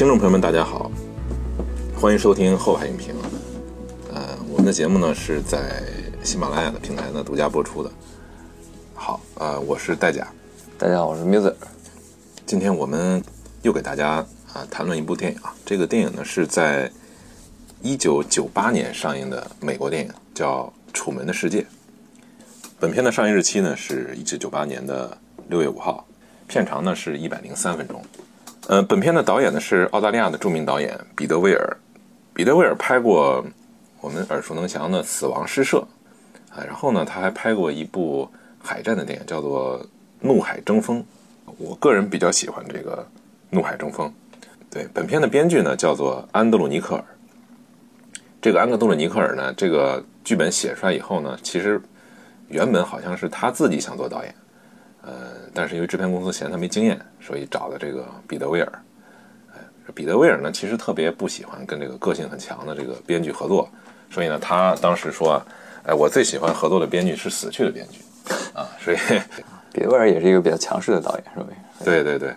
[0.00, 0.90] 听众朋友们，大家好，
[1.94, 3.14] 欢迎收听后海影评。
[4.10, 5.82] 呃，我们的节目呢是在
[6.22, 7.92] 喜马拉雅的平台呢独家播出的。
[8.94, 10.26] 好，呃，我是戴甲，
[10.78, 11.54] 大家好，我是 Music。
[12.46, 13.22] 今天我们
[13.60, 16.90] 又给大家啊谈论一部电影啊，这个电影呢是在
[17.82, 21.60] 一九九八年上映的美国电影，叫《楚门的世界》。
[22.78, 25.14] 本片的上映日期呢是一九九八年的
[25.50, 26.06] 六月五号，
[26.48, 28.02] 片长呢是一百零三分钟。
[28.70, 31.76] 呃，本片的导演呢是澳大利亚的著名导演彼得·威尔。
[32.32, 33.44] 彼得·威尔拍过
[34.00, 35.78] 我们耳熟能详的《死亡诗社》，
[36.56, 38.30] 啊，然后呢，他还拍过一部
[38.62, 39.80] 海战的电影，叫做
[40.20, 41.00] 《怒海争锋》。
[41.58, 42.98] 我个人比较喜欢这个
[43.50, 44.06] 《怒海争锋》。
[44.70, 47.04] 对，本片的编剧呢叫做安德鲁·尼克尔。
[48.40, 51.82] 这个安德鲁·尼克尔呢，这个剧本写出来以后呢，其实
[52.46, 54.32] 原本好像是他自己想做导演。
[55.02, 55.12] 呃，
[55.54, 58.72] 但是因为制片公司嫌他没经验，所以找的这个彼得威尔。
[59.54, 59.58] 哎，
[59.94, 63.66] 彼得威尔呢，其实特别不喜欢跟这个个性很强的这个编剧合作，
[64.10, 65.42] 所以呢，他当时说，
[65.84, 68.00] 哎，我最喜欢合作的编剧是死去的编剧，
[68.52, 68.96] 啊，所以
[69.72, 71.46] 彼得威尔也是一个比较强势的导演，是吧？
[71.82, 72.34] 对对对，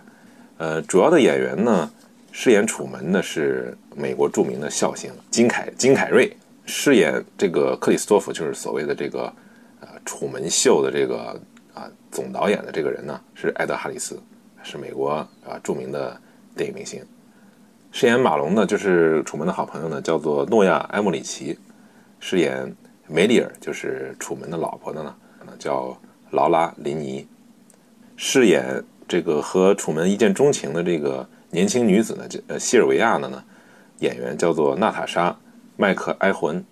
[0.58, 1.92] 呃，主要的演员呢，
[2.32, 6.34] 饰演楚门的是美国著名的笑星金凯金凯瑞，
[6.66, 9.32] 饰演这个克里斯托弗就是所谓的这个
[9.82, 11.38] 呃楚门秀的这个。
[12.14, 14.22] 总导演的这个人呢是艾德·哈里斯，
[14.62, 15.10] 是美国
[15.44, 16.16] 啊著名的
[16.56, 17.04] 电影明星。
[17.92, 21.58] 饰演马龙的就是楚门的好朋友呢，叫做诺亚·埃莫里奇。
[22.20, 22.74] 饰演
[23.08, 25.16] 梅里尔就是楚门的老婆的呢，
[25.58, 25.98] 叫
[26.32, 27.28] 劳拉·林尼。
[28.16, 33.44] 饰演这个和楚门一见钟情的这个年轻女子呢，叫呃西尔维亚的呢，
[34.00, 35.30] 演员叫做娜塔莎·
[35.76, 36.64] 麦克埃魂。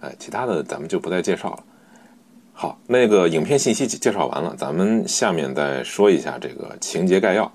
[0.00, 1.64] 哎，其他的咱们就不再介绍了。
[2.56, 7.50] 好，那个影片信息介绍完了，咱们下面再说一下这个情节概要。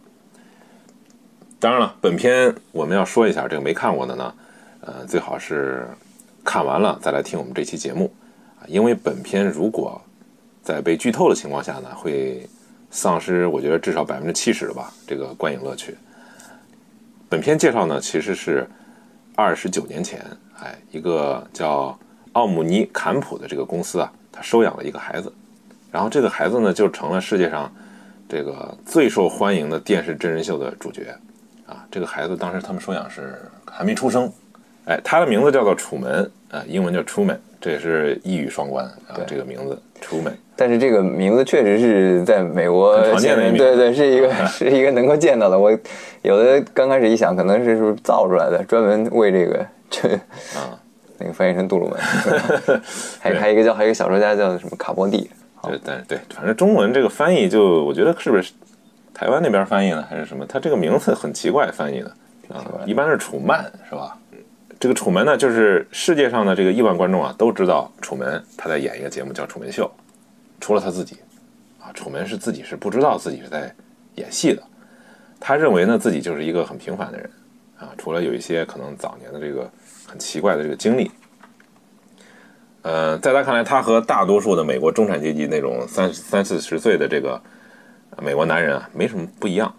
[1.58, 4.34] 当然了，本片我们要说一下，这个没看过的呢，
[4.82, 5.88] 呃，最好是
[6.44, 8.12] 看完了再来听我们这期节目
[8.60, 10.00] 啊，因为本片如果
[10.62, 12.46] 在被剧透的情况下呢，会
[12.92, 15.98] 丧失我觉得至少百分之七十吧这个观影乐趣。
[17.30, 18.68] 本片介绍呢，其实是
[19.34, 20.22] 二十九年前，
[20.60, 21.98] 哎，一个叫
[22.34, 24.12] 奥姆尼坎普的这个公司啊。
[24.42, 25.32] 收养了一个孩子，
[25.92, 27.72] 然后这个孩子呢，就成了世界上
[28.28, 31.16] 这个最受欢迎的电视真人秀的主角
[31.66, 31.86] 啊！
[31.90, 34.32] 这个孩子当时他们收养是还没出生，
[34.86, 40.34] 哎，他的名字叫做楚门啊，英文叫 Truman，这也是一语双关啊，这个名字 Truman。
[40.56, 45.58] 但是这个名字确实是在美国常见的名，对对，是一个 是一个能够见到的。
[45.58, 45.72] 我
[46.22, 50.10] 有的刚开始一想，可能是是不是造出来的，专门为这个这
[50.56, 50.78] 啊。
[51.20, 52.00] 那个翻译成杜鲁门，
[53.20, 55.30] 还还有一个叫还有一个小说家叫什么卡波蒂，
[55.64, 58.54] 对，但是对，反正中文这个翻译就我觉得是不是
[59.14, 60.46] 台湾那边翻译的还是什么？
[60.46, 62.10] 他这个名字很奇怪翻译的
[62.48, 64.18] 啊，一般是楚曼是吧？
[64.80, 69.84] 这个楚门呢，就是世界上的这个亿万观众啊都知道楚门他在演一个节目叫《楚门秀》，
[70.62, 71.18] 除了他自己
[71.82, 73.70] 啊，楚门是自己是不知道自己是在
[74.16, 74.64] 演戏的，
[75.38, 77.30] 他认为呢自己就是一个很平凡的人
[77.78, 79.70] 啊，除了有一些可能早年的这个。
[80.10, 81.12] 很奇怪的这个经历，
[82.82, 87.40] 呃，在他看来，他和大多数的美国中产阶级那种三三四十岁的这个
[88.20, 89.72] 美国男人啊，没什么不一样。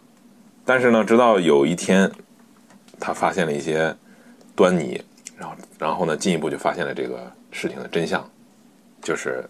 [0.65, 2.09] 但是呢，直到有一天，
[3.01, 3.93] 他发现了一些
[4.55, 5.03] 端倪，
[5.37, 7.21] 然后，然后呢，进一步就发现了这个
[7.51, 8.25] 事情的真相，
[9.03, 9.45] 就是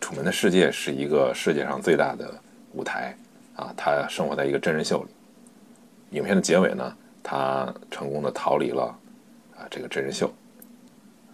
[0.00, 2.32] 楚门的世界是一个世界上最大的
[2.74, 3.16] 舞台
[3.56, 5.08] 啊，他生活在一个真人秀里。
[6.16, 8.96] 影片的结尾呢，他成功的逃离了。
[9.74, 10.30] 这个真人秀，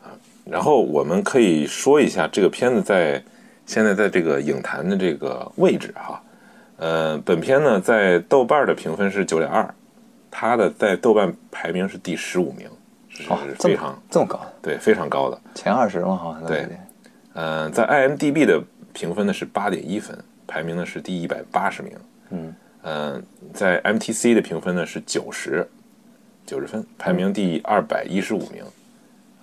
[0.00, 0.14] 啊，
[0.44, 3.20] 然后我们可以说一下这个片子在
[3.66, 6.22] 现在在这个影坛的这个位置哈，
[6.76, 9.68] 呃，本片呢在豆瓣的评分是九点二，
[10.30, 12.68] 它的在豆瓣排名是第十五名，
[13.08, 13.24] 是
[13.58, 16.14] 非常这么高，对，非常高的前二十嘛？
[16.14, 16.68] 好像对，
[17.34, 18.62] 嗯，在 IMDB 的
[18.92, 21.92] 评分呢是八点一分，排名呢是第一百八十名，
[22.30, 25.68] 嗯嗯，在 MTC 的评分呢是九十。
[26.48, 28.64] 九十分，排名第二百一十五名，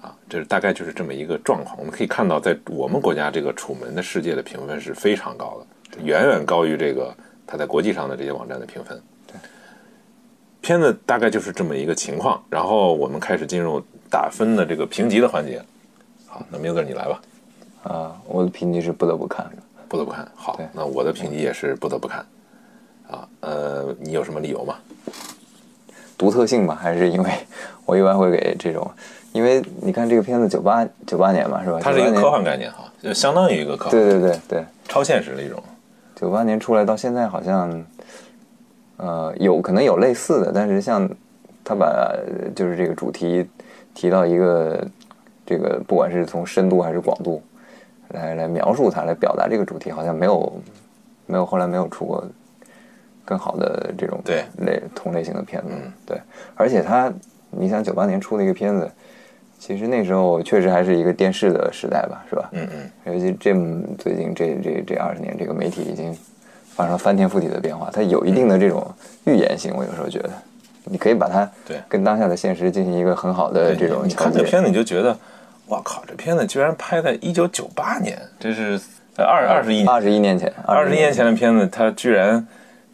[0.02, 1.78] 啊，这是大概就是这么一个状况。
[1.78, 7.16] 我们可以看到，在我们国家这个《楚门的世界》的评分是非常高的，远远高于这个
[7.46, 9.00] 他在国际上的这些网站的评分。
[9.28, 9.36] 对，
[10.62, 12.44] 片子大概就是这么一个情况。
[12.50, 13.80] 然后我们开始进入
[14.10, 15.64] 打分的这个评级的环节。
[16.26, 17.22] 好，那明哥你来吧。
[17.84, 19.48] 啊，我的评级是不得不看，
[19.88, 20.60] 不得不看好。
[20.74, 22.26] 那我的评级也是不得不看。
[23.08, 24.76] 啊，呃，你有什么理由吗？
[26.18, 27.30] 独特性吧，还是因为
[27.86, 28.90] 我一般会给这种，
[29.32, 31.80] 因为你看这个片子九八九八年嘛，是吧？
[31.82, 35.62] 它是一个科幻概念哈，就相当于一个科幻，对对对对，超现实的一种。
[36.16, 37.86] 九八年出来到现在，好像
[38.98, 41.10] 呃有可能有类似的，但是像
[41.64, 43.46] 他把呃就是这个主题
[43.94, 44.88] 提到一个
[45.46, 47.44] 这个，不管是从深度还是广度
[48.10, 50.54] 来来描述它，来表达这个主题，好像没有
[51.26, 52.24] 没有后来没有出过
[53.26, 55.70] 更好的这种对类同类型的片子。
[55.72, 56.18] 嗯对，
[56.56, 57.12] 而且他，
[57.50, 58.90] 你想九八年出的一个片子，
[59.60, 62.50] 其实那时候确实还是一个电视的时代吧，是吧？
[62.52, 66.16] 嗯嗯，尤其这么最近这这这二十年，这个媒体已经
[66.76, 68.86] 发生了翻天覆地的变化，它有一定的这种
[69.26, 69.74] 预言性。
[69.76, 70.30] 我有时候觉得，
[70.84, 74.14] 你可以把它对跟当下的现实进行一个很好的这种你。
[74.14, 75.18] 看这片子你就觉得，
[75.68, 78.80] 哇靠，这片子居然拍在一九九八年，这是
[79.18, 82.46] 呃二二十一二十一年前，二十一一年前的片子，它居然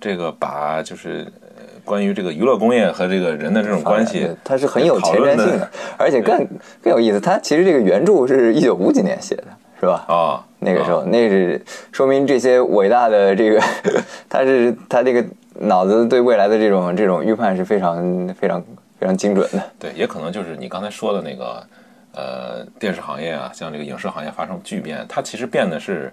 [0.01, 1.25] 这个把就是
[1.55, 6.37] 呃关于这个娱乐工业和这个人的这种关系，它是很有前瞻性的，而且更
[6.81, 7.19] 更有意思。
[7.19, 9.43] 它其实这个原著是一九五几年写的，
[9.79, 10.03] 是吧？
[10.07, 13.61] 啊，那个时候，啊那是说明这些伟大的这个，
[14.27, 15.23] 他是他这个
[15.59, 18.59] 脑子对未来的这种这种预判是非常非常
[18.99, 19.63] 非常精准的。
[19.77, 21.63] 对，也可能就是你刚才说的那个
[22.13, 26.11] 呃电视行业啊，像这个影视行业发生巨变，它其实变的是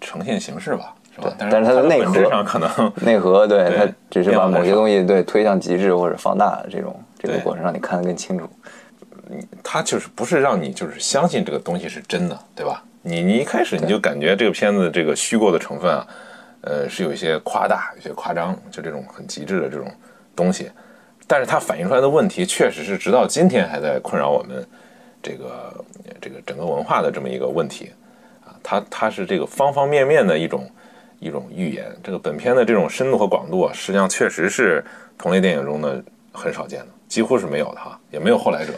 [0.00, 1.32] 呈现形式吧对？
[1.38, 8.48] 但但是它的内核上可能内核对对它只是把某些东西对推向极致或者放大这种这个过程，让你看得更清楚。
[9.62, 12.82] 它就是不是让你就是相信这个东西是真的，对吧？
[13.02, 16.06] 你你一开始你就感觉这个片子这个虚构的成分啊，
[16.62, 19.86] 呃，是有一些夸大、有些夸张，就这种很极致的这种
[20.34, 20.70] 东西。
[21.26, 24.66] 但是它反映出来的问题，确实是直到今天还在困扰我们
[25.22, 25.84] 这个
[26.22, 27.92] 这个整个文化的这么一个问题
[28.46, 28.56] 啊。
[28.62, 30.66] 它它是这个方方面面的一种
[31.18, 31.86] 一种预言。
[32.02, 34.84] 这个本片的这种深度和广度啊，实际上确实是
[35.16, 38.72] 同类电影中的很少见的，几乎是没有的哈，也没有后来者。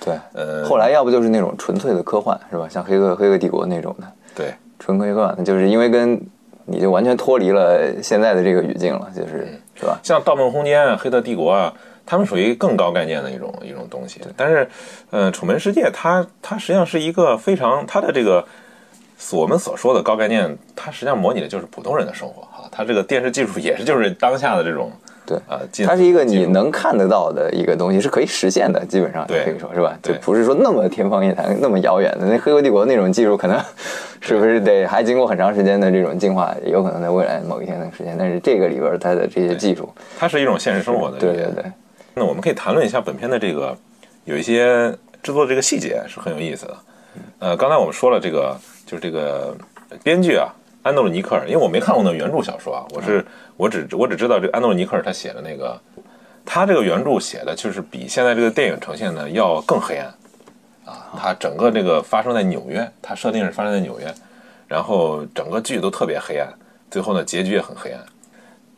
[0.00, 2.68] 对，呃，后来要不就是那种纯粹的科幻，是吧？
[2.68, 6.20] 像《黑客黑客帝国》那种的对纯科幻，就是因为跟
[6.66, 9.98] 你就完全脱离了现在的这个语境了，就是嗯是吧？
[10.02, 11.72] 像《盗梦空间》啊、《黑客帝国》啊，
[12.04, 14.20] 他们属于更高概念的一种一种东西。
[14.36, 14.68] 但是，
[15.10, 18.44] 呃，《楚门世界》它它实际上是一个非常它的这个
[19.32, 22.68] 我们所说的高概念，它实际上模拟的就是普通人的生活哈。
[22.70, 24.90] 它这个电视技术也是就是当下的这种
[25.24, 29.96] 对啊，技它是一个你能看得到的一个东西，是可以实现的，基本上对可以说是吧？
[30.02, 32.26] 就对不是说那么天方夜谭、那么遥远的。
[32.26, 33.58] 那黑客帝国那种技术，可能
[34.20, 38.16] 是不是得还经过很长时间的这种进化，有可能在未来某一天能实现。
[38.18, 39.88] 但是这个里边它的这些技术，
[40.18, 41.64] 它是一种现实生活的对对对，
[42.12, 43.74] 那我们可以谈论一下本片的这个
[44.24, 44.90] 有一些
[45.22, 46.76] 制作这个细节是很有意思的。
[47.38, 49.56] 呃，刚才我们说了这个就是这个
[50.02, 50.48] 编剧啊，
[50.82, 53.24] 安东尼克尔，因为我没看过那原著小说啊，我是
[53.56, 55.80] 我只我只知道这个安东尼克尔他写的那个，
[56.44, 60.06] 他这个原著写的就是比现在这个电影呈现的要更黑暗
[60.84, 64.14] 啊，他整个这个发生在纽约，他设定是发生在纽约，
[64.68, 66.52] 然后整个剧都特别黑暗，
[66.90, 68.00] 最后呢结局也很黑暗。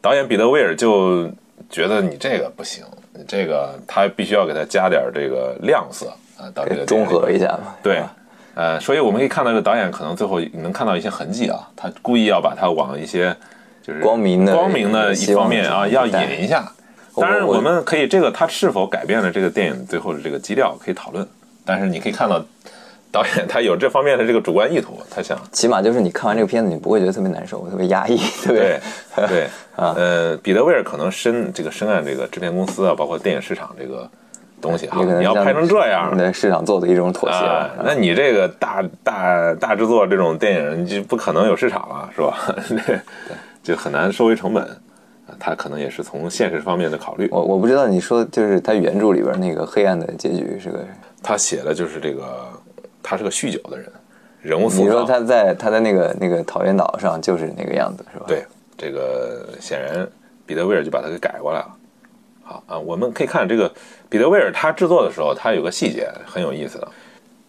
[0.01, 1.29] 导演彼得威尔就
[1.69, 7.75] 觉得你这个不行，你这个他必须要给他加点这个亮色啊，到这个给中和一下嘛。
[7.83, 8.01] 对
[8.57, 13.37] 呃，所以我们可以看到这个导演可能最后能看到一些痕迹啊，他故意要把它往一些
[13.83, 16.73] 就是光明的光明的一方面啊，要引一下。
[17.15, 21.27] 当然，我我们可以这个他是否改变了这个电影最后的这个基调可以讨论，
[21.67, 22.43] 但是你可以看到
[23.13, 28.81] 导演他有这方面的这个主观意图，他想起码就是你看完这个片子，你不会觉得特别难受、特别压抑，对不对
[29.17, 29.27] 对？
[29.29, 29.45] 对，
[29.77, 34.11] 啊呃，彼得威尔可能深这个深谙这个制片公司啊，包括电影市场这个
[34.61, 42.39] 东西哈，也可能你要拍成这样，对市场做的一种妥协啊。，那你这个大大大制作这种电影，你就不可能有市场了，是吧？
[42.87, 42.99] 对，
[43.63, 44.65] 就很难收回成本。
[44.65, 44.71] 啊
[45.41, 47.29] 他可能也是从现实方面的考虑。
[47.33, 50.79] 我我不知道你说就是他原著里边那个黑暗的结局是个，
[51.21, 52.49] 他写的就是这个，
[53.03, 53.91] 他是个酗酒的人，
[54.41, 54.85] 人物塑造。
[54.85, 58.27] 你说他在他在那个那个桃源岛上就是那个样子是吧？
[58.29, 58.45] 对，
[58.79, 60.09] 这个显然
[60.47, 61.67] 彼得威尔就把他给改过来了。
[62.49, 63.71] 好啊，我们可以看这个
[64.09, 66.89] 彼得威尔他制作的时候，他有个细节很有意思的，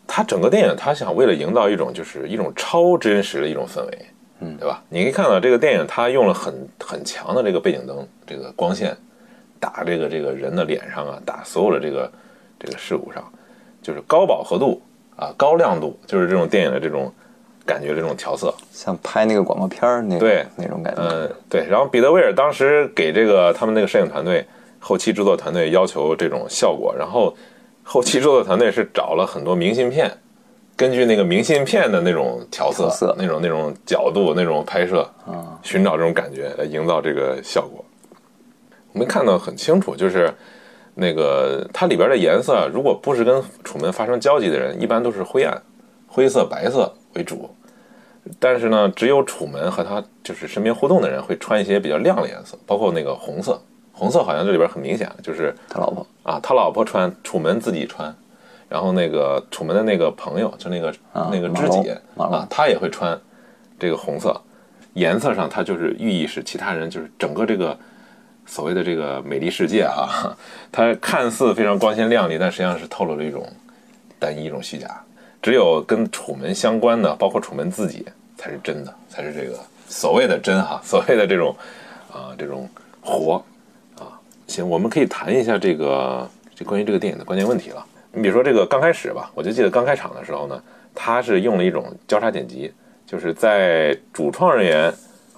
[0.07, 4.05] 他整个电影他想为了营造一种就是一种超真实的一种氛围，
[4.39, 4.81] 嗯，对吧？
[4.89, 8.97] 你可以看到这个电影他用了很很强的这个背景灯，这个光线
[9.59, 12.11] 打这个这个人的脸上啊，打所有的这个
[12.59, 13.23] 这个事物上，
[13.83, 14.81] 就是高饱和度
[15.15, 17.13] 啊，高亮度，就是这种电影的这种
[17.67, 18.51] 感觉，这种调色。
[18.71, 21.03] 像拍那个广告片儿那对那种感觉。
[21.03, 24.45] 嗯，对，然后彼得威尔当时给这个他们那个摄影团队、
[24.79, 27.35] 后期制作团队要求这种效果，然后
[27.83, 30.11] 后期制作团队是找了很多明信片，
[30.75, 37.83] 根据那个明信片的那种调色、那种那种角度、那种拍摄，啊，寻找这种感觉来营造这个效果。
[38.93, 40.33] 我们看到很清楚，就是
[40.95, 45.61] 那个它里边的颜色，如果不是跟楚门发生交集的人，一般都是灰暗、
[46.07, 47.49] 灰色、白色为主。
[48.39, 53.61] 但是呢，只有楚门和他就是身边互动的人会穿一些比较亮的颜色，包括那个红色，
[53.97, 58.15] 红色好像这里边很明显，就是他老婆啊，他老婆穿，楚门自己穿，
[58.69, 63.19] 然后那个楚门的那个朋友，就那个、啊那个知己啊，他也会穿
[63.79, 64.39] 这个红色，
[64.93, 67.75] 颜色上它就是寓意是其他人就是整个这个
[68.45, 70.37] 所谓的这个美丽世界啊，
[70.71, 73.43] 它看似非常光鲜亮丽，但实际上是透露了一种
[74.19, 74.87] 单一一种虚假。
[75.41, 78.05] 只有跟楚门相关的，包括楚门自己，
[78.37, 81.55] 才是真的，才是这个所谓的真哈，所谓的这种
[82.11, 82.69] 啊、这种
[83.01, 83.41] 活啊。
[84.47, 87.85] 行，我们可以谈一下这个这关于这个电影的关键问题了。
[88.13, 90.59] 你比如说这个刚开始吧，我就记得刚开场的时候呢，
[90.95, 92.73] 他是用了一种交叉剪辑，
[93.05, 94.89] 就是在主创人员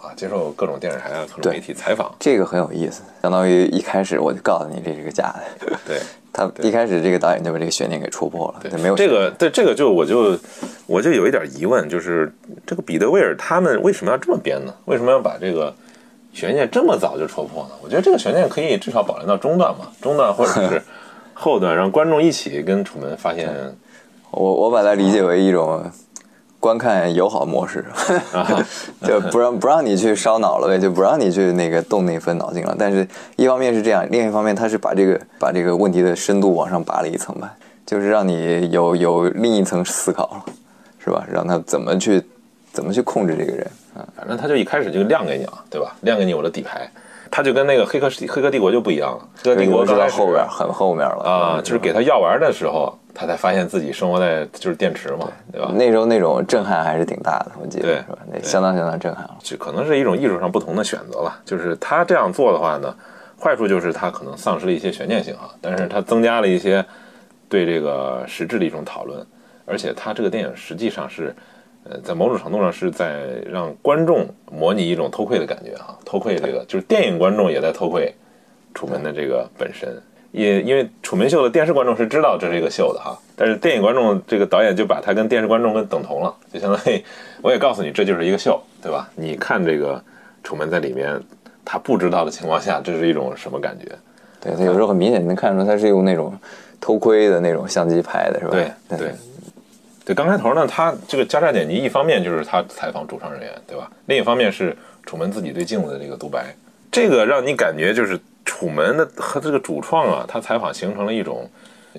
[0.01, 5.99] 啊接受各种电视台啊各种媒体采访，这个很有意思，相当于一开始我就告诉你这是个假的，对。
[6.31, 10.37] 他一开始这个导演就把这个悬念给戳破了，对，没有这个，对这个就我就
[10.85, 12.31] 我就有一点疑问，就是
[12.67, 14.71] 这个彼得威尔他们为什么要这么编呢？
[14.85, 15.73] 为什么要把这个
[16.39, 17.71] 悬念这么早就戳破呢？
[17.83, 20.81] 我觉得这个悬念可以至少保留到中段嘛，中段或者是
[21.35, 23.49] 后段，让观众一起跟楚门发现
[24.31, 25.83] 我我把它理解为一种
[26.61, 27.83] 观看友好模式，
[29.03, 32.73] 就不让不让你去烧脑了呗，就不让你去那个动那份脑筋了。
[32.79, 33.05] 但是
[33.35, 37.53] 一方面是这样，另一方面他是把这个把这个问题的深度往上拔了一层吧，
[37.85, 40.53] 就是让你有有另一层思考了，
[41.03, 41.25] 是吧？
[41.31, 42.21] 让他怎么去
[42.71, 44.07] 怎么去控制这个人啊？
[44.15, 45.95] 反正他就一开始就亮给你了，对吧？
[46.01, 46.89] 亮给你我的底牌，
[47.31, 55.71] 他就跟那个黑客黑客帝国就不一样了，黑客帝国是到刚开始后边很后面了啊，就是给他药丸的时候，他才发现自己生活在就是电池嘛，对吧？
[55.75, 58.17] 那时候那种震撼还是挺大的，我记得对是吧？
[58.31, 59.35] 那相当相当震撼了。
[59.41, 61.41] 就可能是一种艺术上不同的选择了。
[61.45, 62.95] 就是他这样做的话呢，
[63.41, 66.85] 坏处就是他可能丧失了一些悬念性啊，但是他增加了一些
[67.49, 69.25] 对这个实质的一种讨论，
[69.65, 71.35] 而且他这个电影实际上是，
[71.83, 78.13] 呃，在某种程度上是在让观众模拟一种偷窥的感觉哈，偷窥这个就是电影观众也在偷窥
[78.73, 79.89] 楚门的这个本身。
[80.31, 87.03] 也因为楚门秀的电视观众是知道这是一个秀的哈，但是电影观众这个导演就把它跟电视观众跟等同了，就相当于
[87.41, 89.09] 我也告诉你这就是一个秀，对吧？
[89.15, 89.99] 你看这个
[90.43, 91.19] 楚门在里面，
[91.65, 93.85] 他不知道的情况下，这是一种什么感觉？
[94.39, 96.31] 对他有时候很明显能看出他是用那种
[96.79, 98.51] 偷窥的那种相机拍的，是吧？
[98.51, 99.15] 对对对，
[100.13, 103.89] 刚开头呢，他这个加叉剪辑，一方面就是他采访主创人员，对吧？
[104.07, 104.75] 另一方面是
[105.05, 106.55] 楚门自己对镜子的这个独白，
[106.91, 111.49] 这个让你感觉就是楚门的和这个主创啊，他采访形成了一种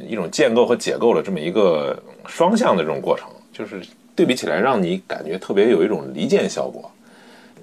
[0.08, 3.80] 一种建构和解构的这么一个双向的这种过程，就是
[4.16, 6.90] 对比起来，让你感觉特别有一种离间效果。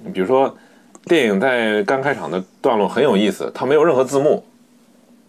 [0.03, 0.55] 你比如说，
[1.05, 4.45] 电影在刚开场的段落很有意思，它没有任何字幕。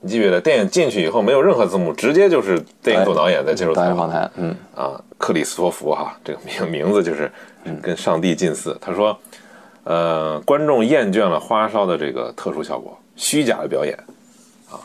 [0.00, 7.30] 你记不记得电影进去以后没有任何字幕，直接就是电影组导演在接受采访导演访谈，嗯，啊，克里斯托弗哈，这个名名字就是
[7.82, 8.76] 跟上帝近似。
[8.80, 9.18] 他说，
[9.84, 13.96] 呃，观众厌倦了花哨的这个特殊效果、虚假的表演
[14.70, 14.78] 啊，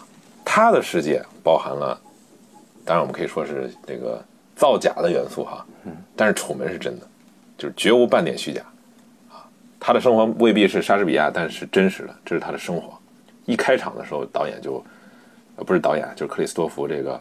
[0.44, 2.00] 他的世界包含了，
[2.84, 4.20] 当然我们可以说是这个
[4.56, 7.06] 造假的元素哈，嗯但是楚门是真的，
[7.56, 8.62] 就是绝无半点虚假
[9.30, 9.46] 啊。
[9.80, 12.98] 他的生活未必是莎士比亚，但是真实的，这是他的生活。
[13.46, 14.84] 一开场的时候，导演就
[15.56, 17.20] 呃不是导演，就是克里斯托弗这个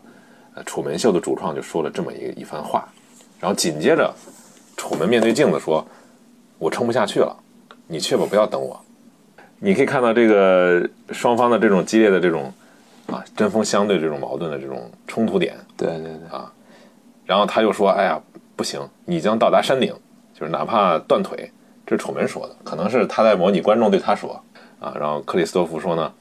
[0.55, 2.89] 呃楚门秀的主创就说了这么一一番话，
[3.41, 4.13] 然后紧接着
[4.77, 5.87] 楚门面对镜子说
[6.59, 7.37] ：“我撑不下去了，
[7.87, 8.81] 你去吧，不要等我。”
[9.59, 12.53] 你可以看到这个双方的这种激烈的这种
[13.07, 16.53] 啊针锋相对这种矛盾的这种冲突点，对对对啊，
[17.25, 18.21] 然后他又说：“哎呀，
[18.57, 19.95] 不行，你将到达山顶，
[20.35, 21.51] 就是哪怕断腿。”
[21.85, 24.41] 这是楚门说的，可能是他在模拟观众对他说
[24.81, 24.95] 啊。
[24.99, 26.13] 然后克里斯托弗说呢，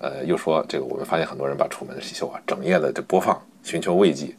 [0.00, 4.34] 呃，又说这个我们发现很多人把楚门的秀啊整夜的就播放，寻求慰藉。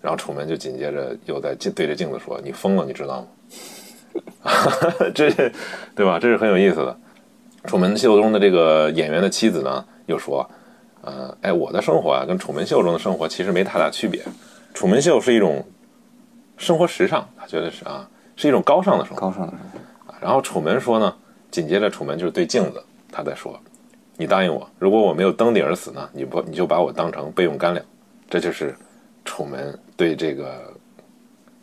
[0.00, 3.26] 然后楚门就紧接着又在镜对着镜子说：“你疯了，你知道吗？”
[5.14, 5.30] 这
[5.94, 6.18] 对吧？
[6.20, 6.96] 这是很有意思的。
[7.64, 10.46] 楚门秀中的这个演员的妻子呢，又说
[11.00, 14.22] ：“呃，哎，我的生活啊，跟楚门秀中的生活其实没太大区别。
[14.74, 15.66] 楚门秀是一种
[16.58, 19.20] 生活时尚，他觉得是啊，是一种高尚的生活。
[19.22, 21.16] 高尚的生活，然后楚门说呢，
[21.50, 23.58] 紧接着楚门就是对镜子，他在说
[24.16, 27.84] ：“你答应我，如果我没有登顶而死呢，你不你就把我当成备用干粮。”
[28.30, 28.74] 这就是
[29.24, 30.72] 楚门对这个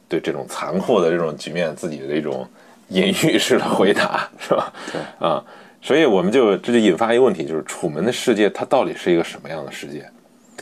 [0.07, 2.47] 对这种残酷的这种局面自己的一种
[2.89, 4.71] 隐喻式的回答，是吧？
[4.91, 5.43] 对啊，
[5.81, 10.05] 所以我们就这就引发一个问题，就是楚门的世界它到底是一个什么样的世界？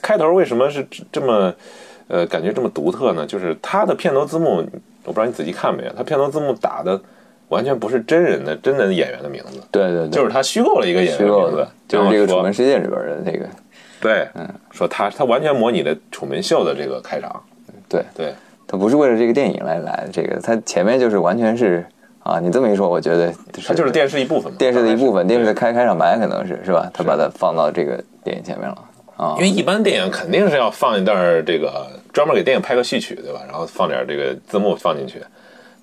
[0.01, 1.53] 开头为什么是这么
[2.07, 3.25] 呃感觉这么独特呢？
[3.25, 4.57] 就是它的片头字幕，
[5.03, 6.99] 我不知道你仔细看没有，它片头字幕打的
[7.49, 13.45] 完全不是真人的真的演员的名字，对对对，就是他虚构了一个演员的的名字，，就是这个《楚门世界》里边的那个，
[13.99, 17.43] 对，嗯说他他完全模拟的楚门秀的这个开场，
[17.89, 18.33] 对，对
[18.67, 21.85] 他不是为了这个电影来来，这个他前面就是完全是
[22.21, 23.33] 啊，你这么一说，我觉得
[23.65, 26.87] 它就是电视一部分嘛，电视的一部分，电视的开开场白可能是是吧？
[26.93, 28.77] 他把它放到这个电影前面了
[29.17, 29.41] 啊因。
[29.41, 33.41] 为一般电影肯定是要放一段这个专门给电影拍个序曲，对吧？
[33.47, 35.19] 然后放点这个字幕放进去，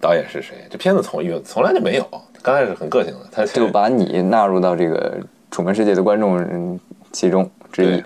[0.01, 0.57] 导演是谁？
[0.71, 2.07] 这片子从有从来就没有，
[2.43, 5.19] 刚开始很个性的，他就把你纳入到这个
[5.51, 6.79] 楚门世界的观众嗯
[7.13, 8.03] 其中之一。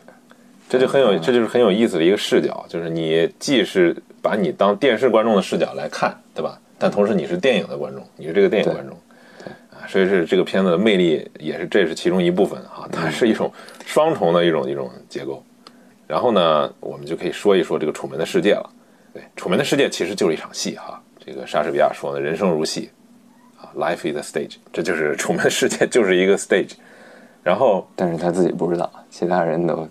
[0.68, 6.56] 这就很有，这就是很有意思的一个视角，就是你既是把你当电视观众的视角来看，对吧？
[6.78, 8.97] 但同时你是电影的观众，你是这个电影观众，
[9.73, 13.52] 啊，所以是这个片子的魅力也是这是其中一部分啊，它是一种
[13.85, 15.42] 双重的一种一种结构。
[16.06, 18.70] 然后呢，我们就可以说一说这个《楚门的世界》了。
[19.12, 21.00] 对，《楚门的世界》其实就是一场戏哈。
[21.32, 22.90] 这个莎士比亚说的，人生如戏
[23.56, 26.72] 啊，Life is a stage，这就是《楚门世界》就是一个 stage。
[27.44, 29.88] 然后但是他自己不知道，其他人都。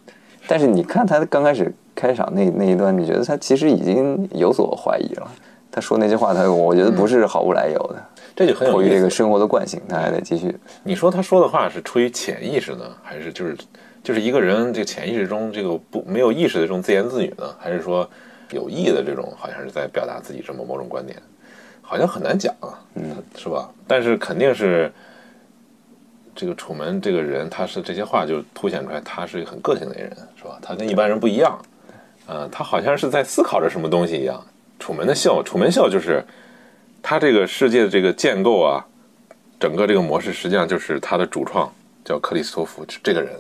[0.50, 5.32] 但是你看他刚开始开场那那一段，你觉得他其实已经有所怀疑了。
[5.72, 8.04] 他说那句话，他我觉得不是毫无来由的，
[8.36, 8.90] 这就很有迫于。
[8.90, 10.54] 这个生活的惯性，他还得继续。
[10.84, 13.56] 你说他说的话是出于潜意识呢，还是就是
[14.04, 18.10] 就是一个人这个潜意识中这个不没有意识的这种自言自语呢，还是说
[18.52, 21.18] 有意的这种好像是在表达自己这么某种观点？
[21.82, 23.68] 好像很难讲啊，嗯，是吧？
[23.88, 24.92] 但是肯定是
[26.36, 30.60] 这个楚门这个人，他是这些话就凸显出来，他是一个很个性的人，是吧？
[30.62, 31.60] 他跟一般人不一样，
[32.28, 34.40] 呃，他好像是在思考着什么东西一样。
[34.78, 36.24] 楚门的秀，楚门秀就是
[37.02, 38.86] 他这个世界的这个建构啊，
[39.60, 41.74] 整个这个模式实际上就是他的主创
[42.06, 43.34] 叫克里斯托弗这个人，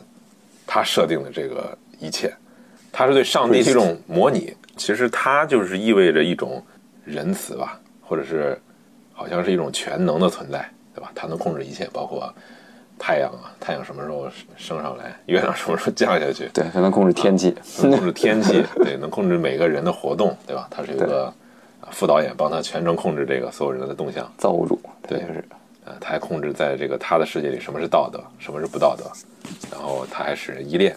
[0.65, 2.33] 他设定的这个一切，
[2.91, 4.55] 他是对上帝的一种模拟。
[4.79, 6.63] 其实它就是意味着一种
[7.03, 8.58] 仁慈吧，或者是
[9.13, 11.12] 好像是一种全能的存在，对吧？
[11.13, 12.34] 它能控制一切，包括
[12.97, 17.53] 太阳啊，太阳什么时候升上来，月亮什么时候降下去，对，它能控制天气。
[17.82, 20.67] 能控制天气， 对，能控制每个人的活动，对吧？
[20.71, 21.25] 它是有一个
[21.82, 24.32] 啊副导演帮他全程控制这个所有人的动向。
[24.38, 25.43] 造物主，对就是
[25.86, 29.03] 呃，他还控制在这个他的世界里什么是道德，什么是不道德，
[29.71, 30.95] 然后他还使人依恋。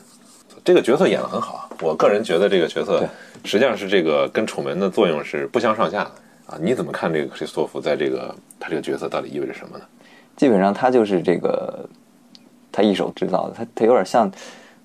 [0.64, 3.06] 这个角色演得很好，啊我个人觉得这个角色
[3.44, 6.10] 实际上是这个跟楚门的作用是不相上下的
[6.46, 6.58] 啊。
[6.60, 9.84] 你怎么看这个克里斯托弗在这个他这个角色到底意味着什么呢？
[10.36, 11.84] 基本上他就是这个
[12.70, 14.30] 他一手制造的，他他有点像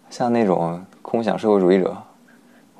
[0.10, 1.96] 像那种空想社会主义者，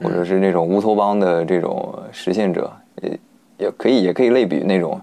[0.02, 3.20] 或者是那种乌托邦的这种实现者，也
[3.58, 5.00] 也可以也可以类比那种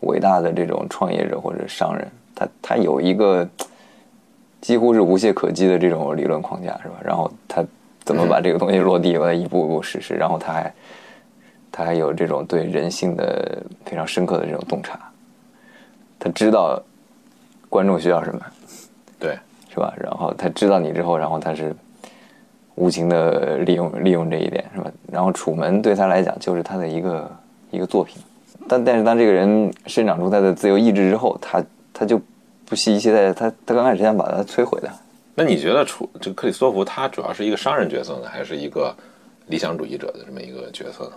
[0.00, 3.46] 伟大的这种创业者或者商人，他他有一个
[4.60, 6.94] 几乎是无懈可击的这种理论框架，是吧？
[7.04, 7.64] 然后他
[8.04, 10.72] 怎么把这个东西落地，我再一步一步实施，然后他还
[11.70, 14.98] 他还有这种对人性的非常深刻的这种洞察，
[16.18, 16.82] 他知道
[17.68, 18.40] 观众需要什么，
[19.18, 19.94] 对，是吧？
[19.98, 21.74] 然后他知道你之后，然后他是
[22.74, 24.90] 无情的利用利用这一点，是吧？
[25.12, 27.30] 然后楚门对他来讲就是他的一个
[27.70, 28.20] 一个作品，
[28.66, 32.20] 但但是当这个人生长出他的自由意志之后，他他就
[32.68, 34.90] 不惜一切代价，他他刚开始想把它摧毁的，
[35.34, 38.94] 那你觉得楚这个克里斯托弗他主要是一个商人角色呢，还是一个
[39.46, 41.12] 理想主义者的这么一个角色呢？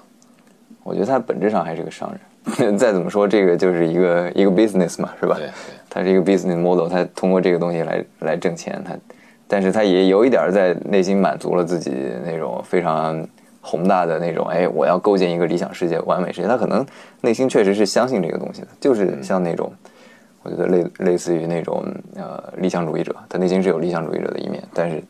[0.83, 2.19] 我觉得他本质上还是个商人。
[2.75, 5.35] 再怎么说，这个就是一个一个 business 嘛，是吧？
[5.35, 5.51] 对对，
[5.87, 8.97] 他是一个 business model，他通过这个东西来来挣钱，他，
[9.47, 11.91] 但是他也有一点在内心满足了自己
[12.25, 13.23] 那种非常
[13.61, 16.47] 宏大的那种，哎，我要构建一个理想世界、完美世界。
[16.47, 16.83] 他可能
[17.21, 19.71] 内心确实是相信这个东西的，就是像那种，
[20.43, 25.03] 我觉得类类似于那种呃理想主义者，他内心是有理想主义者的一面，但是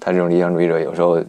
[0.00, 1.22] 他这种理想主义者有时候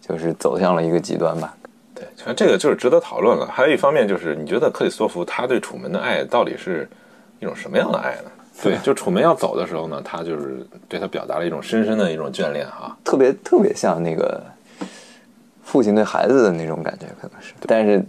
[0.00, 1.54] 就是走向了一个极端吧。
[1.94, 3.46] 对，反正这个就是值得讨论了。
[3.46, 6.88] 还有一方面就是，你觉得克里斯托弗他对楚门的爱到底是
[7.40, 8.30] 一种什么样的爱呢？
[8.62, 12.96] 对， 就楚门要走的时候呢，他就是对他表达了一种深深的一种眷恋哈。
[13.04, 14.42] 特别特别像那个
[15.62, 17.52] 父亲对孩子的那种感觉，可能是。
[17.66, 18.02] 但是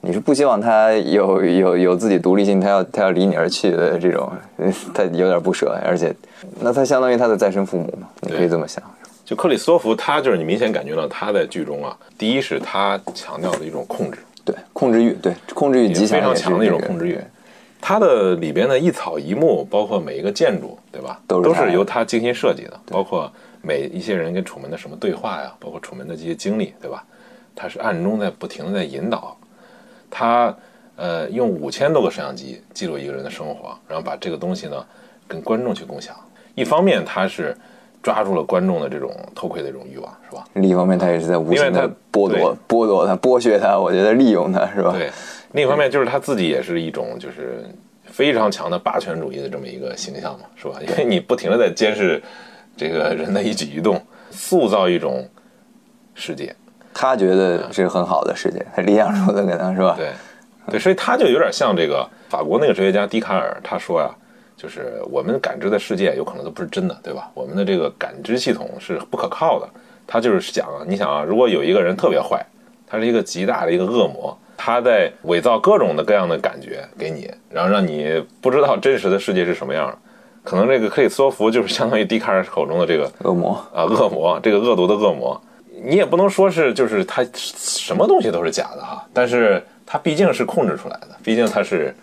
[0.00, 6.14] 你是不希望他有有有自己独立性，他要他要离你而去的这种，呃 他有点不舍，而且
[6.60, 8.82] 那他相当于他的再生父母嘛，你可以这么想。
[9.24, 17.18] 就克里斯托弗，他就是你明显感觉到他在剧中啊，第一是他强调的一种控制，对，控制欲，对，控制欲极强，非常强的一种控制欲。
[17.80, 21.20] 它的里边的一草一木，包括每一个建筑，对吧？
[21.26, 23.30] 都都是由他精心设计的，包括
[23.60, 27.04] 每一些人跟楚门的什么对话呀，包括楚门的这些经历，对吧？
[27.54, 29.36] 他是暗中在不停的在引导，
[30.10, 30.56] 他
[30.96, 34.84] 呃用五千多个摄像机记录一个人的生活，然后把这个东西呢
[35.26, 36.14] 跟观众去共享。
[36.54, 37.56] 一方面他是
[38.02, 40.44] 抓住了观众的这种偷窥的这种欲望，是吧？
[40.54, 44.92] 另一方面，他也是在无限的剥夺、剥夺他、剥削他，我觉得利用他是吧？
[44.92, 45.10] 对，
[45.52, 47.64] 另一方面就是他自己也是一种就是
[48.04, 50.80] 非常强的霸权主义的这么一个形象嘛，是吧？
[50.80, 52.22] 因为你不停的在监视
[52.76, 55.28] 这个人的一举一动，塑造一种
[56.14, 56.54] 世界。
[57.00, 59.94] 他觉得是很好的世界，他理想中的可能是吧？
[59.96, 60.10] 对，
[60.68, 64.10] 对，所以他就有点像这个法国那个哲学家笛卡尔，他说呀，
[64.56, 67.30] 就是我们感知的世界有可能都不是真的，对吧？
[67.34, 69.68] 我们的这个感知系统是不可靠的。
[70.08, 72.44] 他就是讲啊，你想啊，如果有一个人特别坏，
[72.84, 79.96] 他是一个极大的一个恶魔，他在伪造各种的各样的感觉给你，然后让你不知道真实的世界是什么样。
[80.42, 85.40] 可能这个克里斯托弗就是相当于笛卡尔口中的这个恶魔啊，恶魔，这个恶毒的恶魔。
[85.84, 91.94] 你也不能说是就是他什么东西都是假的哈，但是他毕竟是控制出来的，毕竟他是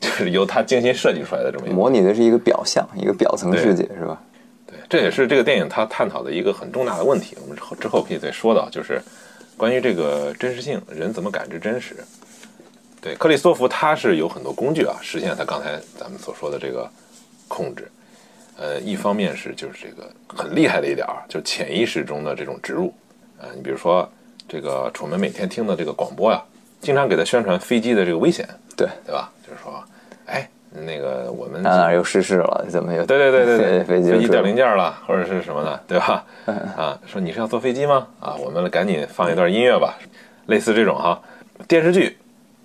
[0.00, 4.20] 就是由他精心设计出来的这么一个模拟的是一个表象，一个表层世界是吧？
[4.66, 7.36] 对，这也是这个电影它探讨的一个很重大的问题。
[7.42, 9.00] 我们之后之后可以再说到，就是
[9.56, 11.96] 关于这个真实性，人怎么感知真实？
[13.00, 16.88] 对，克里斯托弗他是有很多工具啊，实现他刚才咱们所说的这个。
[17.48, 17.86] 控制，
[18.56, 22.94] 呃，一方面是就是这个很厉害的一点儿，就潜意识中的这种植入，
[23.42, 24.08] 啊，你比如说
[24.48, 26.40] 这个楚门每天听的这个广播呀，
[26.80, 29.30] 经常给他宣传飞机的这个危险，对对吧？
[29.44, 29.82] 就是说，
[30.26, 36.24] 哎，那个我们哪哪又失事了，怎么又对对对对对，飞机掉零件了或者是什么的，对吧？
[36.76, 38.06] 啊，说你是要坐飞机吗？
[38.20, 39.98] 啊，我们赶紧放一段音乐吧，
[40.46, 41.20] 类似这种哈，
[41.66, 42.16] 电视剧，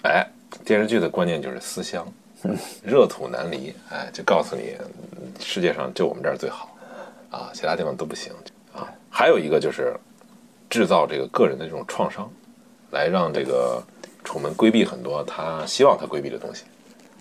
[0.04, 0.26] 哎，
[0.64, 2.06] 电视剧的关键就是思乡。
[2.84, 4.78] 热土难离，哎，就告诉你，
[5.40, 6.78] 世界上就我们这儿最好，
[7.32, 8.32] 啊，其他地方都不行
[8.76, 8.88] 啊。
[9.10, 9.96] 还有一个就是
[10.70, 12.30] 制造这个个人的这种创伤，
[12.92, 13.82] 来让这个
[14.24, 16.64] 楚门规避很多他希望他规避的东西。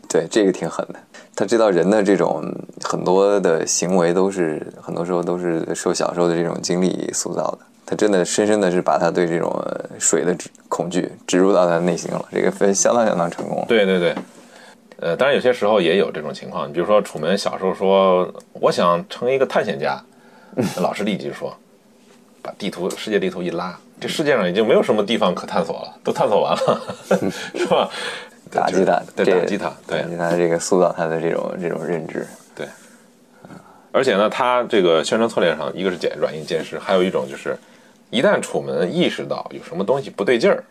[0.08, 1.00] 对，这个挺狠的。
[1.34, 2.42] 他知道人的这种
[2.82, 7.58] 很多的行为都是很多时候都是受小时候的这种经历塑造的。
[7.84, 9.52] 他真的深深的是把他对这种
[9.98, 10.36] 水的
[10.68, 13.64] 恐惧植入到他内心了，这个非相当相当成功。
[13.68, 14.14] 对对对。
[14.98, 20.02] 呃，当然有些时候也有这种情况，你比如说楚门小时候说我想成为一个探险家，
[20.80, 21.54] 老师立即说，
[22.46, 26.80] 把地图世界地图一拉，这世界上已经没有什么地方可探索了，都探索完了，
[27.58, 27.90] 是吧？
[28.52, 32.64] 打击他，对打击他，对打击他这个塑造他的这种这种认知，对。
[33.90, 37.58] 而且呢，他这个宣传策略上，一个是监软硬兼施，还有一种就是，
[38.10, 40.62] 一旦楚门意识到有什么东西不对劲儿，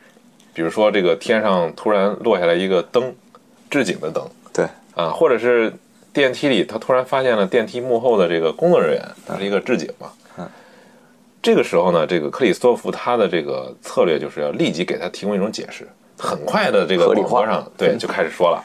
[0.54, 3.14] 比如说这个天上突然落下来一个灯。
[3.68, 5.74] 置景的灯，对啊，或者是
[6.14, 10.08] 电梯里，他突然发现了电梯幕后的这个工作人员，他是一个置景嘛。
[10.08, 10.25] 嗯，
[11.46, 18.64] 这个时候呢，这个克里斯托弗他的这个策略就是要立即给他提供一种解释，很快的这个广播上，对，就开始说了，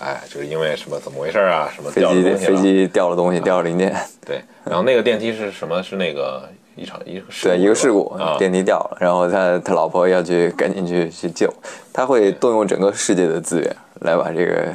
[0.00, 1.70] 哎，就是因为什么怎么回事啊？
[1.72, 3.94] 什么飞机飞机掉了东西，掉了零件。
[4.26, 5.80] 对，然后那个电梯是什么？
[5.80, 6.42] 是那个
[6.74, 11.48] 一场一个对一个事故，啊，电梯掉了，然后他他老婆要去赶紧去去救，
[11.92, 13.76] 他会动用整个世界的资源。
[14.00, 14.74] 来把这个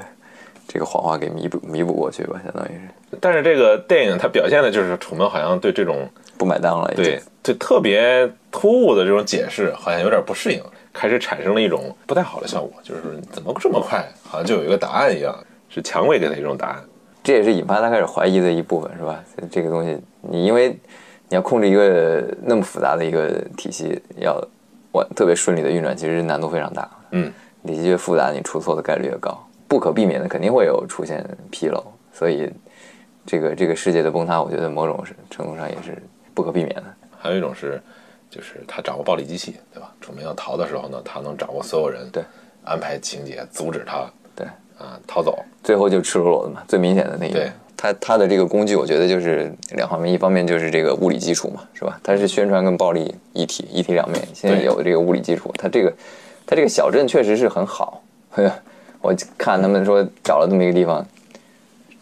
[0.78, 3.18] 这个谎话给弥补弥补过去吧，相当于是。
[3.20, 10.62] 但是这个电影它表现的就是楚门好像对这种不买单了，对对特别突兀的这种解释好像有点不适应，
[10.94, 15.36] 开始产生了一种不太好的效果，就是怎么这么快，好像就有一个答案一样，
[15.68, 16.84] 是蔷薇给他一种答案。
[17.24, 19.24] 这也是引发他开始怀疑的一部分，是吧？
[19.50, 20.70] 这个东西你因为
[21.28, 24.40] 你要控制一个那么复杂的一个体系，要
[24.92, 26.88] 完特别顺利的运转，其实难度非常大。
[27.10, 27.34] 嗯。
[27.66, 32.50] 体系越复杂，你出错的概率越高，不可避免的肯定会有出现纰漏，所以
[33.26, 36.02] 这个这个世界的崩塌，我觉得某种程度上也是
[36.34, 36.84] 不可避免的。
[37.20, 37.82] 还有一种是，
[38.30, 39.92] 就是他掌握暴力机器，对吧？
[40.00, 42.24] 楚门要逃的时候呢，他能掌握所有人，对，
[42.64, 52.00] 安排情节阻止他，对，啊，逃走，最后就赤裸裸的嘛，最明显的那一对，他他的这个工具，我觉得就是两方面，一方面就是这个物理基础嘛，是吧？
[52.02, 54.26] 它是宣传跟暴力一体，一体两面。
[54.34, 55.94] 现在有这个物理基础，它这个。
[56.50, 58.02] 他这个小镇确实是很好，
[59.08, 61.06] 我看他们说找了这么一个地方，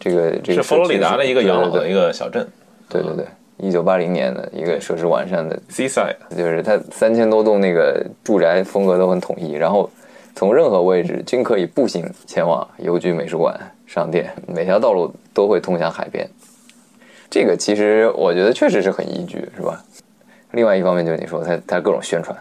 [0.00, 2.44] 这个这个是佛罗里达的一个养老的一个小镇，
[2.88, 3.24] 对对对，
[3.58, 9.88] 一九八零年的一个设施完善的 Seaside，就是它三千多栋那个住宅风格都很统一，然后
[10.34, 16.28] 从任何位置均可以步行前往邮局、美术馆、商店，每条道路都会通向海边。
[17.30, 19.80] 这个其实我觉得确实是很宜居，是吧？
[20.50, 22.36] 另外一方面就是你说他他各种宣传。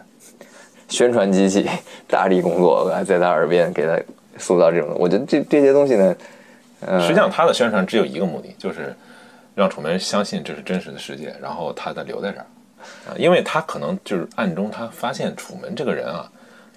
[0.88, 1.68] 宣传机器
[2.08, 4.00] 大力工作，在他耳边给他
[4.38, 6.16] 塑造这种，我觉得这这些东西呢，
[6.82, 8.96] 呃实际上他的宣传只有一个目的，就是
[9.54, 12.46] 让楚门相信这是真实的世界，然后他再留在这儿
[13.08, 16.30] 啊，因为他可能就是暗中他发现楚门这个人啊，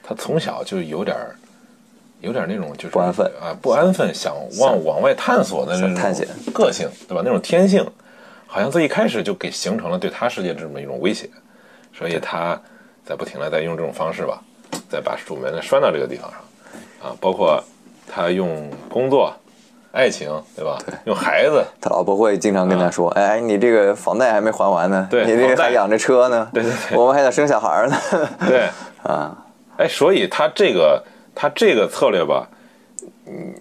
[0.02, 1.34] 他从小就有点儿
[2.20, 7.22] 有点那种就是不安分啊，不安分，想往往外探索的那种探险个性，对吧？
[7.24, 7.84] 那种天性，
[8.46, 11.28] 好像从一开始就给形成了对他世界这么一种威胁，
[11.92, 12.60] 所以他。
[13.04, 14.38] 在不停的在用这种方式吧，
[14.86, 16.40] 再把楚门呢拴到这个地方上，
[17.02, 17.62] 啊，包括
[18.06, 19.32] 他用工作、
[19.92, 20.78] 爱情，对吧？
[20.86, 27.96] 对，用孩子，他老婆会经常跟他说：“哎，你这个房贷还没还完呢，对，你这个还养着车呢，对对对，我们还得生小孩呢。”
[28.46, 28.68] 对，
[29.02, 29.36] 啊，
[29.76, 31.02] 哎，所以他这个
[31.34, 32.48] 他这个策略吧，
[33.26, 33.54] 嗯，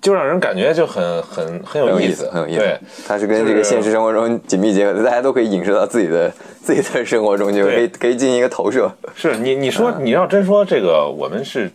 [0.00, 2.80] 就让人感觉就很很很有意思，很有意思对，。
[3.06, 6.30] 它是跟这个现实生活中紧密结合的，大家都可以影射到自己的
[6.62, 8.90] 自己的生活中，就可以可以进行一个投射。
[9.14, 11.70] 是你你说嗯你要真说这个，我们是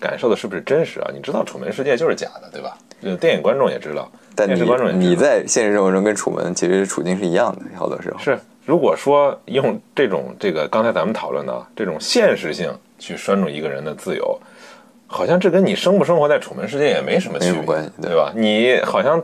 [0.00, 1.10] 感受的是不是真实啊？
[1.14, 2.76] 你知道《楚门世界》就是假的，对吧？
[3.02, 8.18] 呃电影观众也知道，但你电视观众也知道你在现实生活中跟楚门其实处境是一样的，好多时候。
[8.18, 14.38] 是，如果说用这种这个刚才咱们讨论的啊这种现实性去拴住一个人的自由，
[15.06, 17.64] 好像这跟你生不生活在楚门世界也没什么区别，
[18.00, 18.32] 对对吧？
[18.36, 19.22] 你好像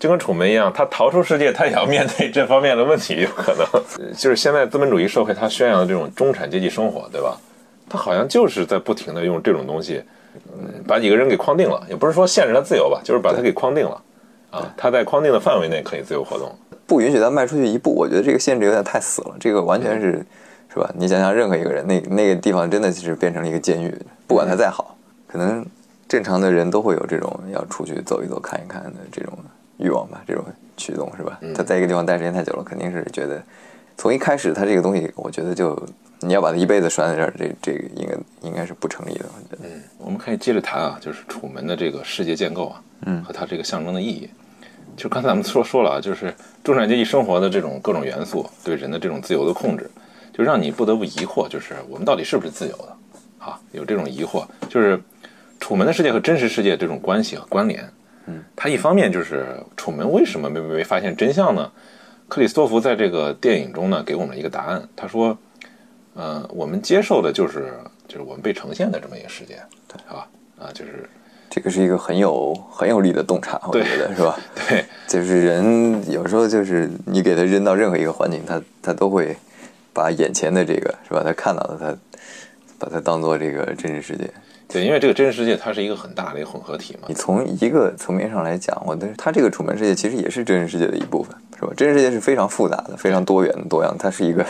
[0.00, 3.64] 就跟楚门一样，他逃出世界，他也要面对这方面的问题，有可能
[4.04, 7.38] 呃 就是现在资本主义社会他宣扬的这种中产阶级生活，对吧？
[7.92, 10.02] 他好像就是在不停的用这种东西，
[10.34, 14.02] 嗯，把几个人给框定了，也不是说限制他自由吧，就是把他给框定了。
[14.50, 16.50] 啊，他在框定的范围内可以自由活动，
[16.86, 19.36] 不允许他迈出去一步，我觉得这个限制有点太死了。
[19.38, 20.24] 这个完全是，
[20.72, 20.90] 是吧？
[20.96, 23.94] 你想想，任何一个人，那那个地方真的是变成了一个监狱，
[24.26, 25.64] 不管他再好，可能
[26.08, 29.32] 正常的人都会有这种要出去走一走、看一看的这种
[29.78, 30.44] 欲望吧，这种
[30.76, 31.38] 驱动是吧？
[31.54, 33.42] 他在一个地方待时间太久了，肯定是觉得
[33.96, 35.80] 从一开始他这个东西，我觉得就
[36.20, 39.24] 你要把它一辈子拴在这儿，这这个应该应该是不成立的。
[39.34, 44.28] 我觉得，我们可以接着谈啊，就是楚门的这个世界建构啊，嗯和它这个象征的意义。
[44.96, 49.90] 就刚才咱们说说了啊，就是中产阶级生活的这种各种元素对人的这种自由的控制，
[50.34, 52.96] 就让你不得不疑惑，就是我们到底是不是自由的
[53.38, 53.58] 啊？
[53.72, 55.00] 有这种疑惑，就是
[55.60, 57.88] 楚门的世界和真实世界这种关系和关联。
[58.26, 61.72] 嗯，他一方面就是楚门为什么没没发现真相呢？
[62.32, 64.82] 克里斯托弗在这个电影中呢，给我们一个答案。
[64.96, 65.36] 他说，
[66.14, 67.74] 呃，我们接受的就是
[68.08, 70.26] 就是我们被呈现的这么一个世界，对啊
[70.58, 71.06] 啊，就是
[71.50, 74.38] 这个是一个很有很有力的洞察，我觉得是吧？
[74.66, 79.36] 对就是人有时候就是你给他扔到任何一个环境，他他都会
[79.92, 81.20] 把眼前的这个是吧？
[81.22, 81.94] 他看到的他
[82.78, 84.24] 把它当做这个真实世界。
[84.72, 91.72] 对，因为这个真实世界它是一个很大的一个混合体嘛你，从一个层面上来讲，我的它这个楚门世界其实也是真实世界的一部分，是吧？
[91.76, 94.44] 真实世界是非常复杂的、非常多元的、多样，它是一个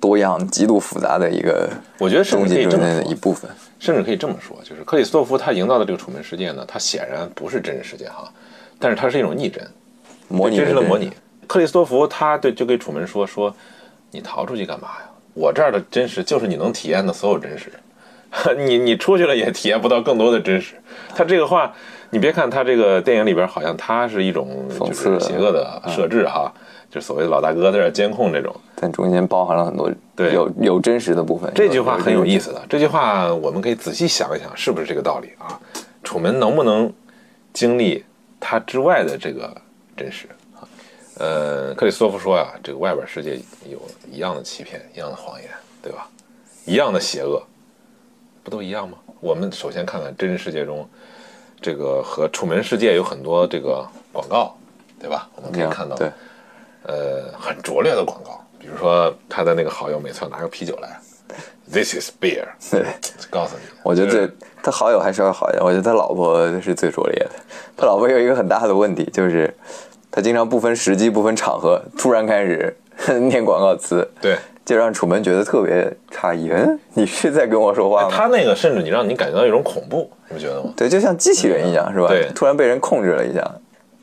[0.00, 3.48] 多样、极度复杂的一个我觉得甚东至可以这么的一说，部分。
[3.78, 8.28] 甚至可以这么说，就是克里斯托弗他营造的这个楚门世界呢，它显然不是真实世界哈，
[8.78, 9.64] 但是它是一种拟真，
[10.28, 11.10] 模拟真真实的模拟。
[11.46, 13.54] 克里斯托弗他对就给楚门说说，
[14.10, 15.10] 你逃出去干嘛呀？
[15.34, 17.72] 我这儿的真实就是你能体验的所有真实，
[18.56, 20.74] 你你出去了也体验不到更多的真实。
[21.14, 21.72] 他这个话，
[22.10, 26.52] 你别看他这个电影里边好像他是一种就讽刺是邪恶的设置哈，
[26.90, 28.54] 就所谓的老大哥在这监控这种。
[28.74, 31.52] 但中间包含了很多对有有真实的部分。
[31.54, 32.52] 这句话很有意思。
[32.52, 35.60] 的，这句话我们可以仔细想一想，是不是这个道理啊？
[36.02, 36.92] 楚门能不能
[37.52, 38.04] 经历
[38.40, 39.54] 他之外的这个
[39.96, 40.26] 真实？
[41.18, 43.38] 呃，克里斯托夫说呀、这个外边世界
[43.70, 45.48] 有一样的欺骗，一样的谎言，
[45.82, 46.08] 对吧？
[46.64, 47.40] 一样的邪恶，
[48.42, 48.98] 不都一样吗？
[49.20, 50.88] 我们首先看看真实世界中，
[51.60, 54.56] 这个和楚门世界有很多这个广告，
[55.00, 55.28] 对吧？
[55.36, 56.10] 我们可以看到，对，
[56.82, 61.00] 呃，很拙劣的广告，比如说他的那个好友每次要拿个啤酒来
[61.70, 62.84] ，This is beer， 对，
[63.30, 67.30] 告诉你，我觉得这他好友还稍微好一点，我觉得他老婆是最拙劣的。
[67.76, 69.54] 他老婆有一个很大的问题，就是
[70.10, 72.76] 他经常不分时机、不分场合，突然开始
[73.22, 74.36] 念广告词，对。
[74.64, 76.50] 就让楚门觉得特别诧异。
[76.50, 78.08] 嗯，你是在跟我说话吗？
[78.10, 80.72] 他那个甚至你让你感觉到一种恐怖，你不觉得吗？
[80.76, 82.08] 对，就像机器人一样，是吧？
[82.08, 83.42] 对突然被人控制了一下。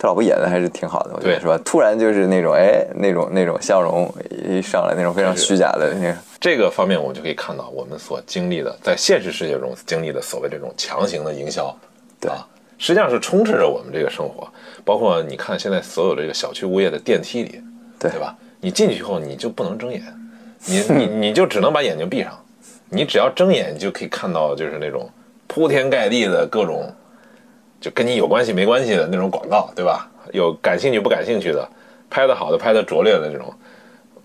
[0.02, 1.60] 他老婆演的还是挺好的，我觉得对是吧？
[1.66, 4.10] 突然就是那种哎，那种那种笑容
[4.48, 11.78] 一上来，那种非常虚假的那个，这个方面我们就可以看到我们所经历的，在现实世界中经历的所谓这种强行的营销，
[12.18, 14.48] 对啊，实际上是充斥着我们这个生活。
[14.86, 17.62] 包括你看现在所有这个小区物业的电梯里，
[18.00, 18.34] 对对吧？
[18.62, 20.02] 你进去以后你就不能睁眼，
[20.66, 22.32] 你 你你就只能把眼睛闭上，
[22.90, 25.10] 你只要睁眼，就可以看到就是那种
[25.48, 26.94] 铺天盖地的各种，
[27.80, 30.10] 就跟你有关系没关系的那种广告，对吧？
[30.32, 31.68] 有感兴趣不感兴趣的，
[32.10, 33.52] 拍的好的拍的拙劣的这种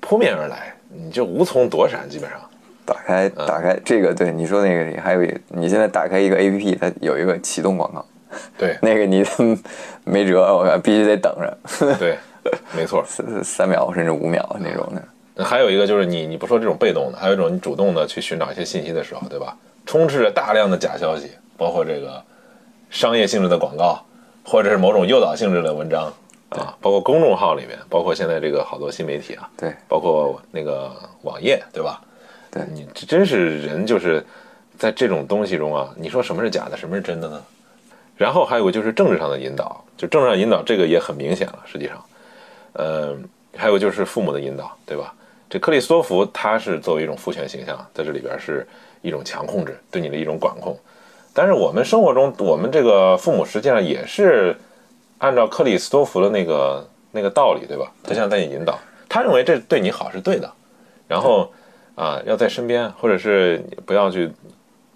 [0.00, 2.38] 扑面而来，你就无从躲闪，基本上。
[2.86, 8.04] 打开嗯打开这个，对你说那个，还有你现在打开一个 A P P，它有一个启动广告，
[8.58, 9.24] 对 那个你
[10.04, 12.18] 没辙，必须得等着，对，
[12.76, 13.02] 没错。
[13.06, 15.02] 三三秒甚至五秒那种的。
[15.36, 19.56] 还有一个就是你你不说这种被动的，还有一种你主动的去寻找一些信息的时候，对吧？
[19.86, 22.22] 充斥着大量的假消息，包括这个
[22.88, 24.02] 商业性质的广告，
[24.44, 26.12] 或者是某种诱导性质的文章
[26.50, 30.90] 啊，包括公众号里面，包括现在这个好多新媒体啊，对，包括那个
[31.22, 32.00] 网页，对吧？
[32.50, 34.24] 对你这真是人就是
[34.78, 37.42] 在这种东西中啊，你说什么是假的，什么是真的呢？
[38.16, 42.04] 然后还有个就是政治上的引导，就政治上引导这个也很明显了，实际上，
[42.74, 43.16] 呃，
[43.56, 45.12] 还有就是父母的引导，对吧？
[45.54, 48.66] 这克里斯托弗他是作为一种父权形象，在这里边是
[49.02, 50.76] 一种强控制，对你的一种管控。
[51.32, 54.56] 但是我们生活中，我们这个父母实际上也是
[55.18, 57.88] 按照克里斯托弗的那个那个道理，对吧？
[58.02, 58.76] 他想带你引导，
[59.08, 60.52] 他认为这对你好是对的，
[61.06, 61.48] 然后
[61.94, 64.32] 啊、要在身边，或者是不要去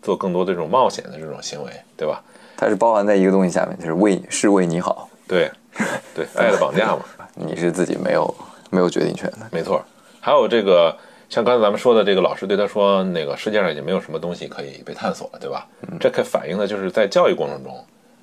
[0.02, 2.20] 做更多的这种冒险的这种行为，对吧？
[2.56, 5.48] 它是包含在一个东西下面，就是为是为你好，对，
[6.16, 7.04] 对，爱的绑架嘛，
[7.36, 8.34] 你是自己没有
[8.70, 9.46] 没有决定权的。
[9.52, 9.80] 没错。
[10.20, 10.94] 还有这个，
[11.28, 15.66] 像刚才咱们说的，这个老师对他说，那个世界上已经没有什么东西可以被探索了，对吧？
[16.00, 17.72] 这可反映的就是在教育过程中，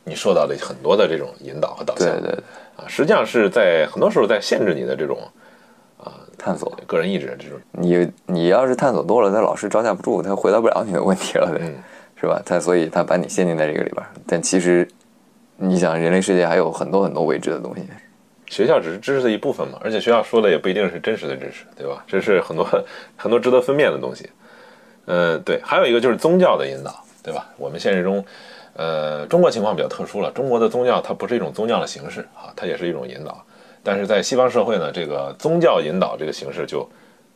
[0.03, 2.07] 你受到的很多的这种引导和导向。
[2.07, 2.43] 对对对，
[2.77, 5.17] 啊，实际上是在很多时候在限制你的这种
[5.97, 6.71] 啊探索。
[6.85, 7.59] 个人意志的这种。
[7.71, 11.75] 你你要是探索多了，他老师招架不住，他回答不了你的问题了，对，嗯
[12.17, 12.41] 是吧？
[12.45, 14.87] 他所以他把你限定在这个里边儿，但其实
[15.57, 17.83] 你想，人类世界还有很多很多未知的东西。
[18.47, 22.03] 学校只是知识的一部分嘛，而且学校说的也不一定是真实的知识，对吧？
[22.07, 22.65] 这是很多
[23.17, 24.29] 很多值得分辨的东西。
[25.05, 27.47] 呃，对，还有一个就是宗教的引导，对吧？
[27.57, 28.23] 我们现实中，
[28.73, 33.43] 呃，中国情况比较特殊了，中国的宗教它不是一种宗教的形式啊，它也是一种引导。
[33.83, 36.87] 但是在西方社会呢，这个宗教引导这个形式就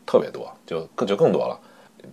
[0.05, 1.59] 特别多，就更就更多了。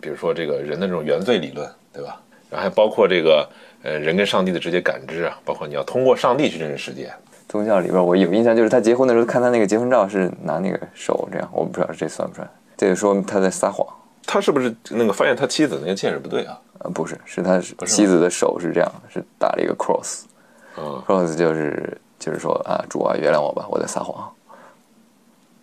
[0.01, 2.21] 比如说这个人的这种原罪理论，对吧？
[2.51, 3.49] 然后还包括这个
[3.83, 7.11] 呃人跟上帝的直接感知啊，包括你要通过上帝去认识世界，
[7.49, 12.49] 宗教里边，我有印象，就是他结婚的时候看他那个结婚照是拿那个手这样，我不知道这算不算。
[12.77, 13.87] 这就说他在撒谎，
[14.27, 16.59] 他是不是那个发现他妻子那个戒指不对啊？
[16.81, 24.31] 呃，不是，是他妻子的手是这样，是打了一个 cross，cross，就是就是说啊，主啊，原谅我吧，我在撒谎，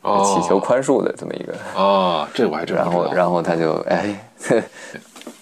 [0.02, 1.54] 哦，祈求宽恕的这么一个。
[1.80, 2.92] 啊，这我还真不然。
[2.92, 4.28] 后然后他就哎，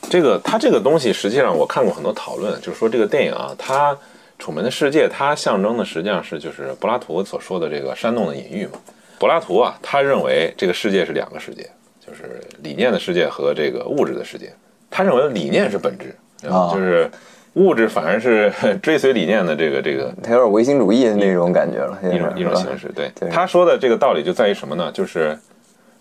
[0.09, 3.93] 这个他这个东西，实际上我看过很多讨论，就是说这个电影啊，他
[4.41, 8.79] 《楚门的世界》，它象征的实际上是就是柏拉图所说的这个山洞的隐喻嘛。
[9.19, 11.69] 柏拉图啊，他认为这个世界是两个世界，
[12.05, 14.51] 就是理念的世界和这个物质的世界。
[14.89, 16.15] 他认为理念是本质，
[16.49, 17.09] 啊就是
[17.53, 18.51] 物质反而是
[18.81, 22.91] 追随理念的这个这个他有点唯心主义的那种感觉了，一种一种形式。
[22.95, 24.91] 对对他说的这个道理就在于什么呢？
[24.91, 25.37] 就是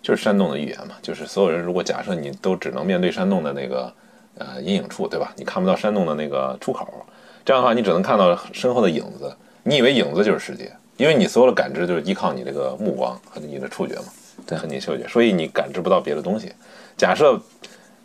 [0.00, 3.92] 就是山洞的预言嘛，就是所有人如果假设你都只能面对山洞的那个
[4.38, 5.30] 呃阴影处，对吧？
[5.36, 6.88] 你看不到山洞的那个出口，
[7.44, 9.34] 这样的话你只能看到身后的影子。
[9.62, 14.04] 你以为影子就是世界，因为你所有的感知就是依靠你这个目光和你的触觉嘛，
[14.46, 16.50] 对和你的嗅觉，所以你感知不到别的东西。
[16.96, 17.38] 假设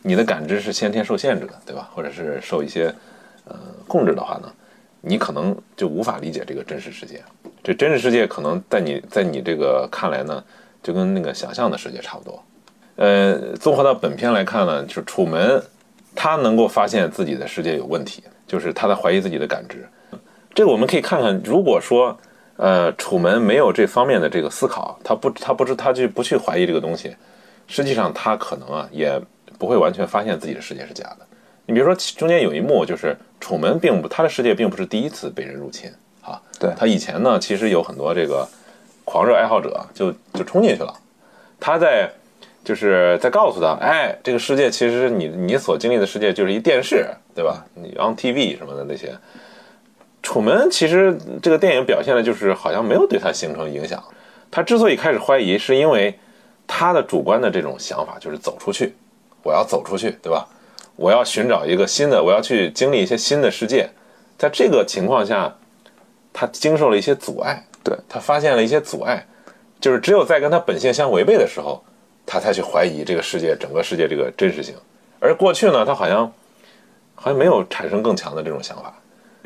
[0.01, 1.89] 你的感知是先天受限制的，对吧？
[1.95, 2.93] 或者是受一些
[3.45, 3.55] 呃
[3.87, 4.51] 控制的话呢，
[5.01, 7.23] 你可能就无法理解这个真实世界。
[7.63, 10.43] 这真实世界可能在你在你这个看来呢，
[10.83, 12.43] 就跟那个想象的世界差不多。
[12.97, 15.63] 呃，综合到本片来看呢，就是楚门
[16.13, 19.87] 他能够发现自己的世界有问题，就是他在怀疑自己的感知。
[20.53, 22.17] 这个我们可以看看，如果说
[22.55, 27.15] 呃楚门没有这方面的这个思考，他不他不知他去不去怀疑这个东西，
[27.67, 29.21] 实际上他可能啊也
[29.59, 31.25] 不会完全发现自己的世界是假的。
[31.65, 38.47] 你比如说中间有一幕，就是楚门并不他的世界并不是第一次被人入侵啊，对他以前呢其实有很多这个
[39.03, 40.93] 狂热爱好者就就冲进去了，
[41.59, 42.09] 他在
[42.65, 47.63] 就是在告诉他，哎，这个世界其实你你所经历的世界就是一电视，对吧？
[47.75, 49.15] 你 on TV 什么的那些。
[50.23, 54.03] 楚门其实这个电影表现的就是好像没有对他形成影响。
[54.49, 56.17] 他之所以开始怀疑，是因为
[56.65, 58.95] 他的主观的这种想法就是走出去，
[59.43, 60.47] 我要走出去，对吧？
[60.95, 63.87] 我要寻找一个新的，我要去经历一些新的世界。
[64.37, 65.55] 在这个情况下，
[66.33, 69.27] 他经受了一些阻碍，对他发现了一些阻碍，
[69.79, 71.83] 就是只有在跟他本性相违背的时候，
[72.25, 74.73] 他才去怀疑这个世界整个世界这个真实性。
[75.19, 76.31] 而过去呢，他好像
[77.15, 78.93] 好像没有产生更强的这种想法。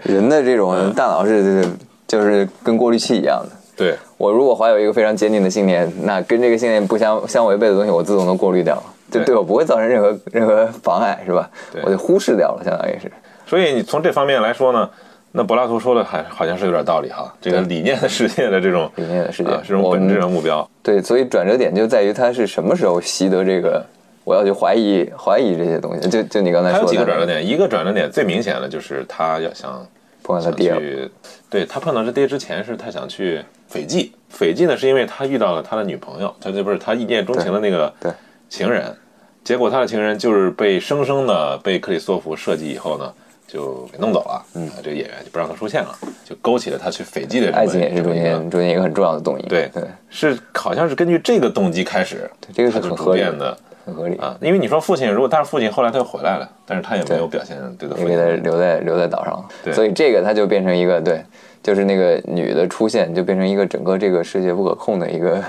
[0.03, 1.65] 人的这种大脑是
[2.07, 3.55] 就是跟过滤器一样的。
[3.75, 11.81] 对，我如果怀有一个非常坚定的信念，那跟这个信念不相相违背的东西，我自动都过滤掉了，就对对我不会造成任何任何妨碍，是吧对？
[11.85, 13.09] 我就忽视掉了，相当于是。
[13.45, 14.89] 所以你从这方面来说呢，
[15.31, 17.31] 那柏拉图说的还好像是有点道理哈。
[17.39, 23.85] 这个理念的世界的这种理念的世界啊，这种我本质们的目标，对，所以转折点就在于他是什么时候习得这个，
[24.23, 26.09] 我要去怀疑怀疑这些东西。
[26.09, 29.87] 就就你刚才还有说的，几个转折点，一个转折点最明显的就是他要想想
[30.23, 31.09] 碰到他爹
[31.49, 38.15] 对他碰到他爹之前是他想去斐济，斐济呢是因为他遇到了他的女朋友，他这不是他一见钟情的那个对对
[38.49, 38.95] 情人，
[39.43, 43.13] 结果他的情人就是被生生的被克里斯托弗设计以后呢。
[43.51, 45.89] 就给弄走了，嗯，这个演员就不让他出现了，
[46.23, 49.45] 就勾起了他去斐济的爱情也是中间中间一个很重要的动因。
[49.47, 54.15] 对对，是好像是根据这个动机开始，对这个是很合理的很合理。
[54.17, 59.33] 啊，因为你说父亲，如果但是父亲后来他又回来了，但是他也没有表现对他父也给他亲留在留在岛上。
[59.33, 59.73] 了，对。
[59.73, 61.23] 所以这个他就变成一个对，
[61.63, 65.43] 就是那个女的出现就变成一个整个这个世界不可控的一个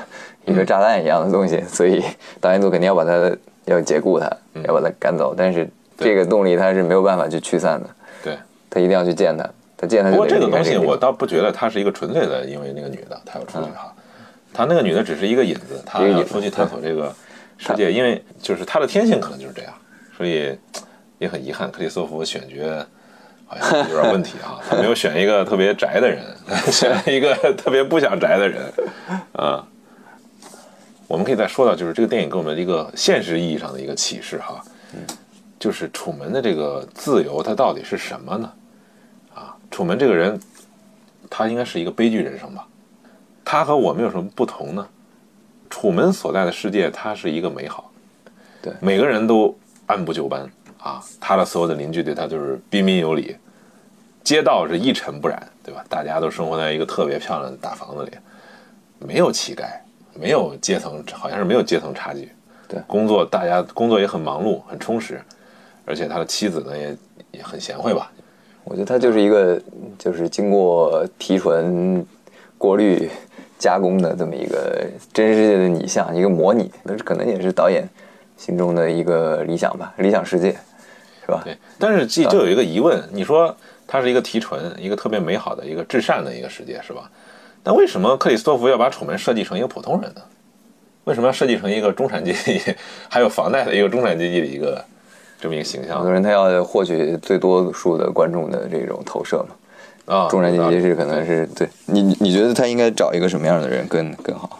[0.46, 2.02] 一个炸弹一样的东西，所以
[2.40, 3.30] 导演组肯定要把他
[3.66, 4.26] 要解雇他，
[4.64, 5.68] 要把他赶走，但是
[6.00, 7.88] 这个动力它是没有办法去驱散的。
[8.24, 8.38] 对。
[8.68, 9.44] 他一定要去见他，
[9.76, 13.92] 他见他不过这个东西我倒不觉得他是一个纯粹的，因为那个女的她要出去哈，
[14.52, 17.12] 她那个女的只是一个引子，她一个引子要出去探索这个
[17.58, 19.72] 世界，因为就是她的天性可能就是这样，
[20.16, 20.56] 所以
[21.18, 22.86] 也很遗憾，克里斯托弗选角
[23.46, 26.24] 好像有点问题哈， 他没有选一个特别宅的人，
[26.70, 28.62] 选了一个特别不想宅的人。
[29.32, 29.66] 啊。
[31.08, 34.62] 我们可以再说到，就是这个电影给我们一个现实意义上的一个启示哈，
[35.60, 38.52] 就是楚门的这个自由，它到底是什么呢？
[39.34, 40.40] 啊，楚门这个人，
[41.28, 42.66] 他应该是一个悲剧人生吧？
[43.44, 44.88] 他和我们有什么不同呢？
[45.68, 47.92] 楚门所在的世界，它是一个美好，
[48.60, 49.56] 对每个人都
[49.86, 50.50] 按部就班
[50.82, 53.36] 啊，他的所有的邻居对他就是彬彬有礼，
[54.24, 55.84] 街道是一尘不染，对吧？
[55.88, 58.12] 大家都生活在一个特别漂亮的大房子里，
[58.98, 59.64] 没有乞丐，
[60.14, 62.32] 没有阶层，好像是没有阶层差距。
[62.66, 65.22] 对工作大家工作也很忙碌，很充实，
[65.84, 66.96] 而且他的妻子呢也
[67.32, 68.10] 也很贤惠吧，
[68.64, 69.60] 我觉得他就是一个
[69.98, 72.06] 就是经过提纯、
[72.56, 73.10] 过滤、
[73.58, 77.88] 加工的这么一个真实世界的拟像，一个模拟，那可能也是导演
[78.36, 80.52] 心中的一个理想吧，理想世界，
[81.24, 81.42] 是吧？
[81.44, 83.54] 对，但是这就有一个疑问，你说
[83.86, 87.10] 它是一个提纯、一个特别美好的一个至善的一个世界，是吧？
[87.62, 90.22] 那为什么克里斯托弗要把楚门设计成一个普通人呢？
[91.04, 92.60] 为什么要设计成一个中产阶级
[93.08, 94.84] 还有房贷的一个中产阶级的一个
[95.40, 100.28] 这么一个形象很多人他要获取最多数的观众的这种投射嘛，啊？
[100.28, 104.58] 中产阶级是可能是对你你你觉得他应该找一个什么样的人更更好？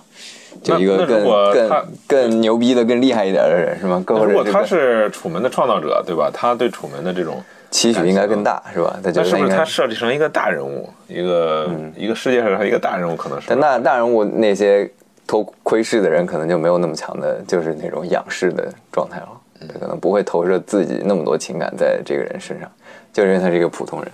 [0.62, 4.02] 就一个更更更牛逼的、更厉害一点的人是吗？
[4.06, 6.30] 更如果他是楚门的创造者，对吧？
[6.32, 8.98] 他对楚门的这种，期许应该更大是吧？
[9.02, 14.90] 他觉那是不是他设计成一个大人物，一个、一个世界上一个大人物，可能是但那大人物那些
[15.26, 19.28] 偷窥视的人，可能就没有那么强的，就是那种仰视的状态了。
[19.68, 22.70] 他可能不会投射自己那么多情感在这个人身上，
[23.12, 24.10] 就因为他是一个普通人，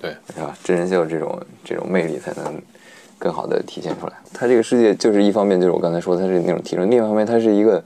[0.00, 0.56] 对是吧？
[0.62, 2.60] 真人秀这种这种魅力才能
[3.18, 4.12] 更好的体现出来。
[4.32, 7.82] 他这个世界就是一方面就是我刚才说他是那种提升，另一方面它是一个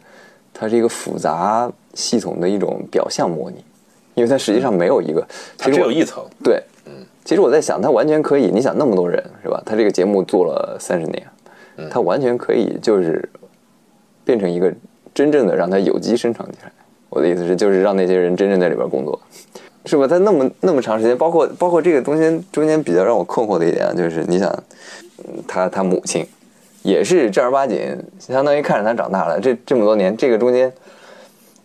[0.53, 3.65] 它是一个复杂系统的一种表象模拟，
[4.15, 5.27] 因为它实际上没有一个，
[5.57, 6.93] 他只有一层，对，嗯，
[7.25, 9.63] 其实我在想，他完全可以，你想那么多人是吧？
[9.65, 11.25] 他这个节目做了三十年，
[11.91, 13.29] 他完全可以就是
[14.25, 14.73] 变成一个
[15.15, 16.73] 真正的让他有机生长起来。
[17.09, 19.19] 我的意思是，就是让那些人真正在里边工作，
[19.85, 20.07] 是吧？
[20.07, 24.49] 他那么那么长时间，包括包括这个中间中间比较让我困惑的一点啊，就是你想，
[25.19, 26.27] 嗯他他母亲
[26.83, 27.79] 也是正儿八经，
[28.19, 30.73] 相当于看着他长大了，这这么多年，这个中间，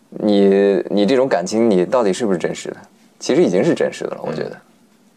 [0.09, 2.77] 你你这种感情，你到底是不是真实的？
[3.19, 4.51] 其实已经是真实的了，我觉得。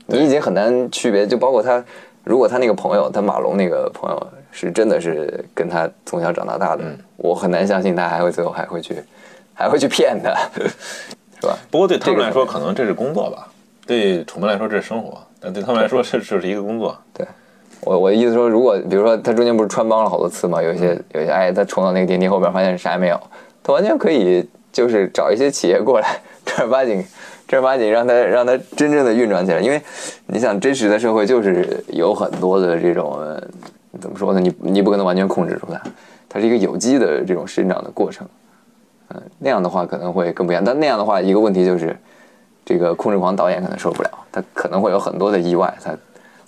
[0.08, 1.84] 你已经很难区别，就包括他，
[2.22, 6.84] 如果他那个朋友，他马龙那个朋友是真的是跟他从小长到大的，
[7.16, 8.94] 我很难相信他还会最后还会去，
[9.56, 10.30] 还会去骗他，
[11.40, 11.58] 是吧？
[11.70, 13.48] 不过对他们来说，可能这是工作吧；
[13.86, 16.96] 对楚门来说，这是生活；但对他们来说，这这是一个工作。
[17.14, 17.26] 对，
[17.80, 23.18] 我我的意思说，如果比如说他中间不是穿帮了好多次嘛，有一些有一些哎，他冲到那个电梯后边发现啥也没有，
[23.62, 27.02] 他完全可以就是找一些企业过来 正儿八经
[27.48, 29.80] 正儿八经让他让他真正的运转起来，因为
[30.26, 33.42] 你想真实的社会就是有很多的这种呃
[34.00, 34.40] 怎么说呢？
[34.40, 35.80] 你你不可能完全控制住它，
[36.28, 38.28] 它是一个有机的这种生长的过程。
[39.08, 40.64] 嗯，那样的话可能会更不一样。
[40.64, 41.96] 但那样的话，一个问题就是，
[42.64, 45.96] 这个控制狂导演可能受不了，他可能会有很多的意外，他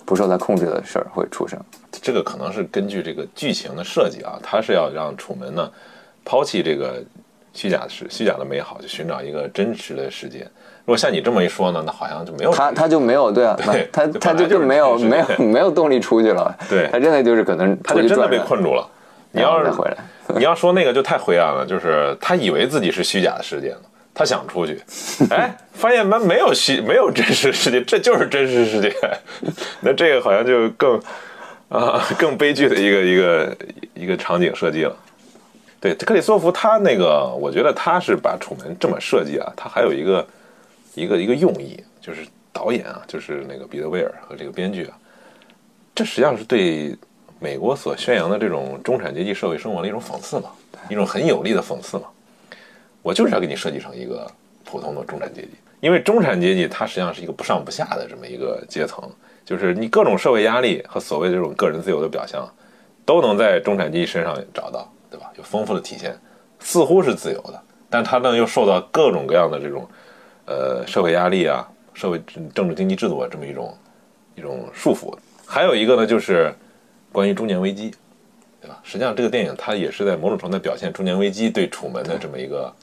[0.05, 1.59] 不受他控制的事儿会出生。
[2.01, 5.69] 这个可能是根据这个剧情的设计啊，他是要让楚门呢
[6.23, 7.01] 抛弃这个
[7.53, 10.39] 虚假的世虚假的美好，去寻找一个真实的世界。
[10.85, 16.55] 如果像你这么一说呢，那好像就没有他他就没有对啊，对 他他就就没有没有没有动力出去了。
[16.69, 18.87] 对他真的就是可能他就真的被困住了。
[19.31, 19.97] 你要是回来，
[20.35, 23.81] 你要说那个就太灰暗了，就是他以为自己是虚假的世界了，
[24.13, 24.81] 他想出去，
[25.29, 28.93] 哎，发现没没有虚没有真实世界，这就是真实世界，
[29.81, 30.99] 那这个好像就更
[31.69, 33.57] 啊更悲剧的一个一个
[33.93, 34.95] 一个场景设计了。
[35.81, 40.27] 对，克里斯托弗他那个，我觉得他是把楚门这么设计啊，他还有一个
[40.93, 44.97] 一个一个用意，就是导演啊，就是那个彼得威尔和这个编剧啊，
[45.95, 46.93] 这实际上是对
[47.39, 50.51] 美国所宣扬的这种中产阶级社会生活的一种讽刺嘛，
[50.89, 52.03] 一种很有力的讽刺嘛。
[53.01, 54.29] 我就是要给你设计成一个
[54.65, 59.09] 普通的中产阶级，因为中产阶级它实际上是一个不上不下的这么一个阶层，
[59.45, 62.45] 就是你各种社会压力和所谓这种个人自由的表象，
[63.05, 65.31] 都能在中产阶级身上找到，对吧？
[65.37, 66.13] 有丰富的体现，
[66.59, 69.87] 似乎是自由的，但它呢又受到各种各样的这种
[70.45, 72.21] 呃社会压力啊、社会
[72.53, 73.73] 政治经济制度啊这么一种
[74.35, 75.17] 一种束缚。
[75.45, 76.53] 还有一个呢，就是
[77.11, 77.91] 关于中年危机，
[78.61, 78.79] 对吧？
[78.83, 82.73] 实际上这个电影它也是在某种程度表现中年危机对楚门的这么一个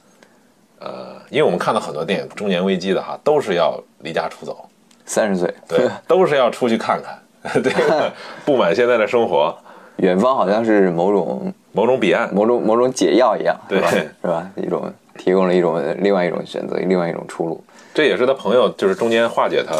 [0.79, 4.67] 呃，因为我们看到很多电影中年危机的哈，都是要离家出走，
[5.05, 7.73] 三十岁，对， 都是要出去看看， 对，
[8.45, 9.57] 不满现在的生活，
[9.97, 13.57] 远方好像是某种某种彼岸，某种某种解药一样？
[13.67, 14.49] 对是吧？
[14.55, 17.63] 一种提供了一种另外一种选择，另外一种出路。
[17.93, 19.75] 这也是他朋友就是中间化解他，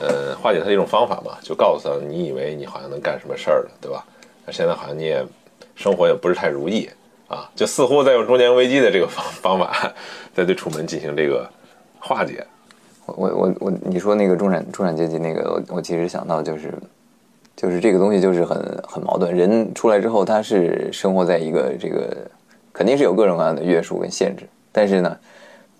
[0.00, 4.04] 呃，化解他的一种方法嘛，就告诉他，你以为你好像能干什么事儿了，对吧？
[4.46, 5.22] 那现在好像你也
[5.76, 6.88] 生活也不是太如意
[7.28, 9.92] 啊，就似乎在用中年危机的这个方方法，
[10.34, 11.48] 在对楚门进行这个
[11.98, 12.44] 化解。
[13.06, 16.72] 我我我我，你说那个中产中产阶级那个，我我其实想到就是，
[17.56, 19.36] 就是这个东西就是很很矛盾。
[19.36, 22.16] 人出来之后，他是生活在一个这个，
[22.72, 25.16] 肯定是有各种各样的约束跟限制，但是呢，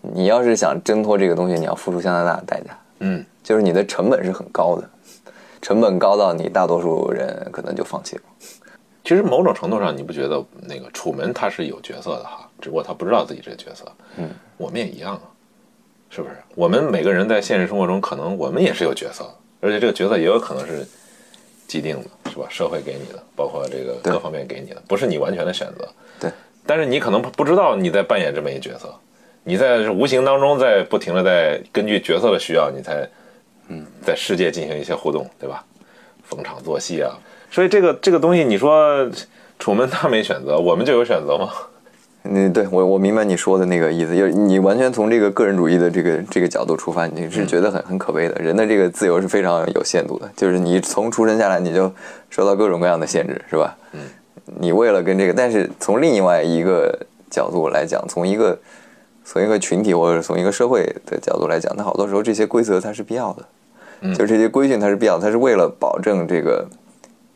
[0.00, 4.88] 你要是想挣脱这个东西，你要付出相当大的代价，嗯，就是你的成本是很高的，
[5.60, 8.22] 成本高到你大多数人可能就放弃了。
[9.02, 13.84] 其实某种程度上，你不觉得那个楚门他是有角色的哈，只不过他不知道自己这个角色。
[14.16, 15.22] 嗯，我们也一样啊，
[16.10, 16.36] 是不是？
[16.54, 20.86] 我们每个人在现实生活中，可能我们也是有角色的，而且这个角色也有可能是
[21.66, 22.46] 既定的，是吧？
[22.50, 25.88] 社会给你的，包括这个各方面给你的，不是你完全的选择。
[26.20, 26.30] 对，
[26.66, 28.94] 但是你可能不知道你在扮演这么一角色，
[29.42, 33.08] 你在无形当中在不停的在根据角色的需要，你才
[33.70, 35.64] 嗯在世界进行一些互动，对吧？
[36.24, 37.10] 逢场作戏啊，
[37.50, 39.10] 所以这个这个东西，你说
[39.58, 41.48] 楚门他没选择，我们就有选择吗？
[42.22, 48.34] 嗯，对我我明白你说的那个意思，就是你完全从这个个人主义的这个这个角度出发，你是觉得很很可悲的。
[48.42, 51.90] 人的这个自由是非常有限度的，就是你从出生下来你就
[52.28, 53.76] 受到各种各样的限制，是吧？
[53.92, 54.00] 嗯，
[54.60, 56.96] 你为了跟这个，但是从另外一个
[57.30, 58.56] 角度来讲，从一个
[59.24, 63.46] 从一个群体或者从一个社会的角度来讲，那好多时候这些规则它是必要的，嗯
[64.14, 66.66] 就这些规训它是必要，它是为了保证这个，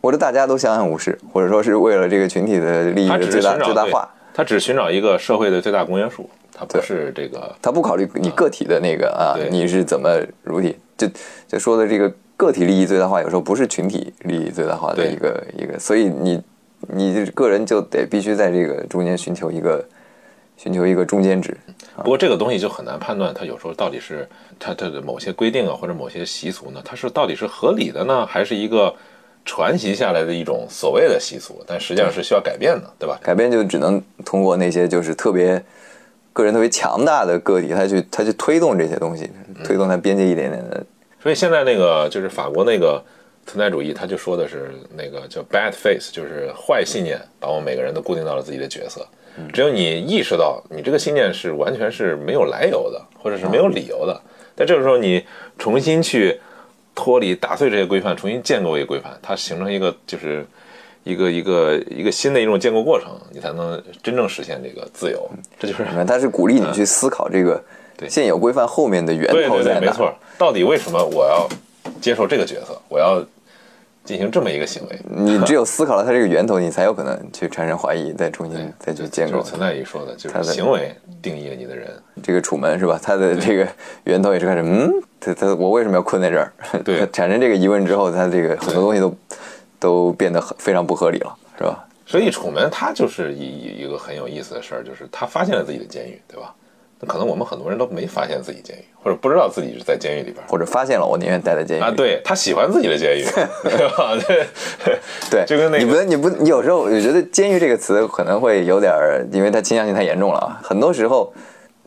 [0.01, 4.03] 或者大家都相安无事，或者说是为了这个群体的利益的最大最大化。
[4.03, 6.83] 对他只寻找一个社会的最大公约数，它不对。
[6.83, 10.11] 是这个它不考虑你个体的那个啊对，你是怎么
[10.43, 11.07] 如体，就
[11.47, 16.43] 就说的这个个体利益最大化，有时候不是群体利益最大化的一个一个，所以你
[16.89, 19.85] 你个人就得必须在这个中间寻求一个
[20.57, 21.57] 寻求一个中间值。
[21.97, 24.29] 不过这个东西就很难判断，它有时候到底是
[24.59, 28.95] 它它的某些规定啊，或者某些习俗呢，它是到底是合理的呢，还是一个
[29.45, 33.19] 传袭下来的一种所谓的习俗，但实际上是需要改变的，对吧？
[33.23, 35.63] 改变就只能通过那些就是特别
[36.33, 39.31] 个人特别强大的个体，他去他去推动这些东西，
[39.63, 40.85] 推动它边界一点点的。
[41.23, 43.03] 所以现在那个就是法国那个
[43.47, 49.07] 存在主义，他就说的是那个叫 bad face，就是坏信念把我们每个人都固定到了自己的角色。
[49.53, 54.20] 只有你意识到你这个信念是完全是没有来由的，或者是没有理由的，
[54.57, 55.24] 在这个时候你
[55.59, 56.41] 重新去
[56.95, 60.47] 脱离、打碎这些规范，重新建构一个规范，它形成一个就是
[61.03, 65.28] 一个一个一个新的一种建构过程，你才能真正实现这个自由。
[65.59, 67.62] 这就是什么，他是鼓励你去思考这个
[67.97, 69.80] 对现有规范后面的源对对对，头在。
[69.80, 70.14] 没错。
[70.39, 71.49] 到底为什么我要
[72.01, 72.80] 接受这个角色？
[72.89, 73.24] 我要
[74.05, 75.01] 进行这么一个行为？
[75.09, 81.91] 你 只有思考了它这个源头，你才有可能去产生怀疑，再重新再去建构就是存在于说的，就是行为定义了你的人。
[82.23, 83.01] 这个楚门是吧？
[83.03, 83.67] 他的这个
[84.05, 86.53] 源头也是开始，嗯，他他我为什么要困在这儿？
[86.85, 89.17] 对 他产生这个疑问之后，他这个很多东西都
[89.81, 91.85] 都变得很非常不合理了，是吧？
[92.07, 96.55] 所以楚门他就是一一个很有意思的事儿，就是他发现了自己的监狱，对吧？
[97.01, 101.91] 那可能我们很多人都没发现自己监狱，或者不知道自己是在监狱里边或者发现了，我宁愿待在监狱啊。
[101.91, 103.25] 对他喜欢自己的监狱，
[103.65, 104.17] 对吧？
[104.27, 104.47] 对
[105.31, 110.61] 对，就跟那个你不你不你有时候我觉得“监狱”这个词可能会有点儿，因为它倾向性太严重了啊。
[110.63, 111.33] 很多时候，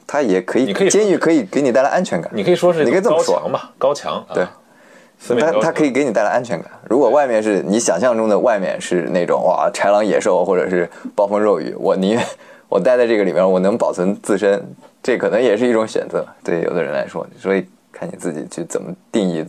[0.05, 2.29] 它也可以，你可以监狱可以给你带来安全感。
[2.33, 4.15] 你可以说是你可以这么说吧，高墙。
[4.27, 6.69] 啊对，它它可以给你带来安全感。
[6.87, 12.23] 如果外面是你想象中的外面是那种哇豺狼野兽或者是暴风骤雨，我宁愿
[12.69, 14.61] 我待在这个里面，我能保存自身，
[15.01, 16.25] 这可能也是一种选择。
[16.43, 19.45] 对有的人来说，所以看你自己去怎么定义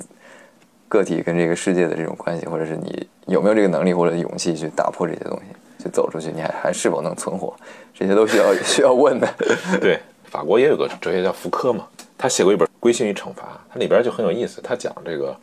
[0.88, 7.54] 个体跟这个世界的这种关系，或者是你有没有这个能力或者勇气去打破这些东西，去走出去，你还还是否能存活，
[7.92, 9.28] 这些都需要 需要问的。
[9.80, 13.42] 对，法国也有个哲学家福柯嘛，他写过一本《规训与惩罚》，
[13.72, 14.60] 它里边就很有意思。
[14.62, 15.36] 他讲这个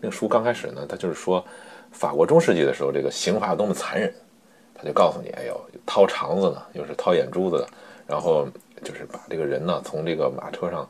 [0.00, 1.44] 那个书刚开始呢，他就是说
[1.92, 4.12] 法国中世纪的时候，这个刑罚有多么残忍，
[4.78, 7.68] 他就告诉你，哎呦，掏肠子呢，又是掏眼珠子的，
[8.06, 8.46] 然后
[8.84, 10.88] 就是把这个人呢从这个马车上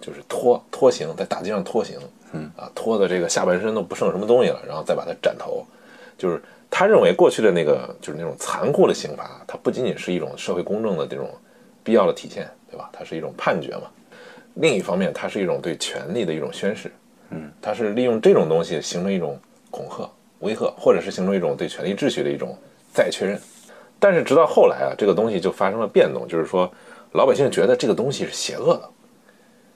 [0.00, 1.98] 就是拖拖行，在大街上拖行，
[2.32, 5.64] 嗯啊，拖的这个下半身都不剩什么东西了，然后再把他斩头，
[6.16, 11.30] 就是他认为过去的那个就是那种残酷的刑罚，它不仅仅是一种社会公正的这种
[11.84, 12.88] 必要的体现，对吧？
[12.92, 13.82] 它是一种判决嘛。
[14.54, 16.90] 另一方面，它是一种对权力的一种宣示，
[17.28, 19.38] 嗯，它是利用这种东西形成一种
[19.70, 20.08] 恐吓、
[20.40, 22.56] 威吓，或者是形成一种对权力秩序的一种
[22.96, 23.38] 再确认。
[24.00, 26.70] 但是直到后来啊，这个东西就发生了变动，就是说
[27.12, 28.88] 老百姓觉得这个东西是邪恶的，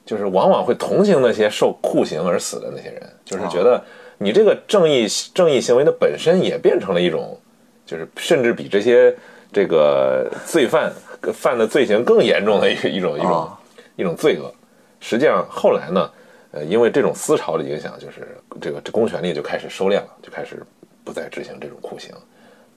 [0.06, 3.82] 就是往往会同情那些受酷刑而死的那些人，就是觉得
[4.18, 7.38] 你这个正义正义行为的本身也变成了一种，
[7.86, 9.14] 就是甚至比这些
[9.52, 10.92] 这个罪犯
[11.32, 13.50] 犯的罪行更严重的一一种一种、
[13.96, 14.52] 一种罪恶。
[15.00, 16.10] 实际上后来呢，
[16.50, 20.62] 呃，因为这种思潮的影响，就是这个这公权力就开始收敛了，就开始
[21.02, 22.14] 不再执行这种酷刑，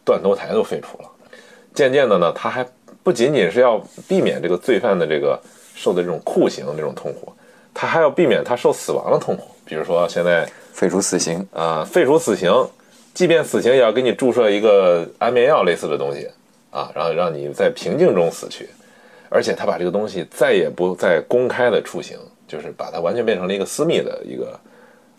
[0.03, 1.09] 断头台都废除了。
[1.73, 2.65] 渐渐的呢，他还
[3.01, 5.39] 不仅仅是要避免这个罪犯的这个
[5.75, 7.33] 受的这种酷刑这种痛苦，
[7.73, 9.43] 他还要避免他受死亡的痛苦。
[9.65, 12.51] 比如说现在废除死刑，啊、废除死刑，
[13.13, 16.29] 即便死刑也要给你注射一个安眠药类似的东西
[16.69, 18.69] 啊，然后让你在平静中死去。
[19.29, 24.59] 而且他把这个东西再也不再公开的处刑，就是把它完全变成了一个私密的一个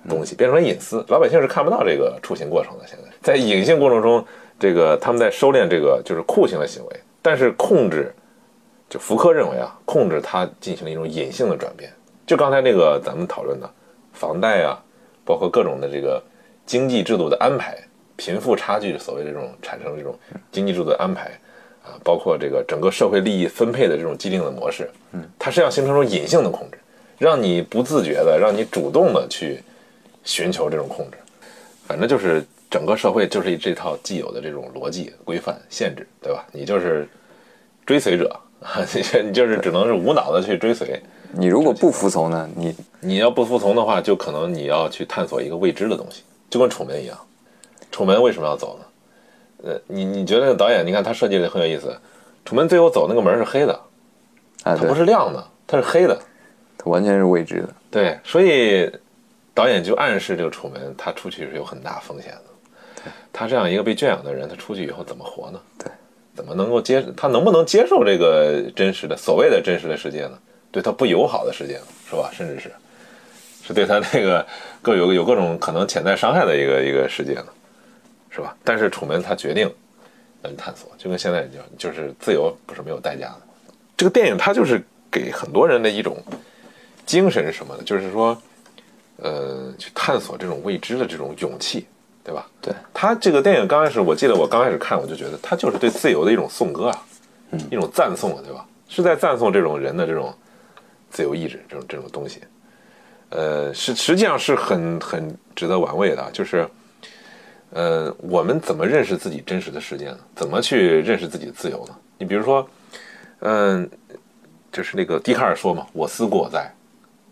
[0.09, 2.87] 东西，变成了隐私，老百姓是看不到这个处刑过程的。
[2.87, 4.25] 现在在隐性过程中，
[4.59, 8.15] 这个他们在收敛这个就是酷刑的行为，但是控制，
[8.89, 11.93] 就福柯认为啊，控制它进行了一种隐性的转变。
[12.27, 13.69] 就刚才那个咱们讨论的
[14.13, 14.79] 房贷啊，
[15.25, 16.23] 包括各种的这个
[16.65, 17.77] 经济制度的安排，
[18.17, 20.19] 贫富差距所谓这种产生这种
[20.51, 21.31] 经济制度的安排
[21.83, 26.79] 啊，包括这个整个社会利益分配的这种既定的模式，嗯，它是要形成一种隐性的控制，
[27.19, 29.61] 让你不自觉的，让你主动的去
[30.23, 31.19] 寻求这种控制。
[31.87, 32.43] 反正就是
[32.75, 36.45] 整个社会就是这套既有的这种逻辑、规范、限制，对吧？
[36.51, 37.09] 你就是
[37.87, 38.37] 追随者，
[39.23, 41.01] 你就是只能是无脑的去追随。
[41.31, 42.51] 你如果不服从呢？
[42.57, 47.17] 你你要不服从的话，就可能你要去探索一个未知的东西，就跟楚门一样。
[47.93, 49.71] 楚门为什么要走呢？
[49.71, 51.97] 呃，你你觉得那个导演，你看他设计的很有意思。
[52.45, 53.73] 楚门最后走那个门是黑的，
[54.65, 56.19] 啊，它不，是亮的，它是黑的。
[56.77, 57.69] 它完全是未知的。
[57.89, 58.91] 对，所以
[59.55, 62.54] 导演就暗示这个楚门他出去是有很大风险的。
[63.33, 65.61] 他这样一个被圈养的人，他出去以后怎么活呢？
[65.79, 65.91] 对，
[66.35, 70.39] 怎么能够接他能不能接受这个真实的所谓的真实的世界呢？
[70.71, 72.31] 对他不友好的世界呢，是吧？
[72.33, 72.73] 甚至是
[73.65, 74.45] 是对他那个
[74.83, 77.47] 各有有各种可能潜在伤害的一个一个世界呢，
[78.29, 78.57] 是吧？
[78.65, 79.73] 但是楚门他决定
[80.43, 83.41] 要去探索，就跟现在一样，就是自由不是没有代价的。
[83.97, 86.17] 这个电影它就是给很多人的一种
[87.07, 87.83] 精神是什么呢？
[87.85, 88.37] 就是说，
[89.19, 91.87] 呃，去探索这种未知的这种勇气，
[92.25, 92.47] 对吧？
[92.61, 97.03] 对，他这个电影刚开始，我记得我刚开始看，我就觉得他就是对自由的一种颂歌啊，
[97.71, 98.67] 一种赞颂啊，对吧？
[98.89, 100.33] 是在赞颂这种人的这种
[101.11, 102.41] 自由意志，这种这种东西。
[103.29, 106.69] 呃，是实际上是很很值得玩味的啊，就是，
[107.71, 110.19] 呃，我们怎么认识自己真实的世界呢？
[110.35, 111.97] 怎么去认识自己的自由呢？
[112.17, 112.67] 你比如说，
[113.41, 113.91] 嗯、
[114.71, 116.73] 就是那个笛卡尔说嘛，“我思故我在”，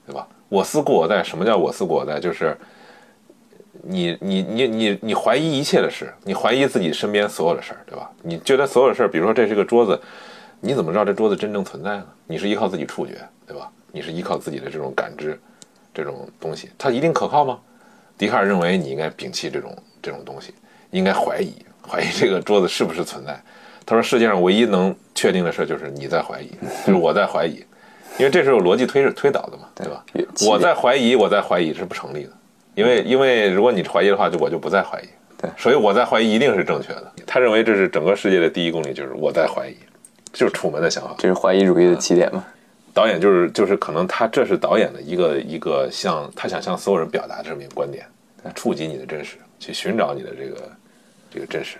[0.05, 2.18] 对吧？“我思故我在”，什么叫“我思故我在”？
[2.20, 2.57] 就是
[3.83, 8.11] 你你你你你怀疑一切的事，你怀疑自己身边所有的事儿，对吧？
[8.22, 10.01] 你觉得所有的事儿，比如说这是个桌子，
[10.61, 12.07] 你怎么知道这桌子真正存在呢？
[12.26, 13.14] 你是依靠自己触觉，
[13.47, 13.70] 对吧？
[13.91, 15.39] 你是依靠自己的这种感知，
[15.93, 17.59] 这种东西，它一定可靠吗？
[18.16, 20.55] 笛卡尔认为你应该摒弃这种这种东西，
[20.91, 21.53] 应该怀疑
[21.87, 23.43] 怀疑这个桌子是不是存在。
[23.85, 26.49] 他说世界上唯一能确定的事就是你在怀疑，
[26.87, 27.57] 就是我在怀疑，
[28.16, 30.05] 因为这是有逻辑推推导的嘛，对吧？
[30.47, 32.30] 我在怀疑，我在怀疑是不成立的，
[32.75, 35.09] 因为因为如果你怀疑的话，就我就不再怀疑。
[35.39, 37.12] 对所以我在怀疑一定是正确的。
[37.27, 39.77] 他认为这是整个世界的第一公理，就是我在怀疑，
[40.33, 41.14] 就是楚门的想法。
[41.18, 42.45] 这是怀疑主义的起点嘛？
[42.95, 48.05] 导演就是就是可能他这是导演的一个一个向他想向所有人表达这么一个观点，
[48.55, 50.70] 触及你的真实，去寻找你的这个
[51.31, 51.79] 这个真实。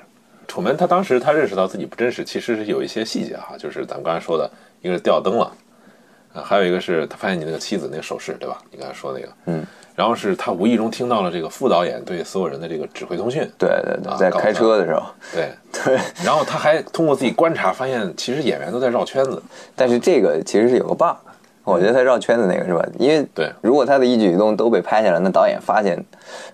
[0.49, 5.53] 楚门他当时他认识到自己不真实，其实是有一些细节哈，就是咱们刚才说的，一个是掉灯了，
[6.33, 8.59] 啊，还有一个是他发现你那个妻子那个首饰，对吧？
[8.71, 9.65] 你刚才说那个，嗯，
[9.95, 15.99] 然后是他无意中听到了这个副导演对所有人的这个指挥通讯，对对对，啊在开车的时候，对，对。
[16.25, 19.43] 然后他还通过自己观察发现，其实演员都在绕圈子，
[19.77, 21.17] 但是这个其实是有个 bug，
[21.65, 22.85] 我觉得他绕圈子那个是吧？
[22.99, 23.53] 因为对。
[23.61, 26.03] 如果他的一举一动都被拍下来，那导演发现，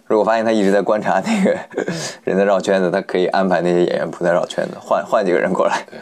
[0.07, 1.57] 如果发现他一直在观察那个
[2.25, 5.99] 人在绕圈子，他可以安排那些演员不再绕圈子，换换几个人过来，对。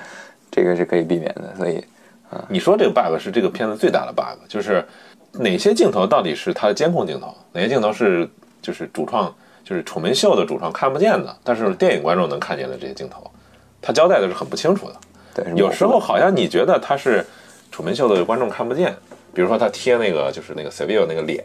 [0.50, 1.54] 这个是可以避免的。
[1.56, 1.84] 所以
[2.48, 4.82] 你说这个 bug 是这个片子最大的 bug，就是
[5.38, 8.28] 哪些镜头到底是它的监控镜头，哪些镜头是
[8.62, 9.34] 就是主创
[9.64, 13.30] 就是楚门秀的主创看不见的，但是电影观众能看见的这些镜头，
[13.80, 14.96] 他交代的是很不清楚的。
[15.34, 17.24] 对，有时候好像你觉得他是
[17.70, 18.94] 楚门秀的观众看不见，
[19.34, 21.44] 比如说他贴那个就是那个 Seville 那个脸，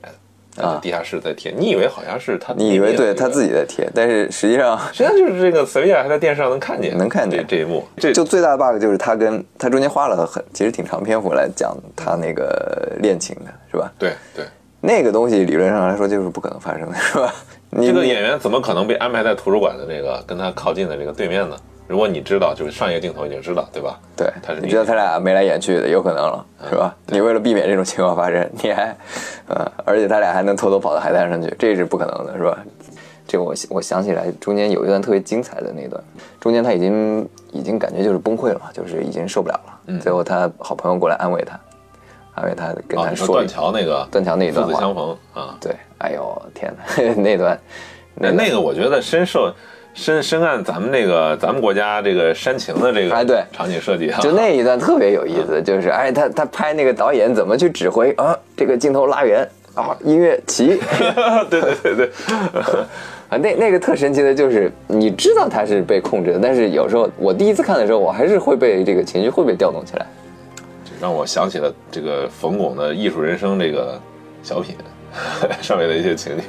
[0.57, 13.91] 啊地下室在贴，你以为好像是他，你以为对他自己，在贴，但是实际上实际上就是这个 Seville 还在电视上能看见，能看见这这一幕，这就最大的 bug 就是他跟他中间花了很其实挺长篇幅来讲他那个恋情的，是吧？
[13.97, 14.45] 对对。
[14.83, 17.33] 那个东西理论上来说就是不可能发生的，是吧？
[17.69, 21.55] 你这个演员怎么可能被安排在图书馆的这个跟他靠近的这个对面呢？
[21.91, 23.99] 如果你知道，就是上一个镜头已经知道，对吧？
[24.15, 26.95] 对，他是你知道他俩眉来眼去的，有可能了，是吧？
[27.07, 28.95] 你为了避免这种情况发生， 你还，
[29.49, 32.57] 呃，而且他俩还能偷偷跑到海滩上去，这是不可能的，是吧？
[33.27, 36.01] 这个我我想起来，中间有一段特别精彩的那段，
[36.39, 39.99] 中间他已经已经感觉就是崩溃了嘛，就是已经受不了了。
[39.99, 41.59] 最后他好朋友过来安慰他，
[42.35, 47.59] 安慰他，跟啊，他说断桥那个断桥那一段子相逢啊，对，哎呦天哪， 那段
[48.15, 49.53] 那那个我觉得深受
[49.93, 58.37] 深深谙咱们那个咱们国家这个煽情的这个哎对场景设计啊，就那一段特别有意思，就是哎，他他拍那个导演怎么去指挥啊？
[58.55, 60.79] 这个镜头拉远啊，音乐起
[61.49, 62.09] 对对对对，
[63.29, 70.05] 啊，那那个特神奇的就是，你知道他是被控制的，但是有时候我第一次看的时候，我还是会被这个情绪会被调动起来。
[71.01, 73.99] 让我想起了这个冯巩的《艺术人生》这个
[74.43, 74.75] 小品
[75.61, 76.43] 上面的一些情节。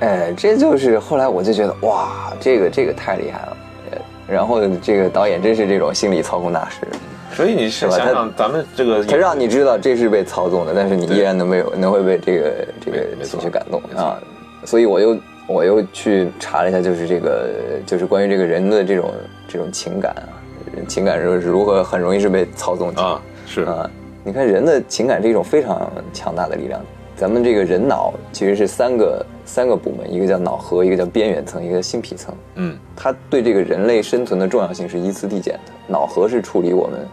[0.00, 3.56] 哎，这就是后来我就觉得哇，这个这个太厉害了。
[3.92, 3.98] 呃
[4.30, 6.86] 然后这个导演真是这种心理操控大师，
[7.32, 14.16] 所以你是吧他想想，咱们这个他让你知道这是被操纵的，但是你依然能被能会被这个这个情绪感动啊。
[14.64, 17.50] 所以我又我又去查了一下，就是这个
[17.84, 19.10] 就是关于这个人的这种
[19.48, 20.30] 这种情感啊，
[20.86, 23.90] 情感是如何很容易是被操纵的啊是啊，
[24.22, 26.80] 你看人的情感是一种非常强大的力量。
[27.20, 32.34] 咱们这个人脑其实是三个三个部门，一个叫脑核，一个叫边缘层，一个叫新皮层。
[32.54, 35.72] 嗯它对这个人类生存的重要性是依次递减的。
[35.86, 37.06] 脑核是处理我们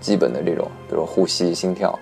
[0.00, 1.98] 基本的这种，比如说呼吸、心跳、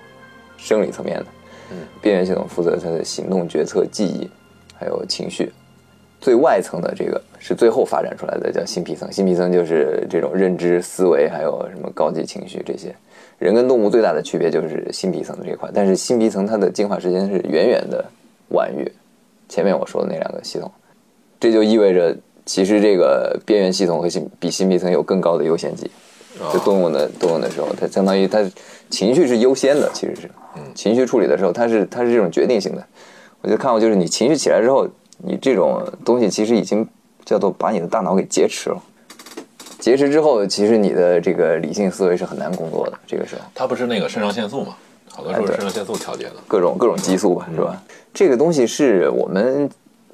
[0.55, 1.25] 生理层面的。
[1.71, 4.29] 嗯，边缘系统负责它的行动、决策、记忆，
[4.73, 5.51] 还有情绪。
[6.21, 9.11] 最外层的这个是最后发展出来的，叫新皮层。
[9.11, 12.95] 新皮层就是这种认知、思维，还有什么高级情绪这些。
[13.41, 18.05] 人跟动物最大的区别就是新皮层的这一块，但是新皮层它的进化时间是远远的
[18.49, 18.89] 晚于
[19.49, 20.71] 前面我说的那两个系统。
[21.39, 22.15] 这就意味着，
[22.45, 25.89] 其实这个边缘系统和新比新皮层有更高的优先级。
[26.53, 28.39] 就动物的动物的时候，它相当于它
[28.89, 30.29] 情绪是优先的，其实是，
[30.75, 32.85] 情绪处理的时候，它是它是这种决定性的。
[33.41, 34.87] 我就看过，就是你情绪起来之后，
[35.17, 36.87] 你这种东西其实已经
[37.25, 38.81] 叫做把你的大脑给劫持了。
[39.81, 42.93] 劫持之后，其实你的这个理性思维是很难工作的。
[43.07, 44.77] 这个时候，它不是那个肾上腺素嘛？
[45.09, 46.35] 好多时候肾上腺素调节的。
[46.47, 47.81] 各种各种激素吧，是吧？
[48.13, 49.67] 这个东西是我们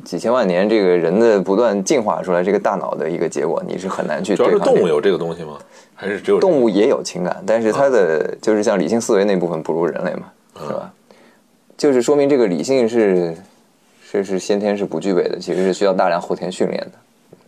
[0.05, 4.49] 几千万年这个人的不断进化出来这个大脑的一个结果，你是很难去主要。
[4.49, 5.57] 是动物有这个东西吗？
[5.93, 10.31] 还是只有动物也有情感，但是它的就是像理性思维那部分不如人类嘛，
[10.65, 10.93] 是吧？
[11.75, 13.35] 就是说明这个理性是
[14.01, 16.91] 是是先天是不具备的，其实是需要大量后天训练的，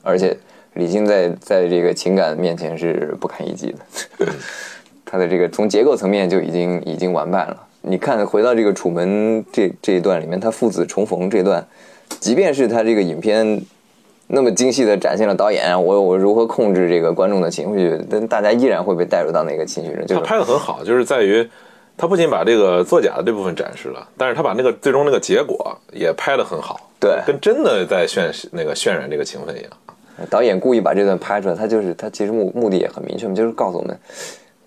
[0.04, 0.36] 而且
[0.74, 4.28] 理性在在这个情感面前是不堪一击的，
[5.06, 7.66] 他的这个从结构层面就已经已经完败了。
[7.82, 11.66] 你看，回到这个楚门这这一段里面，他父子重逢这段，
[12.20, 13.62] 即便是他这个影片
[14.28, 21.50] 那么精细的展现了导演我我如何控制这个观众的情绪，但大家依然会被带入到那个情绪中，就他拍的很好，就是在于
[21.98, 29.72] 他不仅把这个作假的这部分展示了，但是他把那个最终那个结果也拍得很好，对跟真的在渲那个渲染这个情分一样。
[30.30, 33.98] 导演故意把这段拍出来，他就是他其实目目的也很明确嘛，就是告诉我们，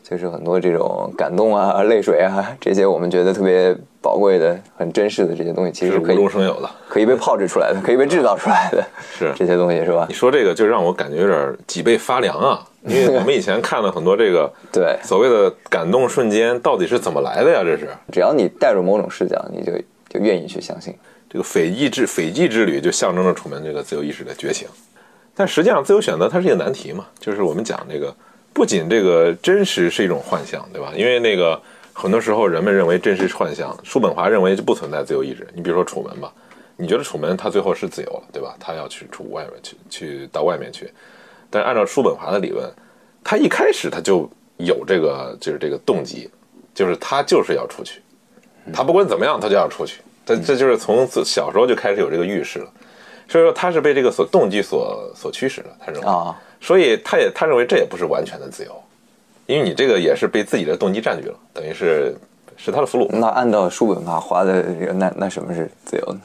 [0.03, 6.69] 就是很多这种感动啊、泪水啊这些我们觉得特别宝贵的、很珍视的这些东西，其实是无是可以中生有的。
[6.89, 8.85] 可以被炮制出来的，可以被制造出来的，
[9.17, 10.15] 是这些东西是吧你？
[10.15, 17.63] 说这个就让我感觉有点脊背发凉啊，因为我们以前看了很多这个 对，所谓的感动瞬间，到底是怎么来的呀？
[17.65, 19.73] 这是只要你带入某种视角，你就
[20.09, 20.95] 就愿意去相信。
[21.31, 24.69] 这个斐济之斐济之旅，就象征着楚门这个自由意识的觉醒。
[25.35, 28.14] 但实际上，自由选择它是一个难题嘛，就是我们讲这个，
[28.53, 30.93] 不仅这个真实是一种幻象，对吧？
[30.95, 31.61] 因为那个
[31.93, 35.49] 很多时候人们认为真实是幻象，叔本华认为就不存在自由意志。
[35.55, 36.30] 你比如说楚门吧，
[36.76, 38.55] 你觉得楚门他最后是自由了，对吧？
[38.61, 40.91] 他要去出外面去，去到外面去。
[41.49, 42.70] 但是按照叔本华的理论，
[43.24, 44.28] 他一开始他就
[44.59, 46.30] 有这个就是这个动机，
[46.74, 48.03] 就是他就是要出去，
[48.72, 50.03] 他不管怎么样他就要出去。
[50.26, 52.70] 这这就是从自小时候就开始有这个预示了。
[53.29, 58.83] 所以说他是被这个所动机所所驱使的，他认为啊，所以他也他认为这也不是完全的自由，
[59.47, 62.14] 因为你这个也是被自己的动机占据了，等于是
[62.57, 63.09] 是他的俘虏。
[63.11, 66.20] 那按照叔本华画的这个，那那什么是自由呢？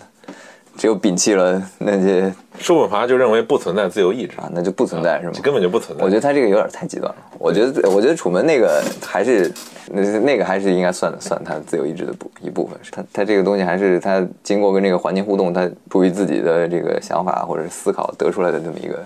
[0.78, 5.42] 只有摒弃了那些叔本华就认为不存在自由意志，啊，那就不存在是吗这？
[5.42, 6.04] 根本就不存在。
[6.04, 7.16] 我觉得他这个有点太极端了。
[7.40, 9.52] 我觉得，我觉得楚门那个还是
[9.88, 12.78] 那那个还是应该算算他自由意志的部一部分。
[12.92, 19.04] 他他这个东西还是他经过跟这个环境互动，他出于自己的这个想法或者思考得出来的这么一个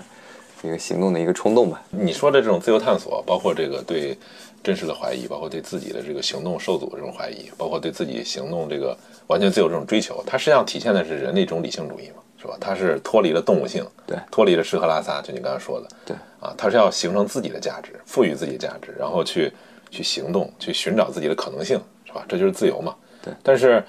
[0.64, 1.82] 一个行动的一个冲动吧。
[1.90, 4.18] 你说的这种自由探索，包括这个对
[4.64, 8.98] 真实的怀疑，包括对自己的这个行动受阻这种怀疑，包括对自己行动这个
[9.28, 12.22] 完全自由这种追求，它实际上体现的是人的一种理性主义嘛。
[12.42, 12.58] 是吧？
[12.60, 19.54] 它是脱离了动物性，对脱离了吃喝拉撒，就你刚才说的，对啊，它是要形成自己的价值，赋予自己价值，然后去
[19.92, 22.26] 去行动，去寻找自己的可能性，是吧？
[22.28, 22.96] 这就是自由嘛。
[23.22, 23.32] 对。
[23.44, 23.84] 但是，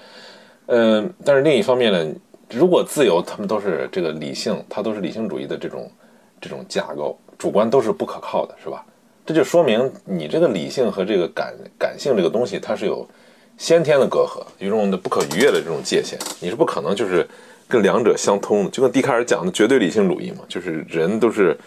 [0.67, 2.13] 嗯、但是另一方面呢，
[2.51, 5.91] 如果自由，他们都是这个理性，它都是理性主义的这种
[6.39, 8.85] 这种架构，主观都是不可靠的，是吧？
[9.25, 13.07] 这就说明你这个理性和这个感感性这个东西，它是有
[13.57, 17.25] 先天的隔阂，有一种的不可逾越的这种界限，你是不可能就是
[17.67, 18.69] 跟两者相通的。
[18.69, 21.57] 就跟笛卡尔讲的绝对理性主义嘛，就是人都是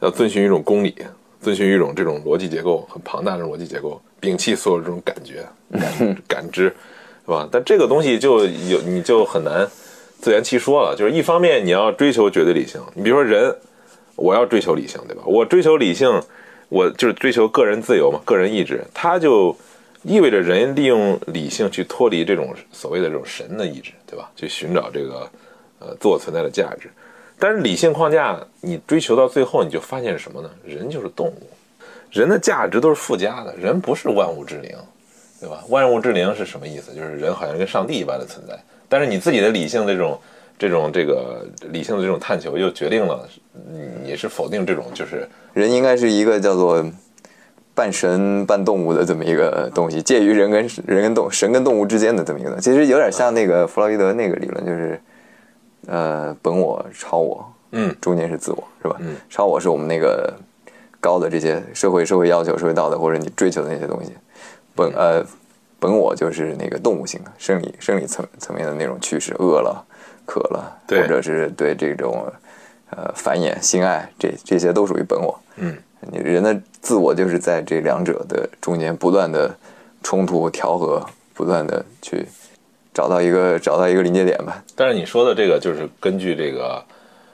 [0.00, 0.94] 要遵循一种公理，
[1.40, 5.46] 遵循一种这种逻辑结构很庞大的逻辑结构，摒弃所有这种感觉、
[5.78, 7.48] 感感知，是吧？
[7.52, 9.68] 但这个东西就有你就很难
[10.20, 10.96] 自圆其说了。
[10.98, 13.54] 就是一方面你要追求绝对理性，你比如说人，
[14.16, 15.22] 我要追求理性，对吧？
[15.26, 16.20] 我追求理性，
[16.74, 19.56] 我就是追求个人自由嘛，个人意志，它就
[20.02, 24.28] 意味着人利用理性去脱离这种所谓的这种神的意志，对吧？
[24.34, 25.30] 去寻找这个
[25.78, 26.90] 呃自我存在的价值。
[27.38, 30.50] 但是理性框架你追求到最后，你就发现什么呢？
[30.64, 31.48] 人就是动物，
[32.10, 34.76] 人的价值都是附加的，人不是万物之灵，
[35.38, 35.62] 对吧？
[35.68, 36.92] 万物之灵是什么意思？
[36.92, 38.58] 就是人好像跟上帝一般的存在，
[38.88, 40.20] 但是你自己的理性这种
[40.58, 43.28] 这种这个理性的这种探求，又决定了
[44.04, 46.84] 你是否定这种就是人应该是一个叫做
[47.74, 52.70] 半神半动物的这么一个东西，介于人跟人跟动神跟动物之间的这么一个东西。
[52.70, 55.00] 其实有点像那个弗洛伊德那个理论，就是
[55.86, 58.96] 呃本我、超我，嗯中间是自我，是吧？
[59.00, 60.32] 嗯超我是我们那个
[61.00, 64.12] 高的这些社会社会要求、社会道德或者你追求的那些东西，
[64.76, 65.24] 本呃
[65.84, 69.84] 本我就是那个动物性的生理生理层层面的那种趋势，饿了、
[70.24, 72.26] 渴了，或者是对这种
[72.88, 75.38] 呃繁衍、性爱，这这些都属于本我。
[75.56, 75.76] 嗯
[76.10, 79.54] 你人的自我就是在这两者的中间不断的
[80.02, 81.04] 冲突调和，
[81.34, 82.26] 不断的去
[82.94, 84.64] 找到一个找到一个临界点吧。
[84.74, 86.82] 但是你说的这个就是根据这个，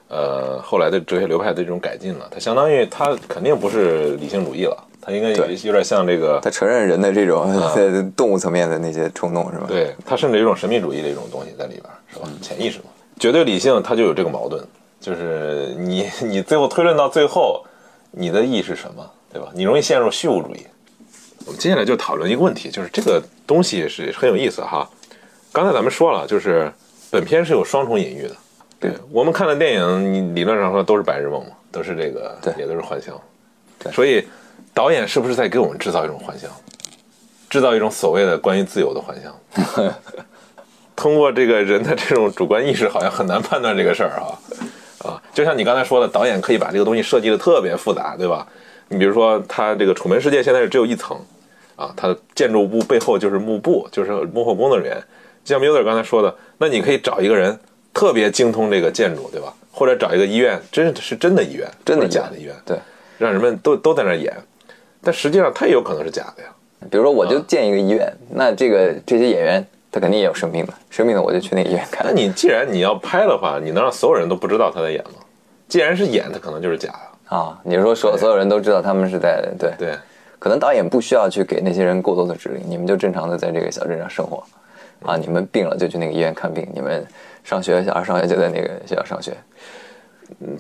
[0.09, 9.65] 呃，后来的哲学流派的这种改进了，它相当于它肯定不是理性主义了，它应该有有点像这个，他承认人的这种在 动物层面的那些冲动，是吧？
[9.69, 12.29] 对，他甚至有一种神秘主义的一种东西在里边儿，是吧？
[12.43, 12.85] 潜意识嘛，
[13.19, 14.63] 绝对理性它就有这个矛盾，
[15.01, 17.65] 就是你 你最后推论到最后，
[18.11, 19.49] 你的意义是什么，对吧？
[19.55, 20.67] 你容易陷入虚无主义。
[21.47, 24.89] 我们接下来就讨论一个问题，就是这个东西是很有意思哈。
[25.53, 26.71] 刚才咱们说了，就是
[27.11, 28.37] 本片是有双重隐喻的。
[28.79, 33.19] 对我们看的电影，你理论上说都是白日梦嘛，都是这个，对也都是幻想。
[33.79, 34.25] 对所以
[34.73, 36.51] 导演是不是在给我们制造一种幻象，
[37.49, 39.95] 制造一种所谓的关于自由的幻象？
[40.95, 44.37] 通过这个人的这种主观意识，好像很难判断这个事儿啊
[45.05, 45.23] 啊！
[45.33, 48.47] 就像你刚才说的，导演可以把这个东西设计的特别复杂，对吧？
[48.89, 51.19] 你比如说，他这个楚门世界现在是只有一层
[51.77, 55.03] 啊，它的建筑物背后就是幕布，就是幕后工作人员。
[55.43, 57.59] 就像 Muller 刚才说的，那你可以找一个人
[57.95, 59.55] 特别精通这个建筑，对吧？
[59.73, 62.77] 或者找一个医院，真是真的医院，真的假的医院，对，
[63.17, 64.37] 让人们都都在那儿演，
[65.03, 66.49] 但实际上他也有可能是假的呀。
[66.91, 72.13] 比如说，我就建一个医院，那这个这些演员他肯定也有生病的，生病的我就去那个医院看那。
[72.13, 75.21] 你既然你要拍的话，你能让所有人都不知道他在演吗？
[75.69, 77.37] 既然是演，他可能就是假的。
[77.37, 79.95] 啊，你是说所所有人都知道他们是在对对，
[80.39, 84.43] 可能导演不需要去给那些人过多的指令，你们就正常的在这个小镇上生活，
[85.05, 87.07] 啊，你们病了就去那个医院看病，你们
[87.45, 89.33] 上学小孩上学就在那个学校上学。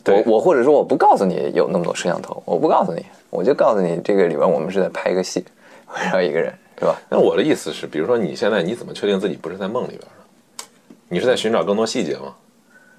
[0.03, 5.45] 对我我或者说我不告诉你有那么多摄像头，我不告诉你，我就告诉你这个里边我们是在拍一个戏，
[5.95, 6.97] 围绕一个人，对吧？
[7.09, 10.67] 那我的意思是，比如说你现在你怎么确定自己不是在梦里边呢？
[11.09, 12.35] 你是在寻找更多细节吗？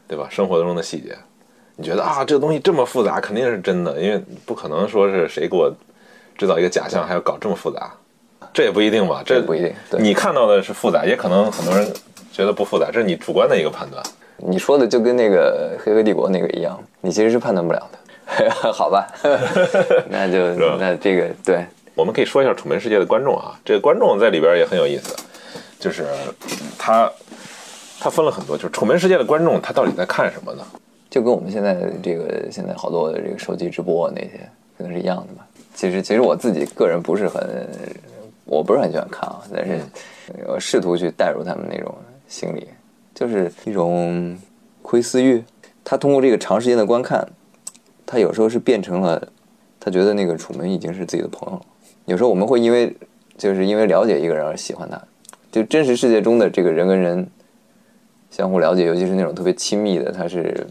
[0.07, 0.27] 对吧？
[0.29, 1.15] 生活中的细节，
[1.77, 5.73] 你觉得啊，这个东西这么复杂，肯定是真的，因为不可能说是谁给我
[6.37, 7.93] 制造一个假象，还要搞这么复杂，
[8.53, 9.23] 这也不一定吧？
[9.25, 11.87] 这这不一定你看到的是复杂，也可能很多人
[12.33, 14.03] 觉得不复杂，这是你主观的一个判断。
[14.43, 19.07] 你说的就跟那个《黑客帝国》那个一样，你其实是判断不了的， 好吧？
[20.09, 21.65] 那就是吧那这个对，
[21.95, 25.15] 我们可以说一下《楚门世界》的观众啊，这个观众在里边也很有意思，
[25.79, 26.05] 就是
[26.77, 27.11] 他
[27.99, 30.63] 他分了很多，就是《楚门世界》的观众他到底在看什么呢？
[31.09, 35.45] 就跟我们现在这个现在好多这个手机直播那些可能是一样的吧。
[35.75, 37.67] 其实其实我自己个人不是很，
[38.45, 39.79] 我不是很喜欢看啊，但是
[40.47, 41.93] 我试图去带入他们那种
[42.27, 42.67] 心理，
[43.13, 44.37] 就是一种
[44.81, 45.43] 窥私欲。
[45.83, 47.27] 他通过这个长时间的观看，
[48.05, 49.27] 他有时候是变成了
[49.79, 51.65] 他觉得那个楚门已经是自己的朋友了。
[52.05, 52.95] 有时候我们会因为
[53.37, 55.01] 就是因为了解一个人而喜欢他，
[55.51, 57.27] 就真实世界中的这个人跟人
[58.29, 60.67] 相互了解，尤其是那种特别亲密的，他是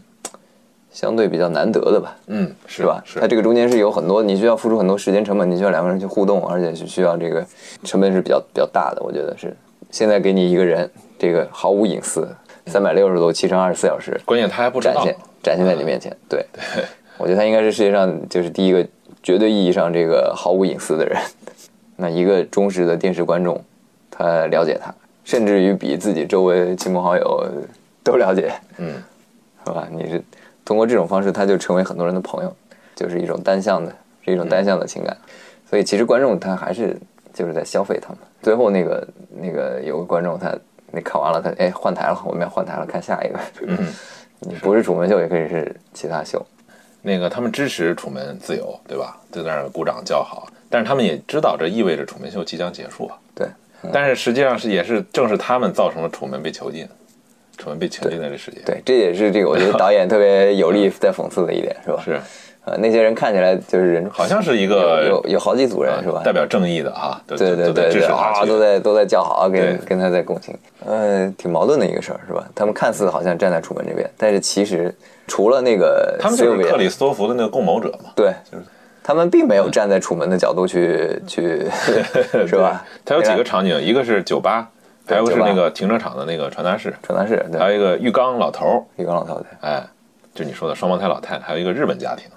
[0.91, 3.01] 相对比较难得的吧，嗯，是是吧？
[3.05, 7.45] 是他这个中间是有很多，你需要付出很多时间成本，你需要两个人去互动，而且是需要这个
[7.83, 9.01] 成本是比较比较大的。
[9.03, 9.55] 我觉得是
[9.89, 10.89] 现在给你一个人，
[11.21, 12.27] 这个毫无隐私，
[12.65, 16.11] 三百六十度、七乘二十四小时关键他还不知道展现展现在你面前。
[16.27, 16.43] 对，
[17.19, 18.83] 我觉得他应该是世界上就是第一个
[19.21, 21.15] 绝对意义上这个毫无隐私的人。
[21.95, 23.63] 那一个忠实的电视观众，
[24.09, 24.91] 他了解他，
[25.23, 27.47] 甚至于比自己周围亲朋好友
[28.03, 28.95] 都了解，嗯，
[29.63, 29.87] 是吧？
[29.91, 30.19] 你是
[30.65, 32.51] 通过这种方式，他就成为很多人的朋友，
[32.95, 33.95] 就是一种单向的，
[34.25, 35.15] 是一种单向的情感。
[35.69, 36.97] 所以其实观众他还是
[37.31, 38.17] 就是在消费他们。
[38.41, 39.07] 最后那个
[39.39, 40.51] 那个有个观众他
[40.91, 43.39] 那看完了，他哎换台了，我们要换台了，看下一个。
[43.67, 43.77] 嗯，
[44.41, 46.45] 你不是楚门秀，也可以是其他秀。
[47.01, 49.17] 那个他们支持楚门自由，对吧？
[49.31, 53.17] 就在那儿鼓掌叫好，但是他们也知道这意味着楚门秀即将结束啊。
[53.33, 53.47] 对，
[53.91, 56.87] 但是实际上是也是正是他们造成了楚门被囚禁，
[57.57, 58.59] 楚门被囚禁在这世界。
[58.65, 62.01] 对，这也是这个我觉得导演特别有力在讽刺的一点，是吧？
[62.03, 62.19] 是，
[62.63, 66.21] 呃，那些人看起来就是人，好像是一个有有好几组人，是吧？
[66.23, 70.55] 代表正义的啊，对对对对，啊，都在都在叫好，对跟跟他在共情，
[70.85, 72.47] 呃，挺矛盾的一个事儿，是吧？
[72.53, 74.93] 他们看似好像站在楚门这边，但是其实
[75.25, 78.63] 除了那个他们就是克里斯托弗的那个共谋者嘛，对，就是
[79.03, 81.65] 他们并没有站在楚门的角度去去，
[82.45, 82.85] 是吧？
[83.03, 84.69] 他有几个场景，一个是酒吧，
[85.07, 89.83] 还有个是那个停车场的那个传达室，传达室，对，还有一个浴缸老头儿，一个老头对，哎，
[90.35, 92.27] 就你说的双胞胎老太太，还有一个日本家庭。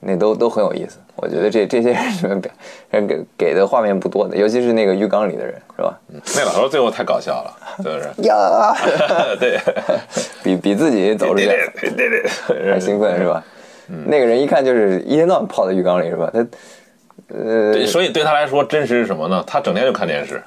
[0.00, 0.98] 那都都很有意思。
[1.16, 2.52] 我觉得这这些人表
[2.90, 5.98] 人给给的画面不多的，尤其是那个浴缸里的人，是吧？
[6.36, 7.88] 那老头儿最后太搞笑了，是不
[8.22, 8.28] 是？
[8.28, 8.74] 呀，
[9.40, 9.58] 对，
[10.42, 12.22] 比比自己走出去对对对
[12.72, 13.42] 还兴奋，是吧？
[13.88, 16.30] 嗯那个人一看就是一天到晚泡在浴缸里，是吧？
[16.34, 16.46] 他，
[17.28, 19.42] 呃，所以对他来说，真实是什么呢？
[19.46, 20.42] 他整天就看电视，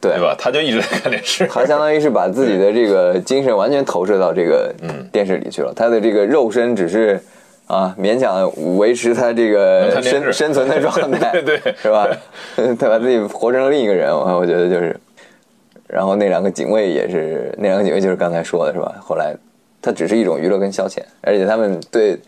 [0.00, 0.34] 对对吧？
[0.38, 1.46] 他就一直在看电视。
[1.46, 4.74] 他相当于是把自己的这个精神完全投射到这个
[5.12, 7.22] 电视里去了，他的这个肉身只是
[7.68, 12.08] 啊勉强维持他这个生生存的状态， 对对是吧？
[12.78, 14.98] 他把自己活成了另一个人，我我觉得就是，
[15.86, 18.96] 然后那两个警卫也是，那两个警卫就是刚才说的是吧？
[19.00, 19.36] 后来
[19.80, 22.18] 他只是一种娱乐跟消遣，而且他们对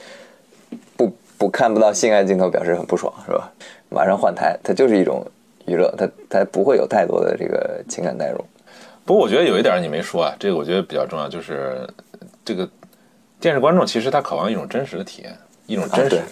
[0.96, 3.50] 不不看不到性爱镜头表示很不爽，是吧？
[3.88, 5.26] 马上换台，它就是一种
[5.66, 8.38] 娱乐，他他不会有太多的这个情感代入。
[9.04, 11.80] 不过我觉得有一点你没说啊，这个我觉得比较重要，就是
[12.44, 12.68] 这个
[13.40, 15.36] 电视观众其实他渴望一种真实的体验，
[15.66, 16.16] 一种真实。
[16.16, 16.22] 啊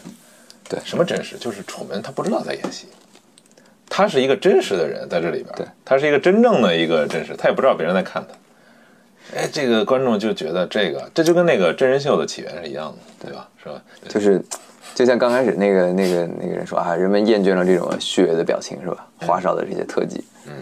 [0.69, 1.39] 对对什么真实？
[1.39, 2.89] 就是楚门他不知道在演戏，
[3.89, 9.39] 他是一个真实的人在这里边，对，他是一个真正的一个真实，他也不知道别人在看他。
[9.39, 13.49] 哎，这个观众就觉得这个，这就跟那个真人秀的起源是一样的，对吧？
[13.63, 13.83] 是吧？
[14.03, 14.43] 对就是，
[14.95, 19.07] 就像刚开始那个那个那个人说啊，人们厌倦了这种虚伪的表情，是吧？
[19.21, 20.53] 花哨的这些特技，嗯，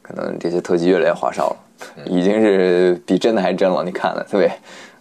[0.00, 3.82] 可能这些特技越来越花哨了，已经是比真的还真了。
[3.82, 4.48] 你看了，特别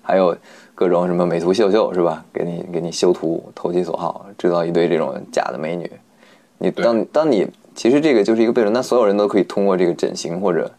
[0.01, 0.35] 还有
[0.75, 2.23] 各种什么美图秀秀，是吧？
[2.33, 5.89] 给你给你修图，投其所好，制造一堆这种假的美女。
[6.57, 10.71] 你当当你其实这个就是一个悖论，那所有人都可以通过这个整形或者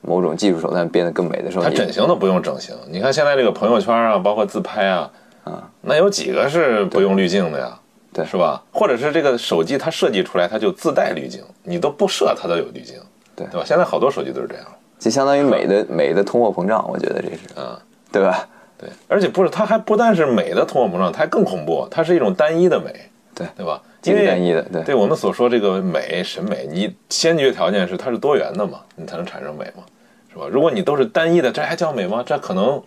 [0.00, 5.10] 某种技术手段变得更美的时候，他整形都不用整形，你看现在这个朋友圈啊，包括自拍啊，
[5.44, 7.78] 啊，那有几个是不用滤镜的呀？
[8.12, 8.60] 对是吧？
[8.72, 12.96] 或者是这个手机它设计出来，它就自带滤镜，你都不设它都有滤镜，
[13.36, 13.64] 对对吧？
[13.64, 14.64] 现在好多手机都是这样，
[14.98, 17.78] 就相当于美的美的通货膨胀，我觉得这是嗯，
[18.10, 18.48] 对吧？
[18.80, 22.90] 对，而且不是，它还不但是美的通货膨胀，它还更恐怖，它是一种单一的美，
[23.34, 23.82] 对对吧？
[24.04, 29.84] 因为单一的，对对我们所说这个美审美，你先决条件是它是多元的嘛，你才能产生美嘛，
[30.32, 30.46] 是吧？
[30.50, 32.22] 如果你都是单一的，这还叫美吗？
[32.24, 32.82] 这可能，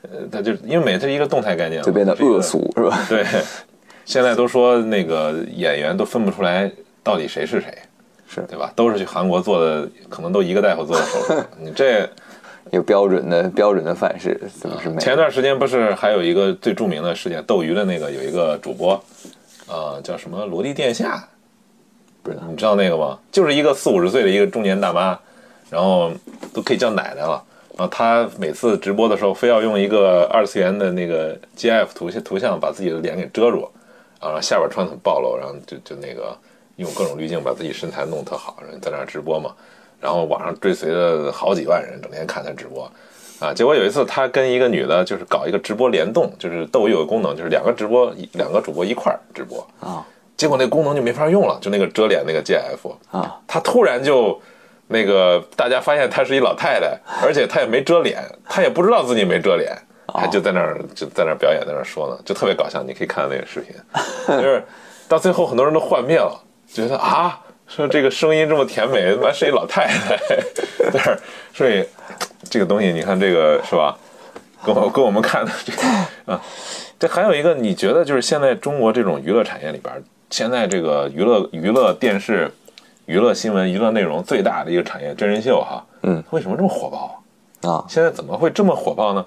[0.00, 2.98] 呃，它就因为美它是一个动态概念嘛，就变得恶俗，是吧？
[3.06, 3.22] 对，
[4.06, 6.72] 现在都说那个演员都分不出来
[7.02, 7.76] 到底谁是谁，
[8.26, 8.72] 是对吧？
[8.74, 11.34] 都是去韩国做的，可能都一个大夫做的手术。
[11.60, 12.08] 你这
[12.72, 15.00] 有标准的标准的范式，怎么是美？
[15.00, 19.00] 前段时间不是还有一个最著名的事件，斗鱼的那个有一个主播，
[19.68, 21.28] 呃，叫什么罗莉殿下，
[22.22, 23.18] 不知道你知道那个吗？
[23.30, 25.18] 就是一个四五十岁的一个中年大妈，
[25.70, 26.10] 然后
[26.52, 27.42] 都可以叫奶奶了。
[27.76, 33.70] 然后她每次直播的时候，非要用一个二次元的那个 GIF 图像图像把自己的脸给遮住，
[34.18, 36.36] 啊然后下边穿的很暴露，然后就就那个
[36.76, 39.54] 用各种滤镜把自己身材弄得特好，然后在那直播嘛。
[40.00, 42.90] 然后网上追随了好几万人，整天看他直播。
[43.38, 50.06] 啊，结果有一次他跟一个女的，就是搞一个直播联动，就是斗鱼有个功能，就是两个直播两个主播一块儿直播，啊。
[50.36, 53.38] 结果那功能就没法用了，就那个遮脸那个 GIF，啊。
[53.46, 54.40] 他突然就
[54.88, 59.76] 那个大家发现她是一老太太，而且她也没遮脸，她也不知道自己没遮脸，
[60.14, 63.74] 还就在那儿就在那儿表演，在那儿说呢，就特别搞笑，你可以看那个视频，
[64.28, 64.62] 就是
[65.08, 70.16] 到最后很多人都幻灭了，觉得啊，说这个声音这么甜美， 他妈是一老太太，
[70.90, 71.18] 在那儿，
[71.52, 71.84] 所以
[72.44, 73.96] 这个东西你看这个是吧？
[74.64, 75.82] 跟我跟我们看的这个
[76.32, 76.40] 啊，
[76.98, 79.94] 这还有一个，你觉得就是现在中国这种娱乐产业里边，
[80.30, 82.50] 现在这个娱乐娱乐电视、
[83.04, 87.22] 娱乐新闻、娱乐内容最大的一个产业真人秀哈，嗯，为什么这么火爆？
[87.70, 89.24] 啊，现在怎么会这么火爆呢？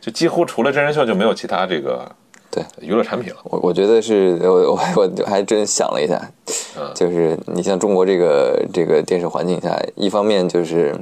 [0.00, 2.10] 就几乎除了真人秀就没有其他这个
[2.54, 3.40] 对娱乐产品了。
[3.44, 6.30] 我我觉得是我我我还真想了一下，
[6.78, 10.94] 嗯 就是你像中国这个这个电视环境下，一方面就是，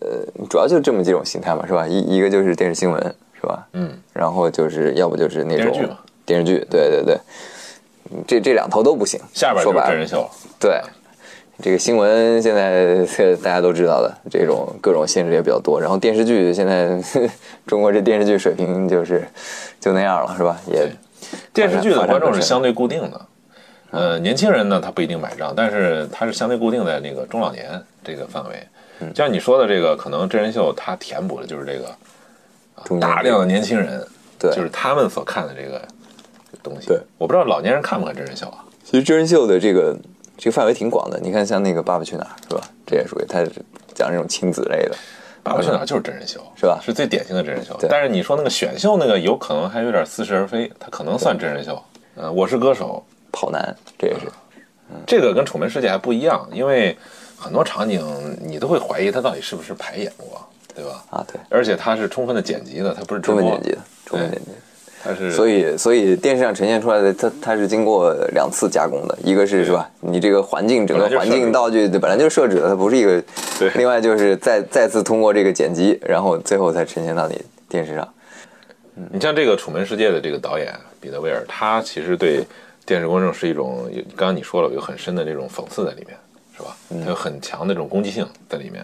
[0.00, 1.86] 呃，主要就这么几种形态嘛，是吧？
[1.88, 3.02] 一一个就是电视新闻，
[3.40, 3.66] 是吧？
[3.72, 7.18] 嗯，然后就是要不就是那种电视剧嘛电视剧对对对，
[8.12, 9.20] 嗯这这两头都不行。
[9.32, 10.30] 下边就是说白了真人秀了。
[10.60, 10.80] 对，
[11.62, 13.04] 这个新闻现在
[13.42, 15.80] 大家都知道的，这种各种限制也比较多。
[15.80, 17.00] 然后电视剧现在
[17.66, 19.26] 中国这电视剧水平就是
[19.80, 20.60] 就那样了，是吧？
[20.66, 20.90] 也
[21.52, 23.20] 电视剧的观众是是相对固定的，
[23.90, 28.56] 呃，年轻人呢他不一定买账，但是他是相对固定在那个中老年这个范围。
[29.00, 34.06] 嗯就像你说的这个，可能真人秀它填补的就是这个大量的年轻人，
[34.38, 35.82] 对就是他们所看的这个
[36.62, 36.86] 东西。
[36.86, 38.64] 对，我不知道老年人看不看真人秀啊？
[38.84, 39.96] 其实真人秀的这个
[40.36, 41.18] 这个范围挺广的。
[41.20, 42.62] 你看，像那个《爸爸去哪儿》是吧？
[42.86, 43.50] 这也属于他是
[43.94, 44.94] 讲这种亲子类的。
[45.42, 47.76] 《爸爸去哪儿》就是真人秀，是吧是最典型的真人秀。
[47.88, 51.80] 但是你说那个选秀那个，有可能还有点似是而非，它可能算真人秀。
[52.16, 54.20] 呃，我是歌手，跑男，这也是
[55.06, 56.96] 这个跟《楚门世界》还不一样，因为
[57.36, 58.02] 很多场景
[58.40, 60.40] 你都会怀疑它到底是不是排演过，
[60.74, 61.04] 对吧？
[61.10, 64.56] 啊，对，而且它是充分的剪辑的，它不是直播中文剪辑的，中文剪辑的。
[65.30, 69.90] 所以，所以电视上呈现出来的，它它是经过两次加工的，一个是是吧？
[70.00, 73.22] 你这个环境，整个环境道具对本来就是设置的，它不是一个。
[73.58, 78.08] 对另外就是再再次通过这个剪辑，然后最后才呈现到你电视上。
[79.12, 82.44] 你像这个《楚门世界》的这个导演彼得威尔，他其实对
[82.86, 86.16] 电视观众是一种，刚刚你说了，有很深的这种讽刺在里面，
[86.56, 86.76] 是吧？
[87.04, 88.82] 他有很强的这种攻击性在里面。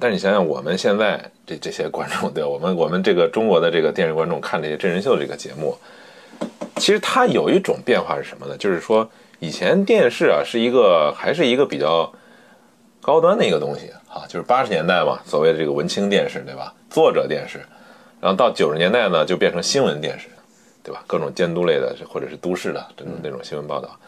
[0.00, 5.76] 但是你想想，我们现在这这些观众，对我们我们这个中国的这个电视观众看这些真人秀这个节目，
[6.76, 8.56] 其实它有一种变化是什么呢？
[8.56, 9.08] 就是说，
[9.40, 12.12] 以前电视啊是一个还是一个比较
[13.00, 16.72] 高端的一个东西啊，就是八十年代嘛，所谓的这个文青电视，对吧？
[16.90, 17.58] 作者电视，
[18.20, 20.28] 然后到九十年代呢，就变成新闻电视，
[20.82, 21.02] 对吧？
[21.06, 23.98] 各种监督类的或者是都市的这种那种新闻报道，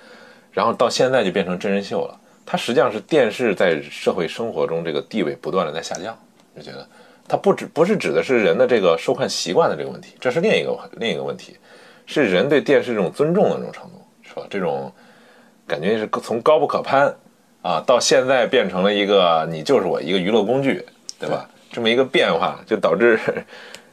[0.52, 2.16] 然后到现在就变成真人秀了。
[2.50, 6.18] 它实际上是电视在社会生活中这个地位不断的在下降，
[6.56, 6.84] 就觉得
[7.28, 11.56] 它不只不是指的是人的这个收看习惯的这个问题，这是另一个另一个问题，
[12.06, 14.42] 是人对电视这种尊重的这种程度，是吧？
[14.50, 14.92] 这种
[15.64, 17.14] 感觉是从高不可攀
[17.62, 20.84] 啊，到现在变成了一个你就是我一个娱乐工具，
[21.20, 21.48] 对吧？
[21.70, 23.16] 这么一个变化，就导致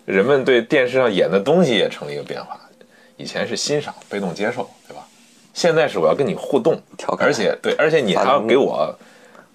[0.05, 2.59] 人们对电视上演的东西也成了一个变化。
[3.17, 5.07] 以前是欣赏、被动接受，对吧？
[5.57, 6.79] 现在是我要跟你互动
[7.17, 8.95] 而且对，而且你还要给我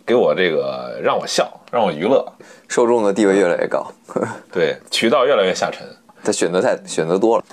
[0.05, 2.27] 给我这个让我笑，让我娱乐，
[2.67, 3.87] 受众的地位越来越高，
[4.51, 5.87] 对，渠道越来越下沉。
[6.25, 7.45] 他选择太选择多了。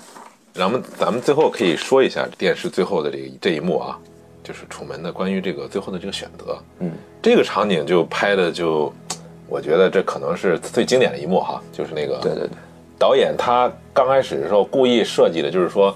[0.51, 3.95] 咱们咱们最后可以说一下电视最后的这个这一幕啊，
[4.43, 6.91] 就是楚门的关于这个最后的这个选择，嗯，
[7.21, 8.91] 这个场景就拍的就，
[9.47, 12.57] 我觉得这可能是最经典的一幕哈，就是那个对对对，
[12.97, 15.95] 导演他刚开始的时候故意设计的就是说，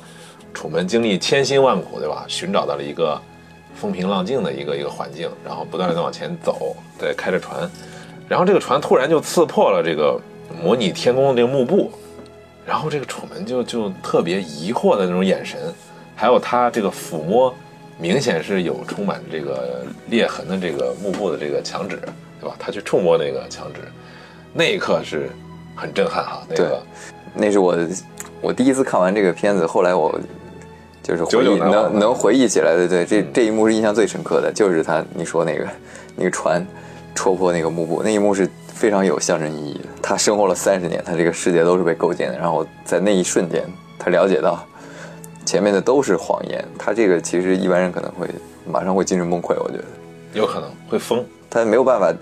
[0.53, 2.25] 楚门经历千辛万苦，对吧？
[2.27, 3.19] 寻找到了一个
[3.75, 7.69] 风平浪静的一个一个环境，然后不断的往前走，对，开着船，
[8.29, 10.19] 然后这个船突然就刺破了这个
[10.63, 11.91] 模拟天宫的这个幕布，
[12.65, 15.59] 然后这个楚门就就特别疑惑的那种眼神，
[16.15, 17.53] 还有他这个抚摸，
[17.97, 21.99] 明显是有充满这个裂痕的这个幕布的这个墙纸，
[22.39, 22.55] 对吧？
[22.59, 23.81] 他去触摸那个墙纸，
[24.53, 25.30] 那一刻是
[25.75, 26.81] 很震撼哈，那个。
[27.35, 27.75] 那是我
[28.41, 30.19] 我第一次看完这个片子，后来我
[31.03, 35.67] 就是回忆能能回忆起来的，对，这嗯这一幕是印象最深刻的，就是他你说那个
[36.15, 36.65] 那个船
[37.13, 39.89] 戳破那个幕布，那一幕是非常有象征意义的。
[40.01, 43.63] 他生活了三十年，他这个世界都是被构建的，然后在那一瞬间，
[43.99, 44.65] 他了解到
[45.45, 48.27] 前面的都是谎言，他这个其实一般人可能会
[48.65, 49.84] 马上会精神崩溃，我觉得
[50.34, 52.13] 有可能会疯，他没有办法。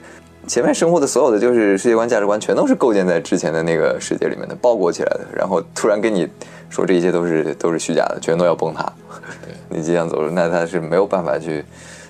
[0.47, 5.27] 前面生活的所有的就是世界观、价值观，全都是构建在之前的那个世界里面的，包裹起来的。
[5.35, 6.27] 然后突然给你
[6.72, 8.91] 说这一切都是都是虚假的，全都要崩塌。
[9.69, 11.64] 你即将走入，那他是没有办法去，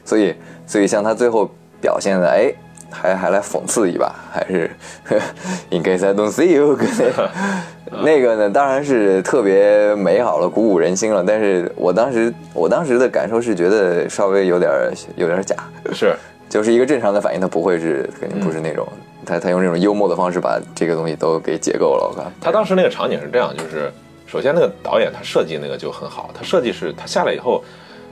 [0.05, 0.33] 所以
[0.65, 1.49] 所以像他最后
[1.81, 2.53] 表现的，哎，
[2.89, 4.71] 还还来讽刺一把，还是
[5.69, 6.77] In case I don't see you，
[8.03, 11.23] 那个呢，当然是特别美好了，鼓舞人心了。
[11.27, 14.71] 但是我当时我当时的感受是觉得稍微有点
[15.17, 15.55] 有点假。
[15.93, 16.15] 是
[16.49, 18.87] 就是一个正常的反应，他不会是肯定不是那种，
[19.25, 22.09] 他他用这种幽默的方式把这个东西都给解构了。
[22.09, 23.91] 我看他当时那个场景是这样，就是
[24.31, 27.61] 首先那个导演他设计那个就很好，他设计是他下来以后，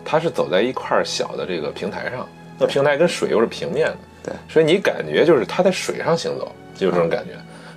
[0.04, 2.28] 他是走在一块小的这个平台上，
[2.58, 7.32] 那平台跟水又是平面的，对，所以你感觉就是他在水上行走，就有这种感觉。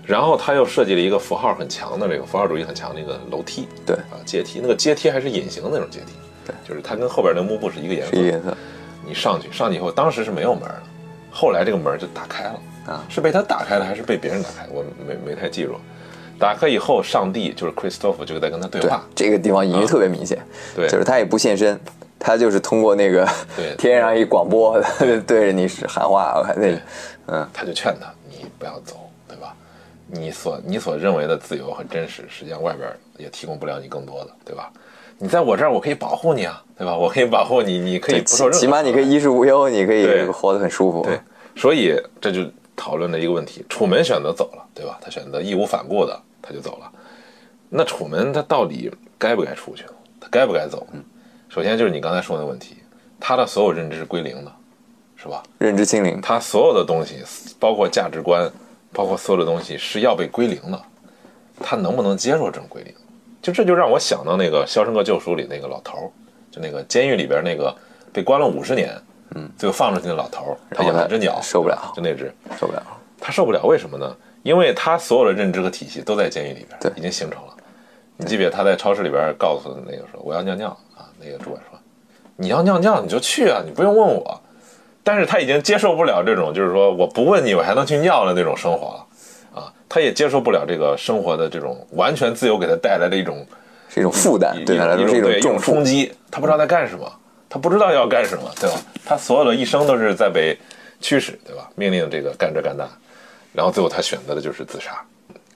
[0.05, 3.95] 然后他又设计了一个符号很强的这个符号主义很强的一个楼梯，对。
[3.95, 6.07] 啊阶梯，那个阶梯还是隐形的那种阶梯，
[6.45, 8.17] 对，就是它跟后边那幕布是一个颜色。
[8.17, 8.57] 一，个颜色，
[9.07, 10.83] 你上去，上去以后，当时是没有门的，
[11.31, 13.05] 后来这个门就打开了，啊。
[13.09, 14.67] 是被他打开了还是被别人打开？
[14.73, 15.77] 我没没太记住。
[16.43, 20.37] 打开以后，上帝就是 Christopher 就在跟他对对话，，这个地方隐喻特别明显，
[20.75, 21.79] 对就是他也不现身，
[22.19, 23.25] 他就是通过那个
[23.57, 24.83] 对 天上一广播
[25.25, 26.77] 对着你是喊话，还那
[27.29, 29.55] 嗯，他就劝他你不要走，对吧？
[30.09, 34.69] 你所你所认为的自由和真实，实际上外边也提供不了你更多的，对吧？
[35.19, 36.97] 你在我这儿，我可以保护你啊，对吧？
[36.97, 41.03] 我可以保护你，你可以不受任何起起码你可以衣食无忧，你可以活得很舒服。
[41.05, 41.21] 对，
[41.55, 42.41] 所以这就
[42.75, 44.99] 讨论了一个问题：楚门选择走了，对吧？
[45.01, 46.93] 他选择义无反顾的，他就走了。
[47.71, 49.85] 那楚门他到底该不该出去？
[50.21, 51.01] 他该不该走呢？
[51.49, 52.77] 首先就是你刚才说的问题，
[53.19, 54.53] 他的所有认知是归零的，
[55.17, 55.43] 是吧？
[55.59, 57.23] 认知清零，他所有的东西，
[57.59, 58.51] 包括价值观，
[58.93, 60.83] 包括所有的东西是要被归零的。
[61.61, 62.93] 他能不能接受这种归零？
[63.41, 66.11] 就这就让我想到那个《肖申克救赎》里那个老头儿，
[66.51, 67.75] 就那个监狱里边那个
[68.13, 68.97] 被关了五十年，
[69.35, 72.83] 嗯，最后放出去的老头儿，他养了只鸟，受不了就那只，受不了。
[73.21, 74.17] 他受不了，为什么呢？
[74.43, 77.49] 因为他所有的认知和体系都在监狱里边，对已经形成了。
[78.17, 81.79] 你记不记得他在超市里边告诉那个说我要尿尿啊，那个主管说
[82.37, 84.41] 你要尿尿你就去啊，你不用问我。
[85.05, 93.45] 但是他已经接受不了这种就是说我不问你我还能去尿的那种生活了啊，他也接受不了这个生活的这种完全自由给他带来的一种
[93.89, 95.85] 是一种负担，一对他来说是一种冲。
[95.85, 97.13] 击，他不知道在干什么，
[97.49, 98.77] 他不知道要干什么，对吧？
[99.05, 100.57] 他所有的一生都是在被
[101.01, 101.69] 驱使，对吧？
[101.75, 102.89] 命令这个干这干那，
[103.53, 105.03] 然后最后他选择的就是自杀，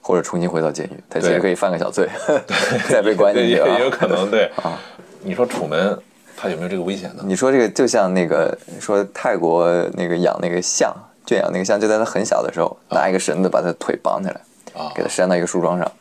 [0.01, 2.07] 或者重新回到监狱，他其实可以犯个小罪，
[2.89, 3.89] 再被关进，去也也有啊。
[3.91, 4.51] 可能对。
[4.63, 4.79] 啊。
[5.21, 5.97] 你说楚门
[6.37, 7.23] 他有没有这个危险呢？
[7.25, 10.95] 你说这个就像那个说泰国那个养那个象，
[11.25, 14.39] 圈养那个象，就在他很小的时候，拿一个绳子把他腿绑起来，
[14.79, 14.91] 啊。
[14.95, 15.91] 给他拴到一个树桩上，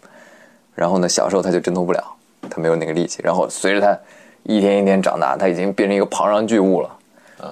[0.75, 2.05] 然后呢，小时候他就挣脱不了，
[2.51, 3.99] 他没有那个力气，然后随着他
[4.43, 6.91] 一天一天长大，他已经变成一个庞然巨物了，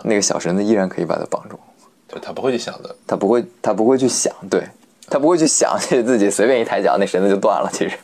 [0.05, 1.74] 那个小绳子依然可以把他绑住，就
[2.21, 4.63] 他不会去想的，他不会，他不会去想，对
[5.09, 7.71] 他不会去想，自己随便一抬脚，那绳子就断了。
[7.73, 7.97] 其实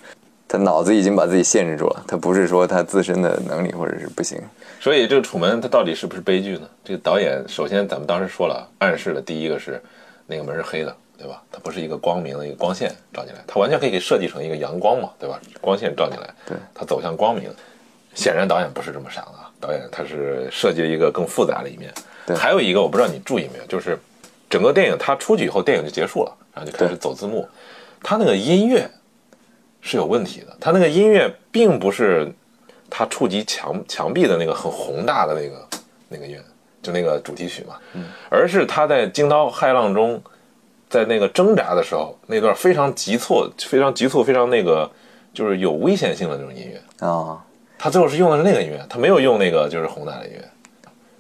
[0.49, 4.41] 他脑子已经把自己限制住了，他不是说他自身的能力或者是不行。
[4.81, 6.69] 所以这个楚门他到底是不是悲剧呢？
[6.85, 9.81] 这个导演首先咱们当时说了，暗示了第一个是
[10.27, 11.43] 那个门是黑的，对吧？
[11.53, 15.39] 它不是一个光明的一个光线照进来，它完全可以给设计成一个阳光嘛，对吧？
[15.61, 17.51] 光线照进来，对，它走向光明。
[18.13, 21.93] 显然导演不是这么想的啊，导演他是设计了一个更复杂的一面。
[22.27, 23.99] 对还有一个我不知道你注意没有，就是
[24.49, 27.49] 整个电影它出去以后，电影就结束了，然后就开始走字幕，
[28.03, 28.91] 它那个音乐
[29.81, 32.33] 是有问题的，它那个音乐并不是
[32.89, 35.69] 它触及墙墙壁的那个很宏大的那个
[36.09, 36.43] 那个乐，
[36.83, 40.21] 就那个主题曲嘛，嗯而是他在惊涛骇浪中，
[40.89, 44.91] 在那个挣扎的时候，那段非常急促、非常急促、非常那个
[45.33, 47.07] 就是有危险性的那种音乐。
[47.07, 47.39] 啊，
[47.79, 50.45] 他最后是用的是那个音乐，他没有用那个就是宏大的音乐。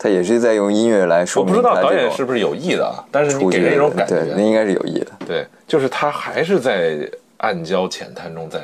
[0.02, 5.12] 他也是在用音乐来说明我不知道导演是不是有意的啊，但是你给人一种感觉，那，应该是有意的。
[5.26, 7.06] 对，就是他还是在
[7.36, 8.60] 暗礁浅滩中，在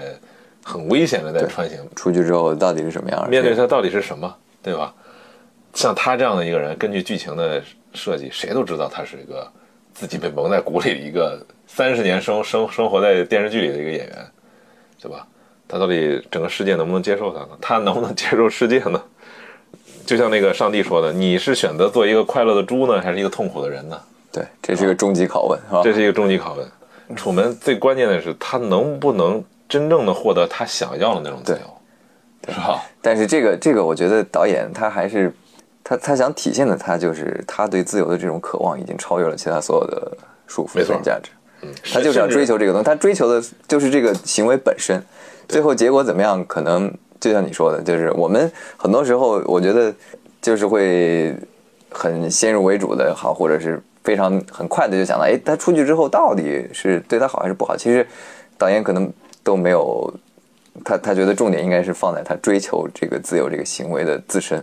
[0.64, 3.28] 很危险的在穿行，出去之后到底是什么样？
[3.28, 4.94] 面对他到底是什么，对吧？
[5.74, 9.46] 像他这样的一个人，根据剧情的设计，谁都知道他是一个
[9.92, 14.26] 自己被蒙在鼓里的一个三十年生生生活在电视剧里的一个演员，
[15.02, 15.26] 对吧？
[15.68, 17.48] 他到底整个世界能不能接受他呢？
[17.60, 19.02] 他能不能接受世界呢？
[20.06, 24.00] 就像那个上帝说的，你是选择做一个快乐的猪呢，还是一个痛苦的人呢？
[24.32, 25.80] 对，这是一个终极拷问，是吧？
[25.82, 27.16] 这是一个终极拷问。
[27.16, 32.82] 楚门最关键的是，他能不能真正的获得他想要的那种自由，是吧？
[33.02, 35.32] 但是这个这个，我觉得导演他还是
[35.82, 40.16] 他他想体现的，他就是他对自由的这种渴望已经超越了其他所有的
[40.46, 41.30] 束缚跟价值。
[41.62, 45.02] 嗯，他就是要追求这个东西，他追求的就是这个行为本身。
[45.48, 49.92] 最后结果怎么样，可能就像你说的，就是我们很多时候，我觉得
[50.40, 51.34] 就是会
[51.90, 57.76] 很先入为主的好，或者是非常很快的就想到，哎，他出去之后到底是对他好还是不好？
[57.76, 58.06] 其实
[58.58, 59.12] 导演可能
[59.42, 60.12] 都没有，
[60.84, 64.62] 他他觉得重点应该是放在他追求这个自由这个行为的自身，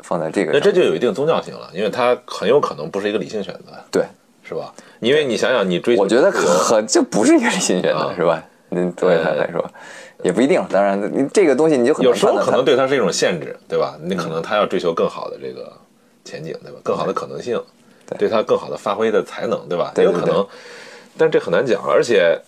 [0.00, 0.60] 放在这个那。
[0.60, 4.04] 这就有一定宗教性了，因为他很有可能不是一个理性选择，对，
[4.42, 4.72] 是吧？
[5.00, 8.42] 因为你想想，你追求我觉得很这不是一个理性选择，啊是吧？
[8.70, 9.64] 嗯，作为他来说，
[10.24, 10.64] 也不一定。
[10.70, 13.96] 当然，你这个东西你就很有时候可能对他是一种限制，对吧？
[14.02, 15.70] 你可能他要追求更好的这个
[16.24, 16.78] 前景，对吧？
[16.82, 17.62] 更好的可能性，
[18.18, 19.92] 对他更好的发挥的才能，对吧？
[19.98, 20.44] 也有可能，
[21.18, 22.40] 但是这很难讲，而且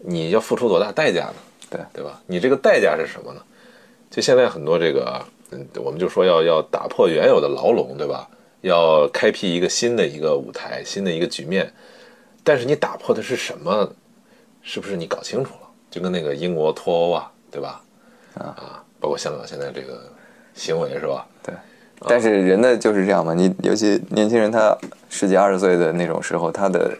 [0.00, 1.34] 你要付出多大代价呢？
[1.70, 2.20] 对对吧？
[2.26, 3.40] 你这个代价是什么呢？
[4.10, 8.28] 就现在很多这个，嗯，我们就说要要打破原有的牢笼，对吧？
[8.62, 11.72] 要开辟一个新的一个舞台，新的一个局面，
[12.42, 13.92] 但是你打破的是什么？
[14.66, 15.63] 是不是你搞清楚了？
[15.94, 17.80] 就跟那个英国脱欧啊，对吧？
[18.34, 20.10] 啊，包括香港现在这个
[20.52, 21.24] 行为是吧？
[21.40, 21.54] 对。
[22.00, 24.76] 但是人的就是这样嘛，你尤其年轻人，他
[25.08, 26.90] 十几二十岁的那种时候，他的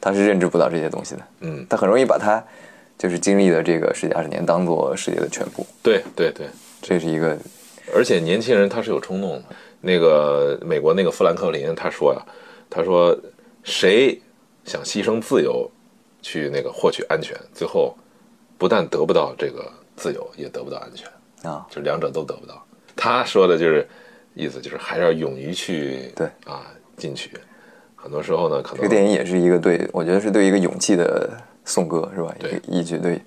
[0.00, 2.44] 他是认知不到这些东西的，嗯，他很容易把他
[2.98, 6.48] 就是经历的这个十几二十年当做世界的全部，对对对，
[6.82, 7.38] 这是一个
[7.94, 9.42] 而且年轻人他是有冲动的。
[9.80, 12.20] 那个美国那个富兰克林他说呀，
[12.68, 13.16] 他说
[13.62, 14.20] 谁
[14.64, 15.70] 想牺牲自由
[16.20, 17.96] 去那个获取安全，最后
[18.60, 19.64] 不但得不到这个
[19.96, 22.62] 自由，也得不到安全，啊，就两者都得不到。
[22.94, 23.88] 他说的就是
[24.34, 27.30] 意思就是还是要勇于去对啊进取。
[27.96, 31.30] 很多时候呢，可能这个电影也是一个对我觉得是对一个勇气的
[31.64, 32.34] 颂歌，是吧？
[32.38, 33.18] 对一一句对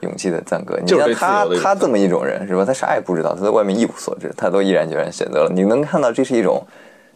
[0.00, 0.76] 勇气的赞歌。
[0.82, 2.64] 你像他他这么一种人，是吧？
[2.64, 5.52] 他啥也不知道，他在外面一无所知，他都毅然决然选择了。
[5.54, 6.66] 你能看到这是一种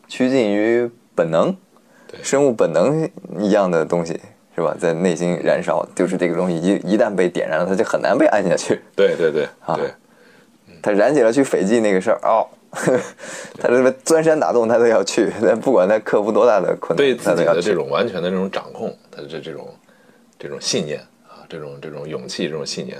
[0.07, 1.57] 趋近于本能，
[2.07, 3.11] 对生物本能
[3.41, 4.21] 一样的东西，
[4.55, 4.74] 是吧？
[4.78, 8.81] 在内心燃烧，就是这个东西一一旦被点燃了，它就很难被按下去。
[8.94, 9.90] 对对对啊对
[10.81, 12.47] 他燃起了去斐济那个事儿哦，
[13.59, 17.35] 他这个钻山打洞他都要去，但不管他克服多大的困难，对自。
[17.35, 19.74] 己的这种完全的这种掌控，他的这这种
[20.39, 22.97] 这种信念啊，这种这种勇气，这种信念，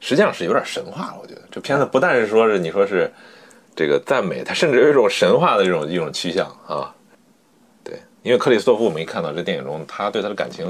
[0.00, 1.18] 实际上是有点神话了。
[1.20, 3.12] 我觉得这片子不但是说是你说是
[3.74, 6.92] 这个赞美，它甚至有一种神话的这种一种趋向啊。
[8.26, 10.66] 对，因为克里斯托夫，我们一看到这电影中他对他的感情，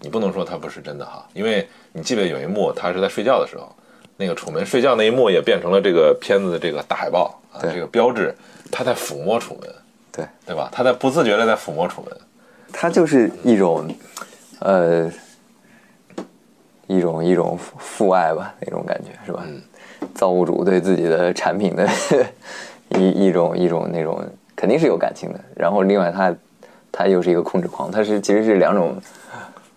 [0.00, 3.68] 你不能说他不是真的哈，因为你记得有一幕他是在睡觉的时候，
[4.16, 8.34] 那个楚门睡觉那一幕也变成了这个片子的这个大海报啊，这个标志，
[8.70, 9.68] 他在抚摸楚门，
[10.12, 10.68] 对，对吧？
[10.72, 12.16] 他在不自觉的在抚摸楚门。
[12.72, 13.92] 他就是一种，
[14.60, 15.10] 呃，
[16.86, 19.44] 一种一种父父爱吧，那种感觉是吧？
[20.14, 21.88] 造物主对自己的产品的
[22.96, 24.24] 一一种一种那种
[24.54, 25.40] 肯定是有感情的。
[25.56, 26.32] 然后另外他
[26.92, 28.96] 他又是一个控制狂，他是其实是两种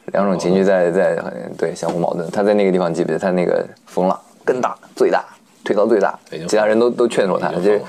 [0.07, 1.17] 两种情绪在在
[1.57, 2.29] 对相互矛盾。
[2.31, 5.23] 他在那个地方记不记得他那个疯了更大最大
[5.63, 6.17] 推到最大，
[6.47, 7.81] 其他人都都劝说他，就是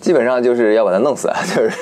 [0.00, 1.72] 基本上就是要把他弄死啊， 就是。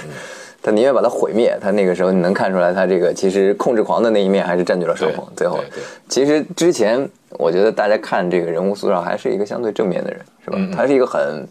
[0.62, 1.56] 他宁愿把他毁灭。
[1.58, 5.26] 他那个时候你能看出来，他这个其实控制狂的那一面还是占据了上风。
[5.34, 5.58] 最后
[6.06, 10.58] 其实之前我觉得大家看这个人物塑造还是一个相对正面的人，是吧？
[10.58, 11.48] 嗯嗯他是一个很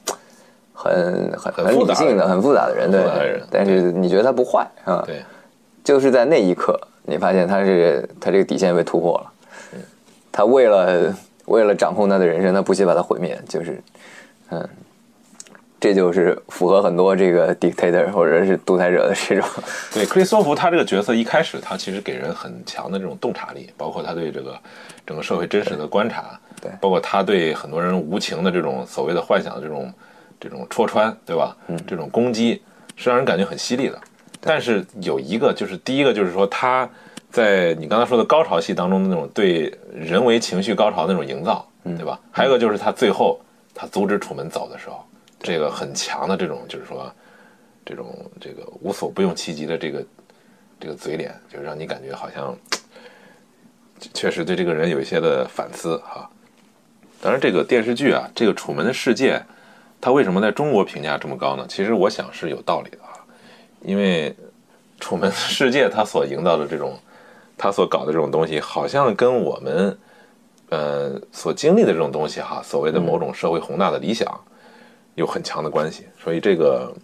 [0.72, 3.02] 很很很理性的、很复杂的人，对。
[3.50, 5.02] 但是你觉得他不坏啊？
[5.08, 5.24] 对，
[5.90, 9.32] 就是在那一刻，你发现他是他这个底线被突破了。
[10.32, 13.82] 他为了为了掌控他的人生，他不惜把它毁灭，就是
[14.52, 14.70] 嗯。
[15.80, 19.50] 这就是符合很多这个 dictator 或者是独裁者的这种，
[19.92, 24.56] 对，克里斯托弗他这个角色一开始他其实给人很强的这种洞察力，包括他对这个
[25.08, 29.92] 整个社会真实的观察，对包括他对很多人无情的这种所谓的幻想的这种
[30.40, 31.58] 这种戳穿，对吧？
[31.68, 32.62] 嗯，这种攻击
[32.98, 33.98] 是让人感觉很犀利的。
[34.40, 36.90] 但是有一个就是第一个就是说他
[37.30, 42.20] 在你刚才说的高潮戏当中的那种对人为情绪高潮的那种营造，对吧？
[42.32, 43.40] 还有一个就是他最后
[43.74, 45.04] 他阻止楚门走的时候。
[45.42, 47.10] 这个很强的这种，就是说，
[47.86, 50.06] 这种这个无所不用其极的这个
[50.78, 52.54] 这个嘴脸，就让你感觉好像
[54.14, 56.30] 确实对这个人有一些的反思哈。
[57.22, 59.38] 当然，这个电视剧啊，这个《楚门的世界》，
[60.02, 61.66] 它为什么在中国评价这么高呢？
[61.70, 63.09] 其实我想是有道理的啊，
[63.82, 64.32] 因为
[65.00, 66.98] 《楚门的世界》它所营造的这种，
[67.58, 69.98] 它所搞的这种东西，好像跟我们
[70.70, 74.28] 呃所经历的这种东西哈，所谓的某种社会宏大的理想。
[75.16, 76.96] 有很强的关系，所以这个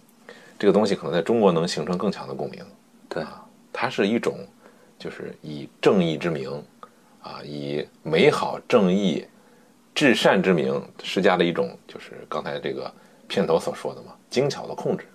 [0.58, 2.64] 这个东西可能在中国能形成更强的共鸣。
[3.10, 4.38] 对啊，它是一种
[4.98, 6.50] 就是以正义之名
[7.20, 9.26] 啊，以美好、正义、
[9.94, 12.90] 至善之名施加的一种，就是刚才这个
[13.28, 15.06] 片头所说的嘛，精巧的控制。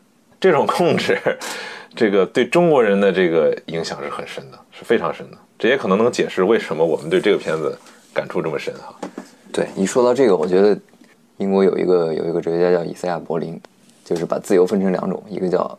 [0.42, 1.18] 这种控制，
[1.96, 5.38] 这个对中国人的这个影响是很深的，是非常深的。
[5.58, 7.78] 这也可能能解释为什么我们对这个片子
[8.14, 8.94] 感触这么深哈。
[9.54, 10.78] 对一说到这个，我觉得。
[11.38, 13.60] 英国有一个有一个哲学家叫以赛亚·柏林，
[14.06, 15.76] 就是把自由分成两种，一个叫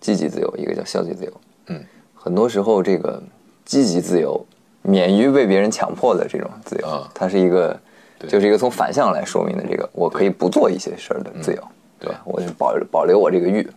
[0.00, 1.32] 积极自由，一个叫消极自由。
[1.66, 1.80] 嗯，
[2.12, 3.22] 很多时候这个
[3.64, 4.44] 积极自由，
[4.82, 7.78] 免于被别人强迫的这种自由，啊它是一个，
[8.26, 11.62] 就是一个从反向来说明的这个，我可以不做一些事儿的自由，
[12.00, 12.14] 对？
[12.24, 13.68] 我就保保留我这个欲，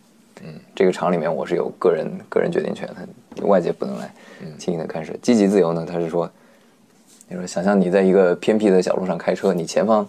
[0.41, 4.13] 嗯，这个厂里面我是有个人个人决定权的，外界不能来
[4.57, 5.13] 轻易的干涉。
[5.21, 6.29] 积极自由呢，他是说，
[7.27, 10.07] 你说想象你在一个偏僻的小路上开车，你前方。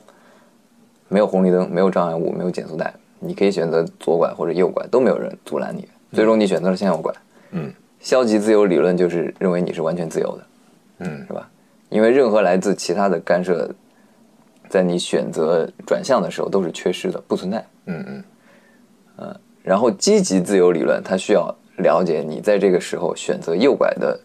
[1.06, 5.86] 没有红绿灯，没有障碍物，没有减速带，你可以选择左拐或者右拐，都没有人阻拦你。
[6.12, 7.14] 最终你选择了向右拐。
[7.50, 7.70] 嗯，
[8.00, 10.46] 消极自由理论就是认为你是完全自由的，
[11.00, 11.48] 嗯，是吧？
[11.90, 13.70] 因为任何来自其他的干涉，
[14.74, 17.64] 在你选择转向的时候都是缺失的，不存在。
[17.86, 18.24] 嗯嗯
[19.18, 24.18] 嗯，然后积极自由理论，它需要了解你在这个时候选择右拐的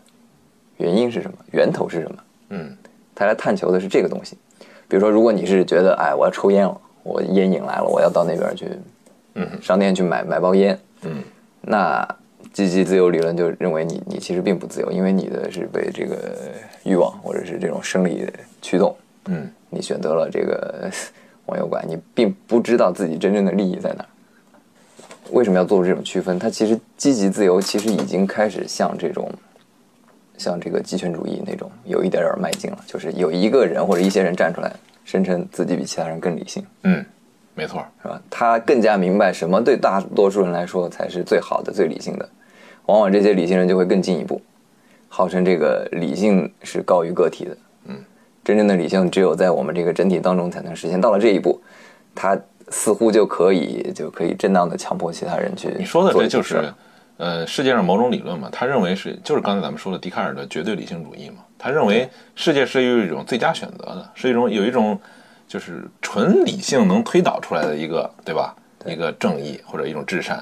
[0.78, 2.24] 原因是什么，源头是什么。
[2.50, 2.76] 嗯，
[3.14, 4.40] 它来探求的是这个东西。
[4.88, 8.66] 比如说，如果你是觉得，哎，我要抽烟了，我烟瘾来了，我要到那边去，
[9.36, 11.22] 嗯，商店去买买包烟，嗯，
[11.62, 12.04] 那
[12.52, 16.18] 积极自由理论就认为你你其实并不自由，因为你的是被这个
[16.84, 18.28] 欲望或者是这种生理
[18.64, 18.96] 驱动，
[19.26, 20.90] 嗯你选择了这个
[21.48, 24.10] 网友馆，你并不知道自己真正的利益在哪儿。
[25.32, 26.40] 为什么要做出这种区分？
[26.40, 29.32] 它其实积极自由其实已经开始向这种，
[30.38, 34.74] 像这个极权主义那种有一点点迈进了，就是有一个人或者一些人站出来，
[35.06, 37.06] 声称自己比其他人更理性，嗯，
[37.54, 38.20] 没错，是吧？
[38.30, 42.28] 他更加明白什么对大多数人来说才是最好的、最理性的。
[42.88, 44.42] 往往这些理性人就会更进一步，
[45.10, 47.56] 号称这个理性是高于个体的。
[48.40, 51.00] 嗯，真正的理性只有在我们这个整体当中才能实现。
[51.00, 51.62] 到了这一步，
[52.16, 52.38] 他
[52.70, 55.74] 似乎就可以就可以正当的强迫其他人去。
[55.78, 56.74] 你说的这就是，
[57.18, 65.00] 呃，世界上某种理论嘛，他认为是就是刚才咱们说的笛卡尔的绝对理性主义嘛，他认为世界是有一种最佳选择的，是一种有一种
[65.48, 68.56] 就是纯理性能推导出来的一个，对吧？
[68.86, 70.42] 一个正义或者一种至善，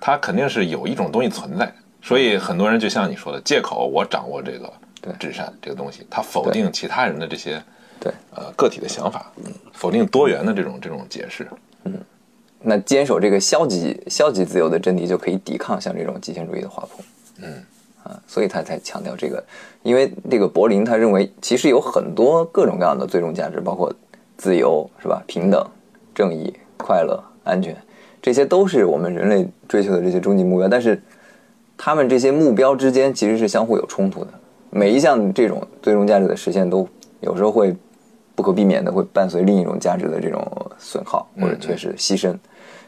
[0.00, 5.12] 它肯定是有一种东西存在，所以很多人就像你说的，借口我掌握这个对。
[5.18, 7.62] 至善这个东西，他否定其他人的这些
[7.98, 8.12] 对。
[8.34, 9.52] 呃个体的想法，嗯。
[9.72, 11.48] 否定多元的这种这种解释，
[11.84, 11.94] 嗯。
[12.62, 17.04] 那坚守这个消极消极自由的真理，就可以抵抗像这种极权主义的滑坡。
[17.42, 17.62] 嗯。
[18.02, 19.44] 啊，所以他才强调这个，
[19.82, 23.92] 因为这个柏林他认为其实有很多各种各样的最终价值，包括
[24.38, 25.62] 自由是吧、平等、
[26.14, 27.76] 正义、快乐、安全，
[28.22, 30.66] 这些都是我们人类追求的这些终极目标。
[30.66, 30.98] 但是
[31.76, 34.32] 他们这些目标之间其实是相互有冲突的，
[34.70, 36.88] 每一项这种最终价值的实现都
[37.20, 37.74] 有时候会
[38.34, 40.40] 不可避免的会伴随另一种价值的这种
[40.78, 42.34] 损耗或者缺失、牺牲。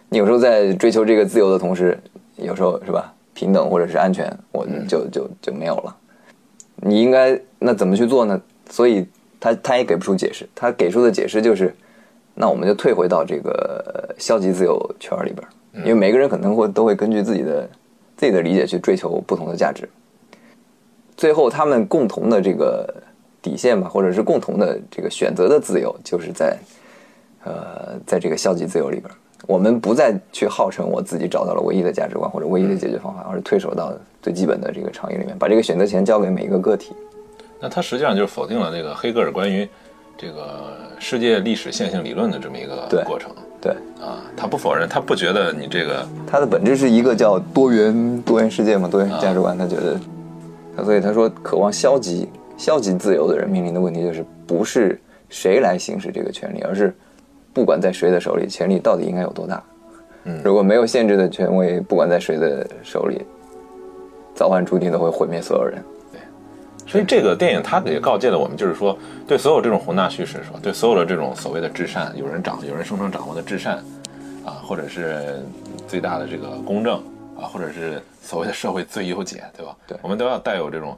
[0.09, 1.99] 你有时候在追求这个自由的同时，
[2.37, 5.97] 有时候是吧，平等或者是安全，我就就就没有了。
[6.77, 8.41] 你应该那怎么去做呢？
[8.71, 9.07] 所以
[9.41, 11.75] 他他也给不出解释，他给出的解释就是，
[12.35, 15.47] 那我们就退回到这个消极自由圈里边，
[15.85, 17.69] 因为每个人可能会都会根据自己的
[18.17, 19.89] 自己的理解去追求不同的价值。
[21.23, 22.85] 最后，他们共同的这个
[23.41, 26.59] 底线吧，或者是共同的这个选择的自由，就是在
[27.45, 29.09] 呃，在这个消极自由里边，
[29.47, 36.93] 我们不再去号称我自己找到了唯一的价值观或者唯一的解决方法，而是退守到最基本的这个场域里面，把这个选择权交给每一个个体。
[37.61, 39.69] 那他实际上就是否定了这个黑格尔关于
[40.19, 43.31] 这个世界历史线性理论的这么一个对过程
[43.61, 43.71] 对，
[44.05, 49.57] 啊，他不否认，他不觉得你这个他的本质是一个叫多元多元世界嘛，多元价值观。
[49.57, 50.01] 他觉得，
[50.77, 56.95] 他所以他说，渴望消极消极自由的人面临的问题就是，不是谁来行使这个权利，而是
[57.53, 59.63] 不管在谁的手里，权力到底应该有多大。
[60.25, 63.23] 嗯如果没有限制的权威，不管在谁的手里，
[64.35, 65.83] 早晚注定都会毁灭所有人。
[66.13, 66.21] 对
[66.87, 68.97] 所以这个电影它也告诫了我们，就是说，
[69.27, 70.61] 对所有这种宏大叙事，是吧？
[70.63, 73.79] 对所有的这种所谓的至善，有人掌，有人声称掌握的至善，
[74.45, 75.43] 啊，或者是
[75.89, 76.95] 最大的这个公正，
[77.37, 79.77] 啊，或者是所谓的社会最优解，对吧？
[79.87, 80.97] 对我们都要带有这种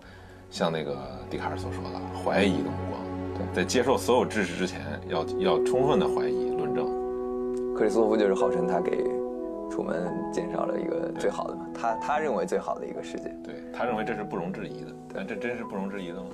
[0.51, 0.95] 像那个
[1.31, 3.01] 笛卡尔所说的怀疑的目光。
[3.35, 6.87] 对在接受所有知识之前，要要充分的怀疑论证。
[7.75, 9.03] 克里斯托夫就是号称他给
[9.69, 13.35] 楚门介绍了一个最好的嘛，他他认为最好的一个世界。
[13.43, 16.27] 对他认为这是不容置疑的，但这真是不容置疑的吗？